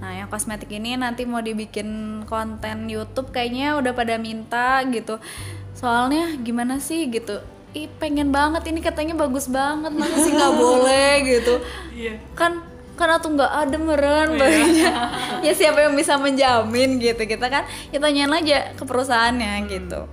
Nah 0.01 0.11
yang 0.19 0.27
kosmetik 0.27 0.73
ini 0.73 0.97
nanti 0.97 1.23
mau 1.23 1.39
dibikin 1.39 2.21
konten 2.25 2.89
YouTube 2.89 3.29
kayaknya 3.29 3.77
udah 3.77 3.93
pada 3.93 4.17
minta 4.17 4.81
gitu. 4.89 5.21
Soalnya 5.73 6.37
gimana 6.39 6.77
sih 6.79 7.09
gitu? 7.09 7.41
Ih 7.73 7.89
pengen 7.97 8.29
banget 8.29 8.69
ini 8.69 8.79
katanya 8.85 9.17
bagus 9.17 9.49
banget 9.49 9.89
masa 9.89 10.17
sih 10.21 10.31
nggak 10.33 10.53
boleh 10.53 11.13
gitu. 11.25 11.53
Kan 12.37 12.61
karena 12.93 13.17
tuh 13.17 13.33
nggak 13.33 13.53
ada 13.65 13.77
meren 13.81 14.37
banyak. 14.37 14.93
ya 15.41 15.53
siapa 15.57 15.81
yang 15.81 15.97
bisa 15.97 16.13
menjamin 16.21 17.01
gitu 17.01 17.25
kita 17.25 17.49
kan 17.49 17.65
ya 17.89 17.97
tanyain 17.97 18.29
aja 18.29 18.77
ke 18.77 18.83
perusahaannya 18.85 19.65
gitu. 19.65 20.05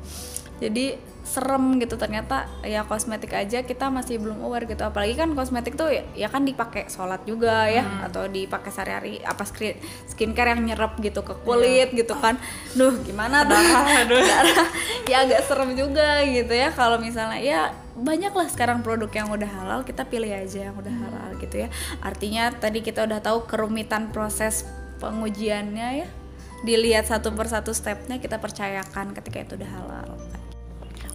Jadi 0.61 1.10
serem 1.31 1.79
gitu. 1.79 1.95
Ternyata 1.95 2.51
ya 2.67 2.83
kosmetik 2.83 3.31
aja 3.31 3.63
kita 3.63 3.87
masih 3.87 4.19
belum 4.19 4.43
aware 4.43 4.67
gitu. 4.67 4.83
Apalagi 4.83 5.15
kan 5.15 5.31
kosmetik 5.39 5.79
tuh 5.79 5.87
ya, 5.87 6.03
ya 6.19 6.27
kan 6.27 6.43
dipakai 6.43 6.91
sholat 6.91 7.23
juga 7.23 7.71
ya 7.71 7.87
atau 8.03 8.27
dipakai 8.27 8.75
sehari-hari 8.75 9.23
apa 9.23 9.47
skin 9.47 9.79
skincare 10.11 10.59
yang 10.59 10.67
nyerap 10.67 10.99
gitu 10.99 11.23
ke 11.23 11.39
kulit 11.47 11.95
gitu 11.95 12.19
kan. 12.19 12.35
Duh 12.75 12.99
gimana 13.07 13.47
tuh? 13.47 13.55
Darah. 13.55 14.69
ya 15.11 15.23
agak 15.23 15.47
serem 15.47 15.79
juga 15.79 16.27
gitu 16.27 16.51
ya. 16.51 16.75
Kalau 16.75 16.99
misalnya 16.99 17.39
ya 17.39 17.71
banyak 17.95 18.35
lah 18.35 18.49
sekarang 18.51 18.83
produk 18.83 19.11
yang 19.13 19.29
udah 19.31 19.47
halal 19.47 19.81
kita 19.87 20.03
pilih 20.09 20.33
aja 20.33 20.73
yang 20.73 20.75
udah 20.75 20.91
halal 20.91 21.31
gitu 21.39 21.63
ya. 21.63 21.69
Artinya 22.03 22.51
tadi 22.51 22.83
kita 22.83 23.07
udah 23.07 23.23
tahu 23.23 23.47
kerumitan 23.47 24.11
proses 24.11 24.67
pengujiannya 24.99 25.89
ya. 26.03 26.09
Dilihat 26.61 27.09
satu 27.09 27.33
persatu 27.33 27.73
stepnya 27.73 28.21
kita 28.21 28.37
percayakan 28.37 29.17
ketika 29.17 29.39
itu 29.41 29.53
udah 29.57 29.71
halal 29.71 30.11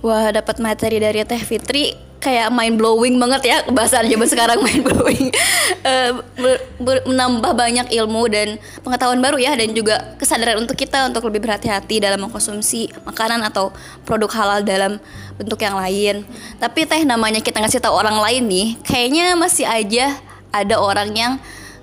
Wah, 0.04 0.32
dapat 0.34 0.60
materi 0.60 1.00
dari 1.00 1.24
Teh 1.24 1.44
Fitri 1.44 1.96
kayak 2.26 2.50
mind 2.50 2.82
blowing 2.82 3.22
banget 3.22 3.42
ya 3.54 3.58
bahasa 3.70 4.02
zaman 4.02 4.26
sekarang 4.34 4.58
mind 4.66 4.82
blowing. 4.82 5.30
Ber- 6.42 6.64
ber- 6.82 7.06
menambah 7.06 7.54
banyak 7.54 7.88
ilmu 7.94 8.26
dan 8.34 8.58
pengetahuan 8.82 9.22
baru 9.22 9.38
ya 9.38 9.54
dan 9.54 9.70
juga 9.78 10.18
kesadaran 10.18 10.58
untuk 10.58 10.74
kita 10.74 11.06
untuk 11.06 11.30
lebih 11.30 11.46
berhati-hati 11.46 12.02
dalam 12.02 12.26
mengkonsumsi 12.26 12.90
makanan 13.06 13.46
atau 13.46 13.70
produk 14.10 14.32
halal 14.34 14.60
dalam 14.66 14.98
bentuk 15.38 15.62
yang 15.62 15.78
lain. 15.78 16.26
Tapi 16.58 16.90
teh 16.90 17.06
namanya 17.06 17.46
kita 17.46 17.62
ngasih 17.62 17.78
tahu 17.78 17.94
orang 17.94 18.18
lain 18.18 18.44
nih, 18.50 18.68
kayaknya 18.82 19.38
masih 19.38 19.70
aja 19.70 20.18
ada 20.50 20.82
orang 20.82 21.14
yang 21.14 21.34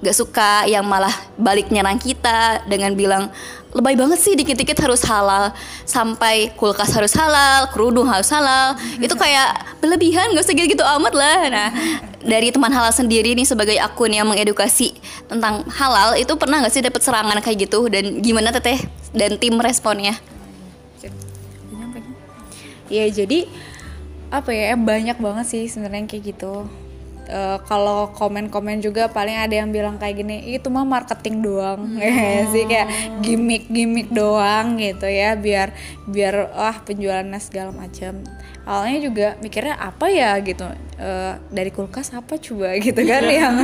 gak 0.03 0.16
suka 0.18 0.66
yang 0.66 0.82
malah 0.82 1.14
balik 1.38 1.70
nyerang 1.70 1.96
kita 1.96 2.66
dengan 2.66 2.92
bilang 2.98 3.30
lebay 3.72 3.96
banget 3.96 4.20
sih 4.20 4.34
dikit-dikit 4.36 4.76
harus 4.82 5.00
halal. 5.07 5.55
Sampai 5.86 6.53
kulkas 6.59 6.92
harus 6.92 7.14
halal 7.14 7.70
kerudung 7.70 8.11
harus 8.11 8.28
halal. 8.28 8.76
Itu 8.98 9.14
kayak 9.14 9.78
berlebihan 9.80 10.34
gak 10.34 10.44
usah 10.44 10.55
gitu-gitu 10.59 10.84
amat 10.84 11.14
lah. 11.14 11.38
Nah 11.48 11.68
dari 12.20 12.50
teman 12.50 12.70
halal 12.70 12.92
sendiri 12.92 13.32
nih 13.32 13.46
sebagai 13.46 13.78
akun 13.78 14.12
yang 14.12 14.26
mengedukasi 14.26 14.94
tentang 15.30 15.64
halal 15.70 16.18
itu 16.18 16.34
pernah 16.34 16.61
gak 16.61 16.74
sih 16.74 16.82
dapat 16.82 17.00
serangan 17.00 17.38
kayak 17.40 17.70
gitu? 17.70 17.86
Dan 17.86 18.20
gimana 18.20 18.50
teteh? 18.50 18.82
Dan 19.14 19.38
tim 19.38 19.57
responnya? 19.62 20.18
Ya 22.92 23.09
jadi 23.09 23.48
apa 24.28 24.53
ya 24.53 24.76
banyak 24.76 25.16
banget 25.16 25.46
sih 25.48 25.64
sebenarnya 25.68 26.09
kayak 26.09 26.36
gitu 26.36 26.68
Eh, 27.23 27.59
kalau 27.70 28.11
komen-komen 28.11 28.83
juga 28.83 29.07
paling 29.07 29.39
ada 29.39 29.55
yang 29.55 29.70
bilang 29.70 29.95
kayak 29.95 30.27
gini 30.27 30.59
itu 30.59 30.66
mah 30.68 30.83
marketing 30.83 31.39
doang. 31.41 31.81
Ya 32.03 32.45
sih 32.51 32.66
kayak 32.66 32.89
gimmick-gimmick 33.23 34.11
doang 34.11 34.77
gitu 34.77 35.07
ya 35.07 35.39
biar 35.39 35.70
biar 36.11 36.51
wah 36.51 36.77
penjualannya 36.83 37.39
segala 37.39 37.70
macam 37.70 38.27
awalnya 38.66 38.99
juga 39.07 39.29
mikirnya 39.39 39.79
apa 39.79 40.11
ya? 40.11 40.35
gitu. 40.43 40.66
Eh, 40.99 41.35
dari 41.55 41.70
kulkas 41.70 42.11
apa 42.11 42.37
coba? 42.43 42.75
gitu 42.85 43.01
kan 43.07 43.23
yang 43.41 43.55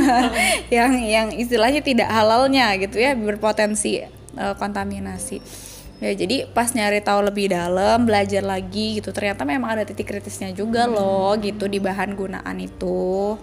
yang 0.71 0.91
yang 1.03 1.27
istilahnya 1.35 1.83
tidak 1.83 2.07
halalnya 2.07 2.73
gitu 2.79 2.95
ya 2.95 3.11
berpotensi 3.13 4.01
eh, 4.07 4.53
kontaminasi 4.55 5.68
Ya 5.99 6.15
jadi 6.15 6.47
pas 6.55 6.71
nyari 6.71 7.03
tahu 7.03 7.27
lebih 7.27 7.51
dalam, 7.51 8.07
belajar 8.07 8.39
lagi 8.39 9.03
gitu, 9.03 9.11
ternyata 9.11 9.43
memang 9.43 9.75
ada 9.75 9.83
titik 9.83 10.07
kritisnya 10.07 10.55
juga 10.55 10.87
loh 10.87 11.35
gitu 11.35 11.67
di 11.67 11.75
bahan 11.83 12.15
gunaan 12.15 12.55
itu. 12.63 13.35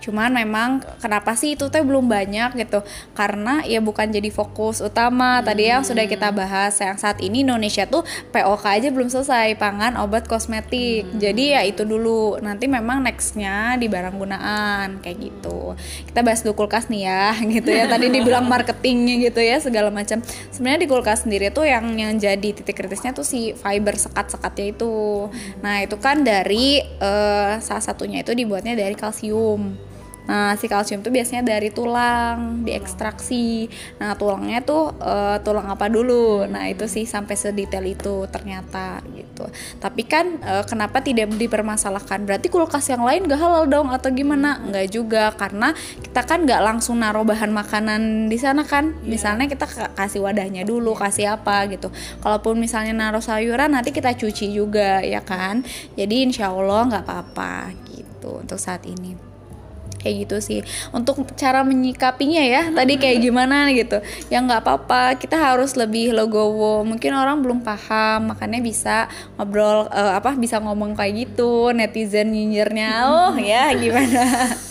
Cuman 0.00 0.32
memang 0.32 0.80
kenapa 0.98 1.36
sih 1.36 1.54
itu 1.54 1.68
teh 1.68 1.84
belum 1.84 2.08
banyak 2.08 2.56
gitu? 2.56 2.80
Karena 3.12 3.60
ya 3.68 3.84
bukan 3.84 4.08
jadi 4.08 4.32
fokus 4.32 4.80
utama. 4.80 5.44
Tadi 5.44 5.68
yang 5.68 5.84
sudah 5.84 6.08
kita 6.08 6.32
bahas 6.32 6.74
yang 6.80 6.96
saat 6.96 7.20
ini 7.20 7.44
Indonesia 7.44 7.84
tuh 7.84 8.02
POK 8.32 8.64
aja 8.64 8.88
belum 8.88 9.12
selesai 9.12 9.54
pangan, 9.60 10.00
obat, 10.00 10.24
kosmetik. 10.26 11.04
Jadi 11.20 11.54
ya 11.54 11.62
itu 11.62 11.84
dulu. 11.84 12.40
Nanti 12.40 12.66
memang 12.66 13.04
nextnya 13.04 13.76
di 13.76 13.86
barang 13.86 14.16
gunaan 14.16 15.04
kayak 15.04 15.18
gitu. 15.20 15.76
Kita 16.08 16.24
bahas 16.24 16.40
dulu 16.40 16.64
kulkas 16.64 16.88
nih 16.88 17.04
ya, 17.06 17.36
gitu 17.60 17.70
ya. 17.70 17.84
Tadi 17.86 18.08
dibilang 18.08 18.48
marketingnya 18.52 19.30
gitu 19.30 19.40
ya 19.44 19.60
segala 19.60 19.92
macam. 19.92 20.24
Sebenarnya 20.50 20.80
di 20.82 20.88
kulkas 20.88 21.28
sendiri 21.28 21.52
tuh 21.52 21.68
yang 21.68 21.84
yang 21.94 22.16
jadi 22.16 22.56
titik 22.56 22.72
kritisnya 22.74 23.12
tuh 23.12 23.28
si 23.28 23.52
fiber 23.52 23.94
sekat-sekatnya 24.00 24.72
itu. 24.72 25.28
Nah 25.60 25.84
itu 25.84 26.00
kan 26.00 26.24
dari 26.24 26.80
eh, 26.80 27.52
salah 27.60 27.84
satunya 27.84 28.24
itu 28.24 28.32
dibuatnya 28.32 28.72
dari 28.72 28.96
kalsium. 28.96 29.90
Nah, 30.28 30.54
si 30.60 30.68
kalsium 30.68 31.00
tuh 31.00 31.12
biasanya 31.14 31.42
dari 31.56 31.72
tulang, 31.72 32.62
diekstraksi. 32.66 33.70
Nah, 34.02 34.14
tulangnya 34.18 34.60
tuh 34.60 34.92
eh, 35.00 35.38
tulang 35.40 35.70
apa 35.72 35.88
dulu? 35.88 36.44
Nah, 36.44 36.68
itu 36.68 36.84
sih 36.90 37.08
sampai 37.08 37.34
sedetail 37.38 37.86
itu 37.88 38.28
ternyata 38.28 39.00
gitu. 39.16 39.48
Tapi 39.80 40.02
kan 40.04 40.38
eh, 40.44 40.64
kenapa 40.68 41.00
tidak 41.00 41.32
dipermasalahkan? 41.34 42.28
Berarti 42.28 42.52
kulkas 42.52 42.86
yang 42.92 43.02
lain 43.02 43.26
gak 43.26 43.40
halal 43.40 43.64
dong 43.66 43.88
atau 43.88 44.10
gimana? 44.12 44.60
Enggak 44.60 44.86
juga 44.92 45.32
karena 45.34 45.72
kita 46.04 46.22
kan 46.26 46.44
nggak 46.44 46.62
langsung 46.62 47.00
naruh 47.00 47.24
bahan 47.24 47.50
makanan 47.50 48.28
di 48.28 48.36
sana 48.36 48.62
kan. 48.66 48.94
Misalnya 49.06 49.48
kita 49.48 49.66
ka- 49.66 49.92
kasih 49.96 50.20
wadahnya 50.22 50.62
dulu, 50.68 50.92
kasih 50.94 51.38
apa 51.38 51.66
gitu. 51.72 51.88
Kalaupun 52.20 52.60
misalnya 52.60 52.92
naruh 52.92 53.22
sayuran 53.24 53.72
nanti 53.72 53.90
kita 53.94 54.12
cuci 54.14 54.52
juga 54.52 55.00
ya 55.00 55.24
kan. 55.24 55.64
Jadi 55.96 56.28
insya 56.28 56.52
Allah 56.52 56.86
nggak 56.90 57.04
apa-apa 57.06 57.72
gitu 57.88 58.42
untuk 58.42 58.60
saat 58.60 58.84
ini 58.86 59.29
kayak 60.00 60.26
gitu 60.26 60.36
sih. 60.40 60.60
Untuk 60.90 61.22
cara 61.36 61.60
menyikapinya 61.60 62.40
ya 62.40 62.62
tadi 62.72 62.96
kayak 62.96 63.20
gimana 63.20 63.68
gitu. 63.76 64.00
Ya 64.32 64.40
nggak 64.40 64.64
apa-apa 64.64 65.20
kita 65.20 65.36
harus 65.36 65.76
lebih 65.76 66.16
legowo. 66.16 66.82
Mungkin 66.82 67.12
orang 67.12 67.44
belum 67.44 67.60
paham 67.60 68.32
makanya 68.32 68.58
bisa 68.64 68.96
ngobrol 69.36 69.86
eh, 69.92 70.12
apa 70.16 70.32
bisa 70.34 70.58
ngomong 70.58 70.96
kayak 70.96 71.28
gitu 71.28 71.76
netizen 71.76 72.32
nyinyirnya. 72.32 73.06
Oh 73.06 73.34
ya 73.36 73.70
gimana? 73.76 74.24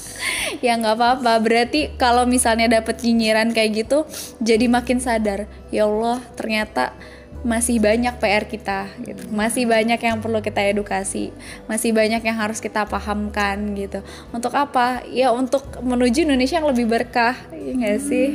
Ya 0.59 0.75
nggak 0.75 0.99
apa-apa. 0.99 1.39
Berarti 1.39 1.95
kalau 1.95 2.27
misalnya 2.27 2.67
dapet 2.67 2.99
nyinyiran 3.07 3.55
kayak 3.55 3.87
gitu 3.87 4.03
jadi 4.43 4.67
makin 4.67 4.99
sadar 4.99 5.47
ya 5.71 5.87
Allah 5.87 6.19
ternyata 6.35 6.91
masih 7.39 7.79
banyak 7.79 8.19
PR 8.19 8.43
kita 8.45 8.91
gitu. 8.99 9.31
Masih 9.31 9.63
banyak 9.63 9.99
yang 9.99 10.19
perlu 10.19 10.43
kita 10.43 10.59
edukasi, 10.59 11.31
masih 11.71 11.95
banyak 11.95 12.19
yang 12.19 12.35
harus 12.35 12.59
kita 12.59 12.83
pahamkan 12.83 13.75
gitu. 13.79 14.03
Untuk 14.35 14.51
apa? 14.55 15.03
Ya 15.07 15.31
untuk 15.31 15.63
menuju 15.79 16.27
Indonesia 16.27 16.59
yang 16.59 16.67
lebih 16.67 16.91
berkah, 16.91 17.35
ya 17.55 17.71
nggak 17.75 17.99
sih? 18.03 18.27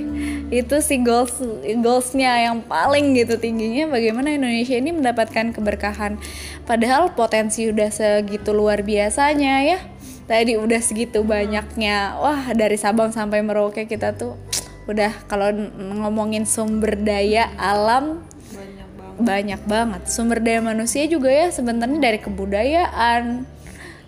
Itu 0.48 0.80
sih 0.80 1.04
goals 1.04 1.36
goalsnya 1.84 2.48
yang 2.48 2.64
paling 2.64 3.12
gitu 3.12 3.36
tingginya 3.36 3.92
bagaimana 3.92 4.32
Indonesia 4.32 4.76
ini 4.76 4.96
mendapatkan 4.96 5.52
keberkahan. 5.52 6.16
Padahal 6.64 7.12
potensi 7.12 7.68
udah 7.68 7.92
segitu 7.92 8.56
luar 8.56 8.80
biasanya 8.80 9.54
ya. 9.64 9.78
Tadi 10.24 10.56
udah 10.56 10.80
segitu 10.80 11.20
banyaknya. 11.20 12.16
Wah, 12.16 12.56
dari 12.56 12.80
Sabang 12.80 13.12
sampai 13.12 13.44
Merauke 13.44 13.84
kita 13.84 14.16
tuh 14.16 14.40
udah 14.84 15.12
kalau 15.28 15.48
ngomongin 15.76 16.44
sumber 16.44 16.96
daya 16.96 17.48
alam 17.56 18.20
banyak 19.18 19.62
banget. 19.66 20.02
Sumber 20.10 20.42
daya 20.42 20.60
manusia 20.64 21.06
juga 21.06 21.30
ya 21.30 21.48
sebenarnya 21.50 21.98
dari 22.00 22.18
kebudayaan 22.18 23.22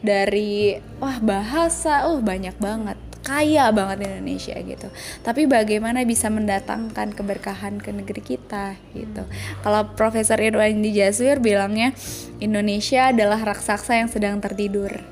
dari 0.04 0.78
wah 1.02 1.18
bahasa 1.18 2.06
oh 2.10 2.22
banyak 2.22 2.56
banget. 2.58 2.98
Kaya 3.26 3.74
banget 3.74 4.06
Indonesia 4.06 4.54
gitu. 4.54 4.86
Tapi 5.26 5.50
bagaimana 5.50 6.06
bisa 6.06 6.30
mendatangkan 6.30 7.10
keberkahan 7.10 7.82
ke 7.82 7.90
negeri 7.90 8.22
kita 8.22 8.78
gitu. 8.94 9.26
Kalau 9.66 9.90
Profesor 9.98 10.38
Irwan 10.38 10.78
di 10.78 10.94
Jaswir 10.94 11.42
bilangnya 11.42 11.90
Indonesia 12.38 13.10
adalah 13.10 13.42
raksasa 13.42 13.98
yang 13.98 14.06
sedang 14.06 14.38
tertidur 14.38 15.02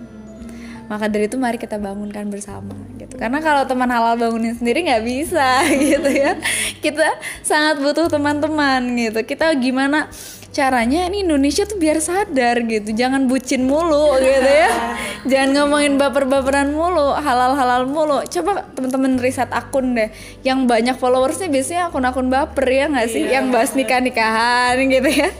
maka 0.86 1.08
dari 1.08 1.26
itu 1.26 1.40
mari 1.40 1.56
kita 1.56 1.80
bangunkan 1.80 2.28
bersama 2.28 2.76
gitu. 3.00 3.16
Karena 3.16 3.40
kalau 3.40 3.64
teman 3.64 3.88
halal 3.88 4.20
bangunin 4.20 4.52
sendiri 4.56 4.84
nggak 4.84 5.04
bisa 5.04 5.64
gitu 5.92 6.10
ya. 6.10 6.36
Kita 6.84 7.08
sangat 7.40 7.80
butuh 7.80 8.12
teman-teman 8.12 8.84
gitu. 9.00 9.20
Kita 9.24 9.52
gimana 9.56 10.12
caranya 10.54 11.10
ini 11.10 11.26
Indonesia 11.26 11.66
tuh 11.66 11.82
biar 11.82 11.98
sadar 11.98 12.62
gitu. 12.62 12.94
Jangan 12.94 13.26
bucin 13.26 13.66
mulu 13.66 14.14
gitu 14.22 14.46
ya. 14.46 14.70
Jangan 15.30 15.50
ngomongin 15.58 15.98
baper-baperan 15.98 16.70
mulu 16.70 17.10
halal-halal 17.18 17.90
mulu. 17.90 18.22
Coba 18.30 18.62
teman-teman 18.78 19.18
riset 19.18 19.50
akun 19.50 19.98
deh. 19.98 20.14
Yang 20.46 20.70
banyak 20.70 20.96
followersnya 21.00 21.50
biasanya 21.50 21.90
akun-akun 21.90 22.30
baper 22.30 22.66
ya 22.70 22.86
nggak 22.86 23.08
sih? 23.10 23.26
Yang 23.26 23.44
bahas 23.50 23.70
nikah-nikahan 23.74 24.78
gitu 24.86 25.10
ya. 25.10 25.30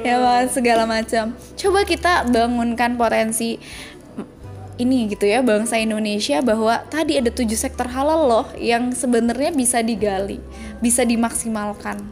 Ya 0.00 0.14
bahas 0.16 0.48
segala 0.56 0.88
macam. 0.88 1.36
Coba 1.52 1.84
kita 1.84 2.26
bangunkan 2.32 2.96
potensi 2.96 3.60
ini 4.82 5.06
gitu 5.10 5.24
ya 5.24 5.40
bangsa 5.40 5.78
Indonesia 5.78 6.42
bahwa 6.42 6.82
tadi 6.90 7.16
ada 7.22 7.30
tujuh 7.30 7.56
sektor 7.56 7.86
halal 7.86 8.26
loh 8.26 8.46
yang 8.58 8.90
sebenarnya 8.90 9.54
bisa 9.54 9.80
digali, 9.80 10.42
bisa 10.82 11.06
dimaksimalkan. 11.06 12.02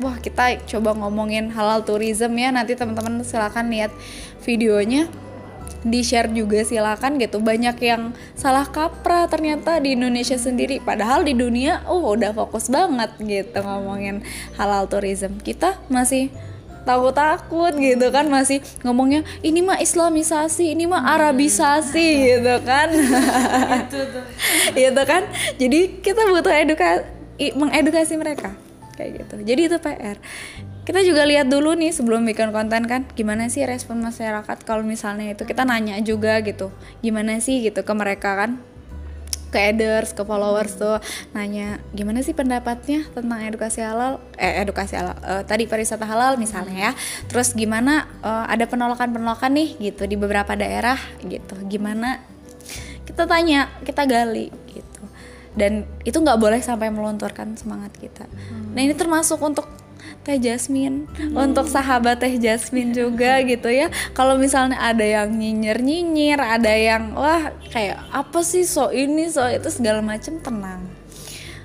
Wah 0.00 0.16
kita 0.18 0.60
coba 0.66 0.96
ngomongin 0.96 1.52
halal 1.52 1.84
tourism 1.84 2.32
ya. 2.34 2.48
Nanti 2.48 2.74
teman-teman 2.74 3.20
silakan 3.22 3.68
lihat 3.68 3.92
videonya. 4.42 5.08
Di 5.82 6.06
share 6.06 6.30
juga 6.30 6.62
silakan 6.62 7.18
gitu. 7.18 7.42
Banyak 7.42 7.76
yang 7.82 8.14
salah 8.38 8.66
kaprah 8.70 9.26
ternyata 9.26 9.82
di 9.82 9.98
Indonesia 9.98 10.38
sendiri. 10.38 10.78
Padahal 10.78 11.26
di 11.26 11.34
dunia 11.34 11.82
oh 11.90 12.14
udah 12.14 12.30
fokus 12.30 12.70
banget 12.70 13.10
gitu 13.18 13.58
ngomongin 13.62 14.22
halal 14.54 14.86
tourism. 14.86 15.42
Kita 15.42 15.82
masih 15.90 16.30
takut-takut 16.82 17.72
gitu 17.78 18.06
kan 18.10 18.26
masih 18.28 18.60
ngomongnya 18.82 19.22
ini 19.40 19.62
mah 19.62 19.78
islamisasi 19.78 20.74
ini 20.74 20.84
mah 20.86 21.02
arabisasi 21.18 22.08
gitu 22.28 22.54
kan. 22.66 22.88
Gitu 24.78 25.02
kan. 25.06 25.22
Jadi 25.58 26.02
kita 26.02 26.22
butuh 26.28 26.52
edukasi 26.52 27.04
mengedukasi 27.54 28.14
mereka 28.18 28.54
kayak 28.94 29.24
gitu. 29.24 29.36
Jadi 29.42 29.60
itu 29.70 29.76
PR 29.78 30.18
kita 30.82 30.98
juga 31.06 31.22
lihat 31.22 31.46
dulu 31.46 31.78
nih 31.78 31.94
sebelum 31.94 32.26
bikin 32.26 32.50
konten 32.50 32.90
kan 32.90 33.06
gimana 33.14 33.46
sih 33.46 33.62
respon 33.62 34.02
masyarakat 34.02 34.66
kalau 34.66 34.82
misalnya 34.82 35.30
itu 35.30 35.46
kita 35.46 35.62
nanya 35.62 35.94
juga 36.02 36.42
gitu 36.42 36.74
gimana 37.06 37.38
sih? 37.38 37.62
gitu 37.62 37.86
ke 37.86 37.92
mereka 37.94 38.34
kan 38.34 38.58
ke 39.52 39.60
adders, 39.60 40.16
ke 40.16 40.24
followers 40.24 40.80
tuh 40.80 40.96
nanya 41.36 41.76
gimana 41.92 42.24
sih 42.24 42.32
pendapatnya 42.32 43.04
tentang 43.12 43.38
edukasi 43.44 43.84
halal, 43.84 44.18
eh 44.40 44.64
edukasi 44.64 44.96
halal, 44.96 45.14
eh, 45.20 45.44
tadi 45.44 45.68
pariwisata 45.68 46.08
halal 46.08 46.40
misalnya 46.40 46.90
ya. 46.90 46.92
Terus 47.28 47.52
gimana 47.52 48.08
eh, 48.24 48.44
ada 48.48 48.64
penolakan-penolakan 48.64 49.52
nih 49.52 49.68
gitu 49.92 50.08
di 50.08 50.16
beberapa 50.16 50.56
daerah 50.56 50.96
gitu. 51.20 51.54
Gimana 51.68 52.24
kita 53.04 53.28
tanya, 53.28 53.68
kita 53.84 54.08
gali 54.08 54.48
gitu. 54.72 55.04
Dan 55.52 55.84
itu 56.08 56.16
nggak 56.16 56.40
boleh 56.40 56.64
sampai 56.64 56.88
melunturkan 56.88 57.52
semangat 57.60 57.92
kita. 58.00 58.24
Nah 58.72 58.80
ini 58.80 58.96
termasuk 58.96 59.36
untuk 59.44 59.68
Teh 60.22 60.38
Jasmine 60.38 61.10
untuk 61.34 61.66
sahabat 61.66 62.22
Teh 62.22 62.38
Jasmine 62.38 62.94
juga 62.94 63.42
gitu 63.42 63.66
ya. 63.66 63.90
Kalau 64.14 64.38
misalnya 64.38 64.78
ada 64.78 65.02
yang 65.02 65.34
nyinyir-nyinyir, 65.34 66.38
ada 66.38 66.70
yang 66.70 67.18
wah 67.18 67.50
kayak 67.74 67.98
apa 68.14 68.38
sih 68.46 68.62
so 68.62 68.94
ini 68.94 69.26
so 69.26 69.42
itu 69.50 69.66
segala 69.74 69.98
macam 69.98 70.38
tenang. 70.38 70.86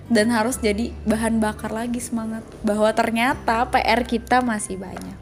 Dan 0.10 0.34
harus 0.34 0.58
jadi 0.58 0.90
bahan 1.06 1.38
bakar 1.38 1.70
lagi 1.70 2.02
semangat 2.02 2.42
bahwa 2.66 2.90
ternyata 2.98 3.70
PR 3.70 4.02
kita 4.02 4.42
masih 4.42 4.82
banyak. 4.82 5.18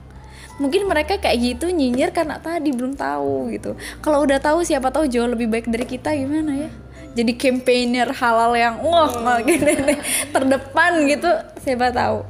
Mungkin 0.55 0.87
mereka 0.87 1.19
kayak 1.19 1.35
gitu 1.59 1.67
nyinyir 1.75 2.15
karena 2.15 2.39
tadi 2.39 2.71
belum 2.71 2.95
tahu 2.95 3.51
gitu. 3.51 3.75
Kalau 3.99 4.23
udah 4.23 4.39
tahu 4.39 4.63
siapa 4.63 4.95
tahu 4.95 5.11
jauh 5.11 5.27
lebih 5.27 5.51
baik 5.51 5.67
dari 5.67 5.83
kita 5.83 6.15
gimana 6.15 6.55
ya? 6.55 6.71
Jadi 7.19 7.35
campaigner 7.35 8.15
halal 8.15 8.55
yang 8.55 8.79
wah 8.79 9.11
oh. 9.11 9.39
gini 9.43 9.99
terdepan 10.31 11.03
gitu 11.07 11.31
siapa 11.63 11.91
tahu 11.91 12.23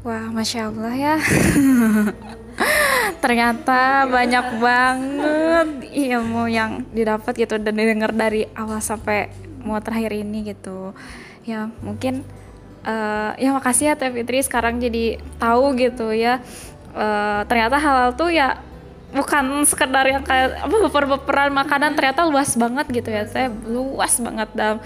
Wah, 0.00 0.32
masya 0.32 0.72
Allah 0.72 0.94
ya. 0.96 1.14
Ternyata 3.24 4.08
banyak 4.08 4.46
banget 4.56 5.68
ilmu 5.92 6.48
yang 6.48 6.88
didapat 6.88 7.36
gitu 7.36 7.60
dan 7.60 7.76
didengar 7.76 8.16
dari 8.16 8.48
awal 8.56 8.80
sampai 8.80 9.28
mau 9.60 9.76
terakhir 9.84 10.16
ini 10.16 10.56
gitu. 10.56 10.96
Ya 11.44 11.68
mungkin 11.84 12.24
uh, 12.88 13.36
ya 13.36 13.52
makasih 13.52 13.92
ya 13.92 13.94
Teh 14.00 14.08
Fitri 14.08 14.40
sekarang 14.40 14.80
jadi 14.80 15.20
tahu 15.36 15.76
gitu 15.76 16.16
ya. 16.16 16.40
Uh, 16.96 17.44
ternyata 17.44 17.76
halal 17.76 18.16
tuh 18.16 18.32
ya 18.32 18.56
bukan 19.12 19.68
sekedar 19.68 20.06
yang 20.06 20.24
kayak 20.24 20.64
apa 20.64 20.76
beper-beperan 20.86 21.50
makanan 21.52 21.98
ternyata 21.98 22.24
luas 22.24 22.54
banget 22.54 22.86
gitu 22.88 23.10
ya 23.10 23.26
saya 23.26 23.50
luas 23.66 24.16
banget 24.22 24.48
dalam 24.54 24.78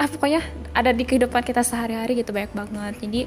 ah 0.00 0.08
pokoknya 0.08 0.40
ada 0.72 0.90
di 0.92 1.04
kehidupan 1.04 1.44
kita 1.44 1.60
sehari-hari 1.60 2.20
gitu 2.20 2.32
banyak 2.32 2.52
banget. 2.52 2.94
Jadi 3.00 3.20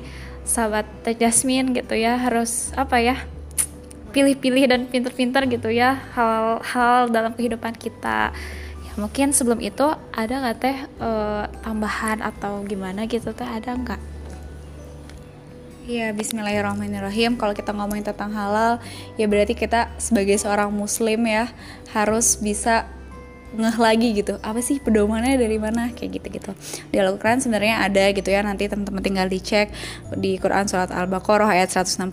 sahabat 0.45 0.85
Teh 1.05 1.17
Jasmine 1.17 1.73
gitu 1.73 1.93
ya 1.97 2.17
harus 2.17 2.73
apa 2.77 3.01
ya 3.01 3.15
pilih-pilih 4.15 4.71
dan 4.71 4.81
pinter-pinter 4.87 5.43
gitu 5.51 5.67
ya 5.67 5.99
hal-hal 6.15 7.11
dalam 7.11 7.35
kehidupan 7.35 7.75
kita. 7.75 8.31
Ya 8.85 8.91
mungkin 8.95 9.35
sebelum 9.35 9.59
itu 9.59 9.91
ada 10.15 10.33
nggak 10.39 10.57
teh 10.63 10.77
uh, 11.03 11.51
tambahan 11.61 12.23
atau 12.23 12.63
gimana 12.63 13.03
gitu 13.11 13.35
teh 13.35 13.43
ada 13.43 13.75
nggak? 13.75 13.99
Iya, 15.85 16.17
Bismillahirrahmanirrahim. 16.17 17.37
Kalau 17.37 17.53
kita 17.53 17.69
ngomongin 17.69 18.01
tentang 18.01 18.33
halal, 18.33 18.81
ya 19.21 19.29
berarti 19.29 19.53
kita 19.53 19.93
sebagai 20.01 20.33
seorang 20.41 20.73
Muslim 20.73 21.21
ya 21.29 21.45
harus 21.93 22.41
bisa 22.41 22.89
ngeh 23.57 23.77
lagi 23.79 24.09
gitu 24.15 24.37
apa 24.43 24.59
sih 24.61 24.77
pedomannya 24.83 25.39
dari 25.39 25.57
mana 25.57 25.91
kayak 25.95 26.21
gitu 26.21 26.27
gitu 26.39 26.51
di 26.91 26.97
Al-Quran 27.01 27.39
sebenarnya 27.41 27.85
ada 27.85 28.03
gitu 28.11 28.29
ya 28.29 28.45
nanti 28.45 28.67
teman-teman 28.67 29.01
tinggal 29.01 29.27
dicek 29.27 29.71
di 30.15 30.37
Quran 30.37 30.67
surat 30.67 30.91
Al-Baqarah 30.91 31.55
ayat 31.55 31.73
168 31.73 32.11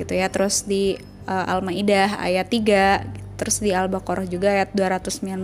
gitu 0.00 0.12
ya 0.14 0.26
terus 0.30 0.64
di 0.64 0.98
uh, 1.26 1.52
Al-Maidah 1.52 2.20
ayat 2.20 2.48
3 2.48 3.24
terus 3.34 3.58
di 3.58 3.74
Al-Baqarah 3.74 4.30
juga 4.30 4.54
ayat 4.54 4.70
219 4.72 5.42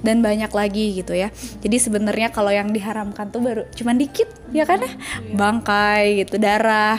dan 0.00 0.16
banyak 0.24 0.48
lagi 0.50 0.96
gitu 0.96 1.12
ya. 1.12 1.28
Jadi 1.60 1.76
sebenarnya 1.76 2.32
kalau 2.32 2.48
yang 2.48 2.72
diharamkan 2.72 3.28
tuh 3.28 3.44
baru 3.44 3.62
cuman 3.76 4.00
dikit 4.00 4.28
ya 4.50 4.64
kan 4.64 4.80
ya. 4.80 4.92
Bangkai 5.36 6.24
gitu, 6.24 6.40
darah, 6.40 6.96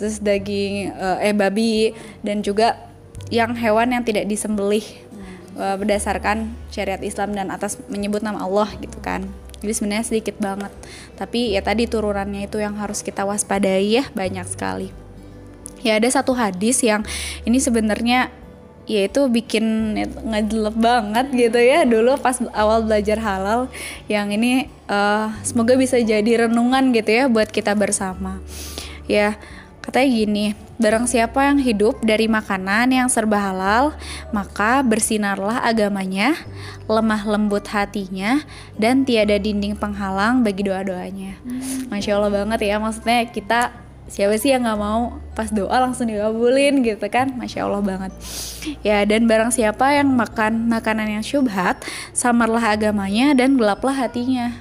terus 0.00 0.24
daging 0.24 0.94
uh, 0.96 1.20
eh 1.20 1.36
babi 1.36 1.92
dan 2.24 2.40
juga 2.40 2.88
yang 3.28 3.52
hewan 3.52 3.92
yang 3.92 4.04
tidak 4.06 4.24
disembelih 4.24 4.84
berdasarkan 5.58 6.54
syariat 6.70 7.02
Islam 7.02 7.34
dan 7.34 7.50
atas 7.50 7.82
menyebut 7.90 8.22
nama 8.22 8.46
Allah 8.46 8.70
gitu 8.78 9.02
kan. 9.02 9.26
Jadi 9.58 9.72
sebenarnya 9.74 10.06
sedikit 10.06 10.36
banget. 10.38 10.70
Tapi 11.18 11.58
ya 11.58 11.60
tadi 11.62 11.90
turunannya 11.90 12.46
itu 12.46 12.62
yang 12.62 12.78
harus 12.78 13.02
kita 13.02 13.26
waspadai 13.26 13.90
ya 13.90 14.04
banyak 14.14 14.46
sekali. 14.46 14.94
Ya 15.82 15.98
ada 15.98 16.06
satu 16.10 16.34
hadis 16.34 16.82
yang 16.82 17.02
ini 17.42 17.58
sebenarnya 17.58 18.30
ya 18.88 19.04
itu 19.04 19.26
bikin 19.26 19.94
ngejelep 20.30 20.76
banget 20.78 21.26
gitu 21.34 21.58
ya. 21.58 21.82
Dulu 21.82 22.18
pas 22.22 22.38
awal 22.54 22.86
belajar 22.86 23.18
halal 23.18 23.66
yang 24.06 24.30
ini 24.30 24.70
uh, 24.86 25.34
semoga 25.42 25.74
bisa 25.74 25.98
jadi 25.98 26.46
renungan 26.46 26.94
gitu 26.94 27.10
ya 27.10 27.24
buat 27.26 27.50
kita 27.50 27.74
bersama. 27.74 28.38
Ya 29.10 29.40
Katanya 29.88 30.08
gini, 30.12 30.46
barang 30.76 31.08
siapa 31.08 31.48
yang 31.48 31.64
hidup 31.64 32.04
dari 32.04 32.28
makanan 32.28 32.92
yang 32.92 33.08
serba 33.08 33.40
halal, 33.40 33.96
maka 34.36 34.84
bersinarlah 34.84 35.64
agamanya, 35.64 36.36
lemah 36.84 37.24
lembut 37.24 37.64
hatinya, 37.72 38.44
dan 38.76 39.08
tiada 39.08 39.40
dinding 39.40 39.80
penghalang 39.80 40.44
bagi 40.44 40.68
doa-doanya. 40.68 41.40
Hmm. 41.40 41.88
Masya 41.88 42.20
Allah 42.20 42.28
banget 42.28 42.68
ya, 42.68 42.76
maksudnya 42.76 43.32
kita 43.32 43.72
siapa 44.12 44.36
sih 44.36 44.52
yang 44.52 44.68
nggak 44.68 44.76
mau 44.76 45.24
pas 45.32 45.48
doa 45.48 45.76
langsung 45.80 46.08
dikabulin 46.08 46.80
gitu 46.80 47.06
kan 47.12 47.28
masya 47.36 47.68
allah 47.68 47.84
banget 47.84 48.08
ya 48.80 49.04
dan 49.04 49.28
barang 49.28 49.52
siapa 49.52 50.00
yang 50.00 50.08
makan 50.08 50.64
makanan 50.64 51.20
yang 51.20 51.24
syubhat 51.24 51.76
samarlah 52.16 52.72
agamanya 52.72 53.36
dan 53.36 53.60
gelaplah 53.60 53.92
hatinya 53.92 54.56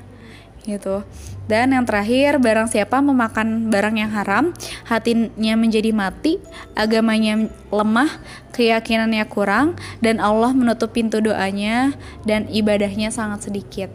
gitu 0.68 1.08
dan 1.48 1.72
yang 1.72 1.88
terakhir, 1.88 2.44
barang 2.44 2.68
siapa 2.68 3.00
memakan 3.00 3.72
barang 3.72 3.96
yang 3.96 4.12
haram, 4.12 4.52
hatinya 4.84 5.56
menjadi 5.56 5.96
mati, 5.96 6.44
agamanya 6.76 7.48
lemah, 7.72 8.20
keyakinannya 8.52 9.24
kurang, 9.32 9.80
dan 10.04 10.20
Allah 10.20 10.52
menutup 10.52 10.92
pintu 10.92 11.24
doanya 11.24 11.96
dan 12.28 12.52
ibadahnya 12.52 13.16
sangat 13.16 13.48
sedikit. 13.48 13.88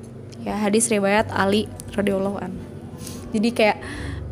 Ya, 0.42 0.56
hadis 0.58 0.88
riwayat 0.88 1.28
Ali 1.30 1.68
radhiyallahu 1.92 2.40
an. 2.40 2.56
Jadi 3.36 3.48
kayak 3.52 3.78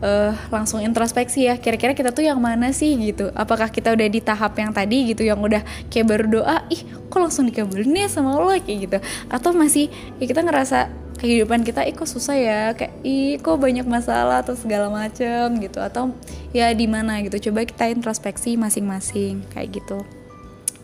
uh, 0.00 0.32
langsung 0.48 0.80
introspeksi 0.80 1.46
ya 1.46 1.60
kira-kira 1.60 1.92
kita 1.92 2.10
tuh 2.10 2.24
yang 2.24 2.40
mana 2.40 2.72
sih 2.72 2.96
gitu 2.98 3.30
apakah 3.36 3.68
kita 3.68 3.92
udah 3.92 4.08
di 4.08 4.20
tahap 4.20 4.56
yang 4.58 4.72
tadi 4.74 5.12
gitu 5.12 5.24
yang 5.24 5.40
udah 5.40 5.62
kayak 5.88 6.08
baru 6.08 6.26
doa 6.28 6.64
ih 6.72 6.82
kok 7.08 7.20
langsung 7.20 7.48
dikabulin 7.48 7.94
ya 7.96 8.08
sama 8.08 8.36
Allah 8.36 8.60
kayak 8.60 8.78
gitu 8.90 8.98
atau 9.32 9.50
masih 9.56 9.88
ya 10.20 10.24
kita 10.28 10.44
ngerasa 10.44 10.92
kehidupan 11.20 11.62
kita 11.62 11.84
ih 11.84 11.92
kok 11.92 12.08
susah 12.08 12.36
ya? 12.36 12.62
Kayak 12.72 12.94
ih 13.04 13.36
kok 13.38 13.60
banyak 13.60 13.84
masalah 13.84 14.40
atau 14.40 14.56
segala 14.56 14.88
macem 14.88 15.60
gitu. 15.60 15.78
Atau 15.78 16.16
ya 16.56 16.72
di 16.72 16.88
mana? 16.88 17.20
gitu. 17.20 17.50
Coba 17.50 17.68
kita 17.68 17.92
introspeksi 17.92 18.56
masing-masing 18.56 19.44
kayak 19.52 19.84
gitu. 19.84 20.02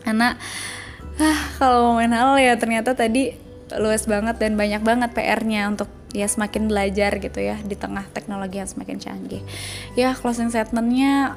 Karena 0.05 0.37
ah, 1.17 1.41
kalau 1.57 1.97
main 1.97 2.13
hal 2.13 2.37
ya 2.37 2.53
ternyata 2.55 2.93
tadi 2.93 3.35
luas 3.75 4.07
banget 4.07 4.39
dan 4.39 4.55
banyak 4.55 4.79
banget 4.79 5.11
PR-nya 5.11 5.67
untuk 5.67 5.91
ya 6.15 6.23
semakin 6.23 6.71
belajar 6.71 7.19
gitu 7.19 7.39
ya 7.43 7.59
di 7.59 7.75
tengah 7.75 8.07
teknologi 8.15 8.63
yang 8.63 8.69
semakin 8.69 8.97
canggih. 9.01 9.43
Ya 9.99 10.15
closing 10.15 10.47
statementnya 10.47 11.35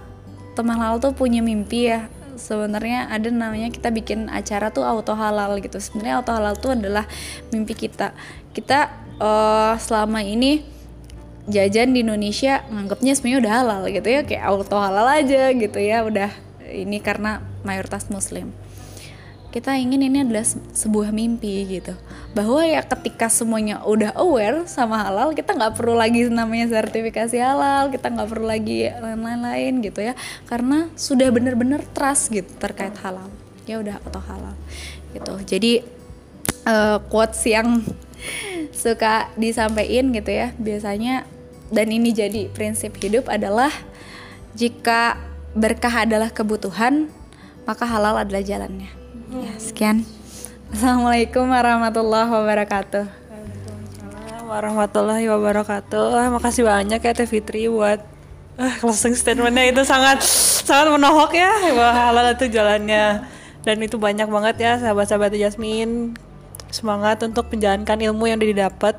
teman 0.55 0.79
halal 0.79 1.03
tuh 1.03 1.17
punya 1.17 1.43
mimpi 1.43 1.91
ya. 1.91 2.07
Sebenarnya 2.41 3.13
ada 3.13 3.29
namanya 3.29 3.69
kita 3.69 3.93
bikin 3.93 4.33
acara 4.33 4.73
tuh 4.73 4.87
auto 4.87 5.13
halal 5.13 5.59
gitu. 5.61 5.77
Sebenarnya 5.77 6.23
auto 6.23 6.33
halal 6.33 6.55
tuh 6.57 6.73
adalah 6.73 7.05
mimpi 7.51 7.75
kita 7.75 8.15
kita 8.51 8.91
uh, 9.23 9.75
selama 9.79 10.25
ini 10.27 10.67
jajan 11.51 11.95
di 11.95 12.07
Indonesia 12.07 12.63
nganggapnya 12.71 13.13
semuanya 13.17 13.39
udah 13.43 13.53
halal 13.63 13.83
gitu 13.91 14.09
ya 14.09 14.21
kayak 14.23 14.45
auto 14.47 14.77
halal 14.79 15.07
aja 15.07 15.51
gitu 15.51 15.79
ya 15.83 16.07
udah 16.07 16.31
ini 16.71 17.03
karena 17.03 17.43
mayoritas 17.67 18.07
muslim. 18.09 18.55
Kita 19.51 19.75
ingin 19.75 20.07
ini 20.07 20.23
adalah 20.23 20.47
sebuah 20.47 21.11
mimpi 21.11 21.67
gitu. 21.67 21.99
Bahwa 22.39 22.63
ya 22.63 22.87
ketika 22.87 23.27
semuanya 23.27 23.83
udah 23.83 24.15
aware 24.15 24.63
sama 24.71 25.03
halal 25.03 25.35
kita 25.35 25.59
nggak 25.59 25.75
perlu 25.75 25.99
lagi 25.99 26.31
namanya 26.31 26.71
sertifikasi 26.71 27.35
halal 27.35 27.91
kita 27.91 28.15
nggak 28.15 28.31
perlu 28.31 28.47
lagi 28.47 28.87
lain-lain 28.87 29.83
gitu 29.83 30.07
ya. 30.07 30.15
Karena 30.47 30.87
sudah 30.95 31.35
bener-bener 31.35 31.83
trust 31.91 32.31
gitu 32.31 32.47
terkait 32.63 32.95
halal. 33.03 33.27
Ya 33.67 33.83
udah 33.83 33.99
auto 34.07 34.23
halal 34.23 34.55
gitu. 35.19 35.35
Jadi 35.43 35.83
uh, 36.71 37.03
quotes 37.11 37.43
yang 37.43 37.83
suka 38.75 39.33
disampaikan 39.37 40.13
gitu 40.13 40.31
ya 40.31 40.53
biasanya 40.61 41.25
dan 41.71 41.87
ini 41.95 42.11
jadi 42.11 42.51
prinsip 42.51 42.99
hidup 42.99 43.31
adalah 43.31 43.71
jika 44.59 45.17
berkah 45.55 46.03
adalah 46.03 46.31
kebutuhan, 46.31 47.11
maka 47.63 47.87
halal 47.87 48.19
adalah 48.19 48.43
jalannya. 48.43 48.91
Ya, 49.31 49.55
sekian. 49.63 50.03
Assalamualaikum 50.75 51.47
warahmatullahi 51.47 52.27
wabarakatuh. 52.27 53.07
Warahmatullahi 54.51 55.27
wabarakatuh. 55.31 56.35
Makasih 56.35 56.67
banyak 56.67 56.99
ya 56.99 57.13
Teh 57.15 57.27
Fitri 57.31 57.71
buat 57.71 58.03
ah, 58.59 58.75
closing 58.83 59.15
statementnya 59.15 59.71
itu 59.71 59.83
sangat 59.87 60.27
sangat 60.67 60.91
menohok 60.91 61.31
ya 61.39 61.51
bahwa 61.71 61.91
halal 61.95 62.27
itu 62.35 62.51
jalannya 62.51 63.23
dan 63.63 63.77
itu 63.79 63.95
banyak 63.95 64.27
banget 64.27 64.57
ya 64.59 64.73
sahabat-sahabat 64.83 65.39
Jasmine 65.39 66.19
semangat 66.71 67.23
untuk 67.27 67.47
menjalankan 67.51 67.99
ilmu 68.11 68.25
yang 68.31 68.41
didapat. 68.41 68.97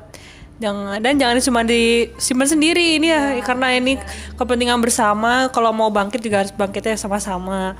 Jangan 0.62 1.02
dan 1.02 1.18
jangan 1.18 1.42
cuma 1.42 1.60
disimpan 1.66 2.46
sendiri 2.46 3.00
ini 3.00 3.10
ya, 3.10 3.42
karena 3.42 3.74
ini 3.74 3.98
kepentingan 4.38 4.78
bersama. 4.78 5.50
Kalau 5.50 5.74
mau 5.74 5.90
bangkit 5.90 6.22
juga 6.22 6.46
harus 6.46 6.54
bangkitnya 6.54 6.94
sama-sama. 6.94 7.74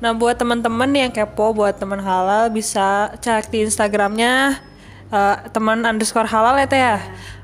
Nah 0.00 0.10
buat 0.16 0.36
teman-teman 0.36 0.90
yang 0.92 1.10
kepo 1.12 1.52
buat 1.56 1.76
teman 1.76 2.00
halal 2.00 2.50
bisa 2.52 3.12
cek 3.24 3.48
di 3.48 3.64
instagramnya 3.64 4.60
eh, 5.08 5.36
teman 5.48 5.84
underscore 5.84 6.28
halal 6.28 6.56
ya 6.60 6.66
teh 6.66 6.80
ya. 6.80 6.96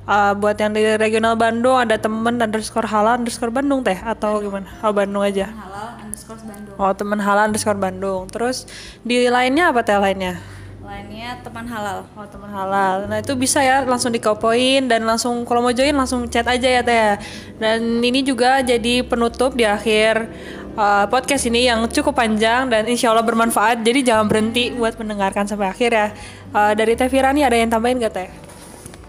Eh, 0.05 0.33
buat 0.37 0.57
yang 0.59 0.73
di 0.75 0.83
regional 0.99 1.37
Bandung 1.41 1.77
ada 1.77 1.95
temen 2.01 2.41
underscore 2.41 2.89
halal 2.89 3.21
underscore 3.21 3.53
Bandung 3.55 3.81
teh 3.81 3.97
atau 3.97 4.41
gimana? 4.45 4.69
Oh 4.83 4.93
Bandung 4.93 5.23
aja. 5.23 5.49
Halal 5.49 6.05
underscore 6.05 6.41
Bandung. 6.43 6.75
oh 6.77 6.93
teman 6.93 7.21
halal 7.21 7.49
underscore 7.49 7.81
Bandung. 7.81 8.29
Terus 8.29 8.69
di 9.05 9.29
lainnya 9.29 9.73
apa 9.73 9.81
teh 9.81 9.97
lainnya 9.97 10.60
Lainnya 10.91 11.39
teman 11.47 11.71
halal. 11.71 12.03
Oh 12.19 12.27
teman 12.27 12.51
halal. 12.51 13.07
Nah 13.07 13.23
itu 13.23 13.39
bisa 13.39 13.63
ya 13.63 13.87
langsung 13.87 14.11
dikopoin 14.11 14.91
dan 14.91 15.07
langsung 15.07 15.47
kalau 15.47 15.63
mau 15.63 15.71
join 15.71 15.95
langsung 15.95 16.27
chat 16.27 16.43
aja 16.51 16.67
ya 16.67 16.83
teh. 16.83 17.15
Dan 17.63 18.03
ini 18.03 18.27
juga 18.27 18.59
jadi 18.59 19.07
penutup 19.07 19.55
di 19.55 19.63
akhir 19.63 20.27
uh, 20.75 21.07
podcast 21.07 21.47
ini 21.47 21.71
yang 21.71 21.87
cukup 21.87 22.19
panjang 22.19 22.67
dan 22.67 22.91
insya 22.91 23.15
Allah 23.15 23.23
bermanfaat. 23.23 23.87
Jadi 23.87 24.03
jangan 24.03 24.27
berhenti 24.27 24.75
buat 24.75 24.99
mendengarkan 24.99 25.47
sampai 25.47 25.71
akhir 25.71 25.91
ya. 25.95 26.07
Uh, 26.51 26.75
dari 26.75 26.99
Teh 26.99 27.07
Firani 27.07 27.47
ada 27.47 27.55
yang 27.55 27.71
tambahin 27.71 28.03
gak 28.03 28.11
teh? 28.11 28.29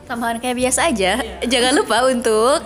Tambahan 0.06 0.38
kayak 0.38 0.62
biasa 0.62 0.86
aja. 0.86 1.18
Jangan 1.50 1.74
lupa 1.74 2.06
untuk 2.06 2.62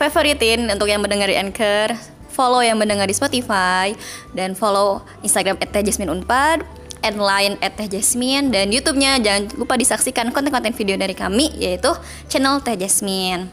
favoritin 0.00 0.64
untuk 0.72 0.88
yang 0.88 1.04
mendengar 1.04 1.28
di 1.28 1.36
Anchor, 1.36 1.92
follow 2.32 2.64
yang 2.64 2.80
mendengar 2.80 3.04
di 3.04 3.12
Spotify, 3.12 3.92
dan 4.32 4.56
follow 4.56 5.04
Instagram 5.20 5.60
@jasminunpad, 5.60 6.85
and 7.06 7.22
line 7.22 7.54
@jasmin 7.86 8.50
dan 8.50 8.74
YouTube-nya 8.74 9.22
jangan 9.22 9.54
lupa 9.54 9.78
disaksikan 9.78 10.34
konten-konten 10.34 10.74
video 10.74 10.98
dari 10.98 11.14
kami 11.14 11.54
yaitu 11.56 11.94
channel 12.26 12.58
Teh 12.58 12.74
Jasmine. 12.74 13.46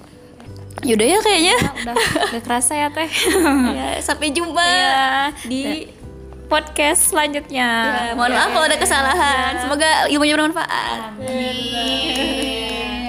Yaudah 0.84 1.08
ya 1.08 1.20
kayaknya. 1.22 1.58
Udah, 1.86 1.96
udah 2.34 2.42
kerasa 2.44 2.74
ya 2.76 2.90
teh. 2.90 3.08
ya, 3.78 4.02
sampai 4.04 4.34
jumpa 4.34 4.64
ya, 4.66 5.32
di 5.48 5.88
podcast 6.52 7.14
selanjutnya. 7.14 7.70
Ya, 8.12 8.18
mohon 8.18 8.34
maaf 8.36 8.52
kalau 8.52 8.66
ada 8.68 8.78
kesalahan. 8.82 9.64
Semoga 9.64 10.10
ilmunya 10.12 10.36
bermanfaat. 10.36 11.16
Amin. 11.16 13.03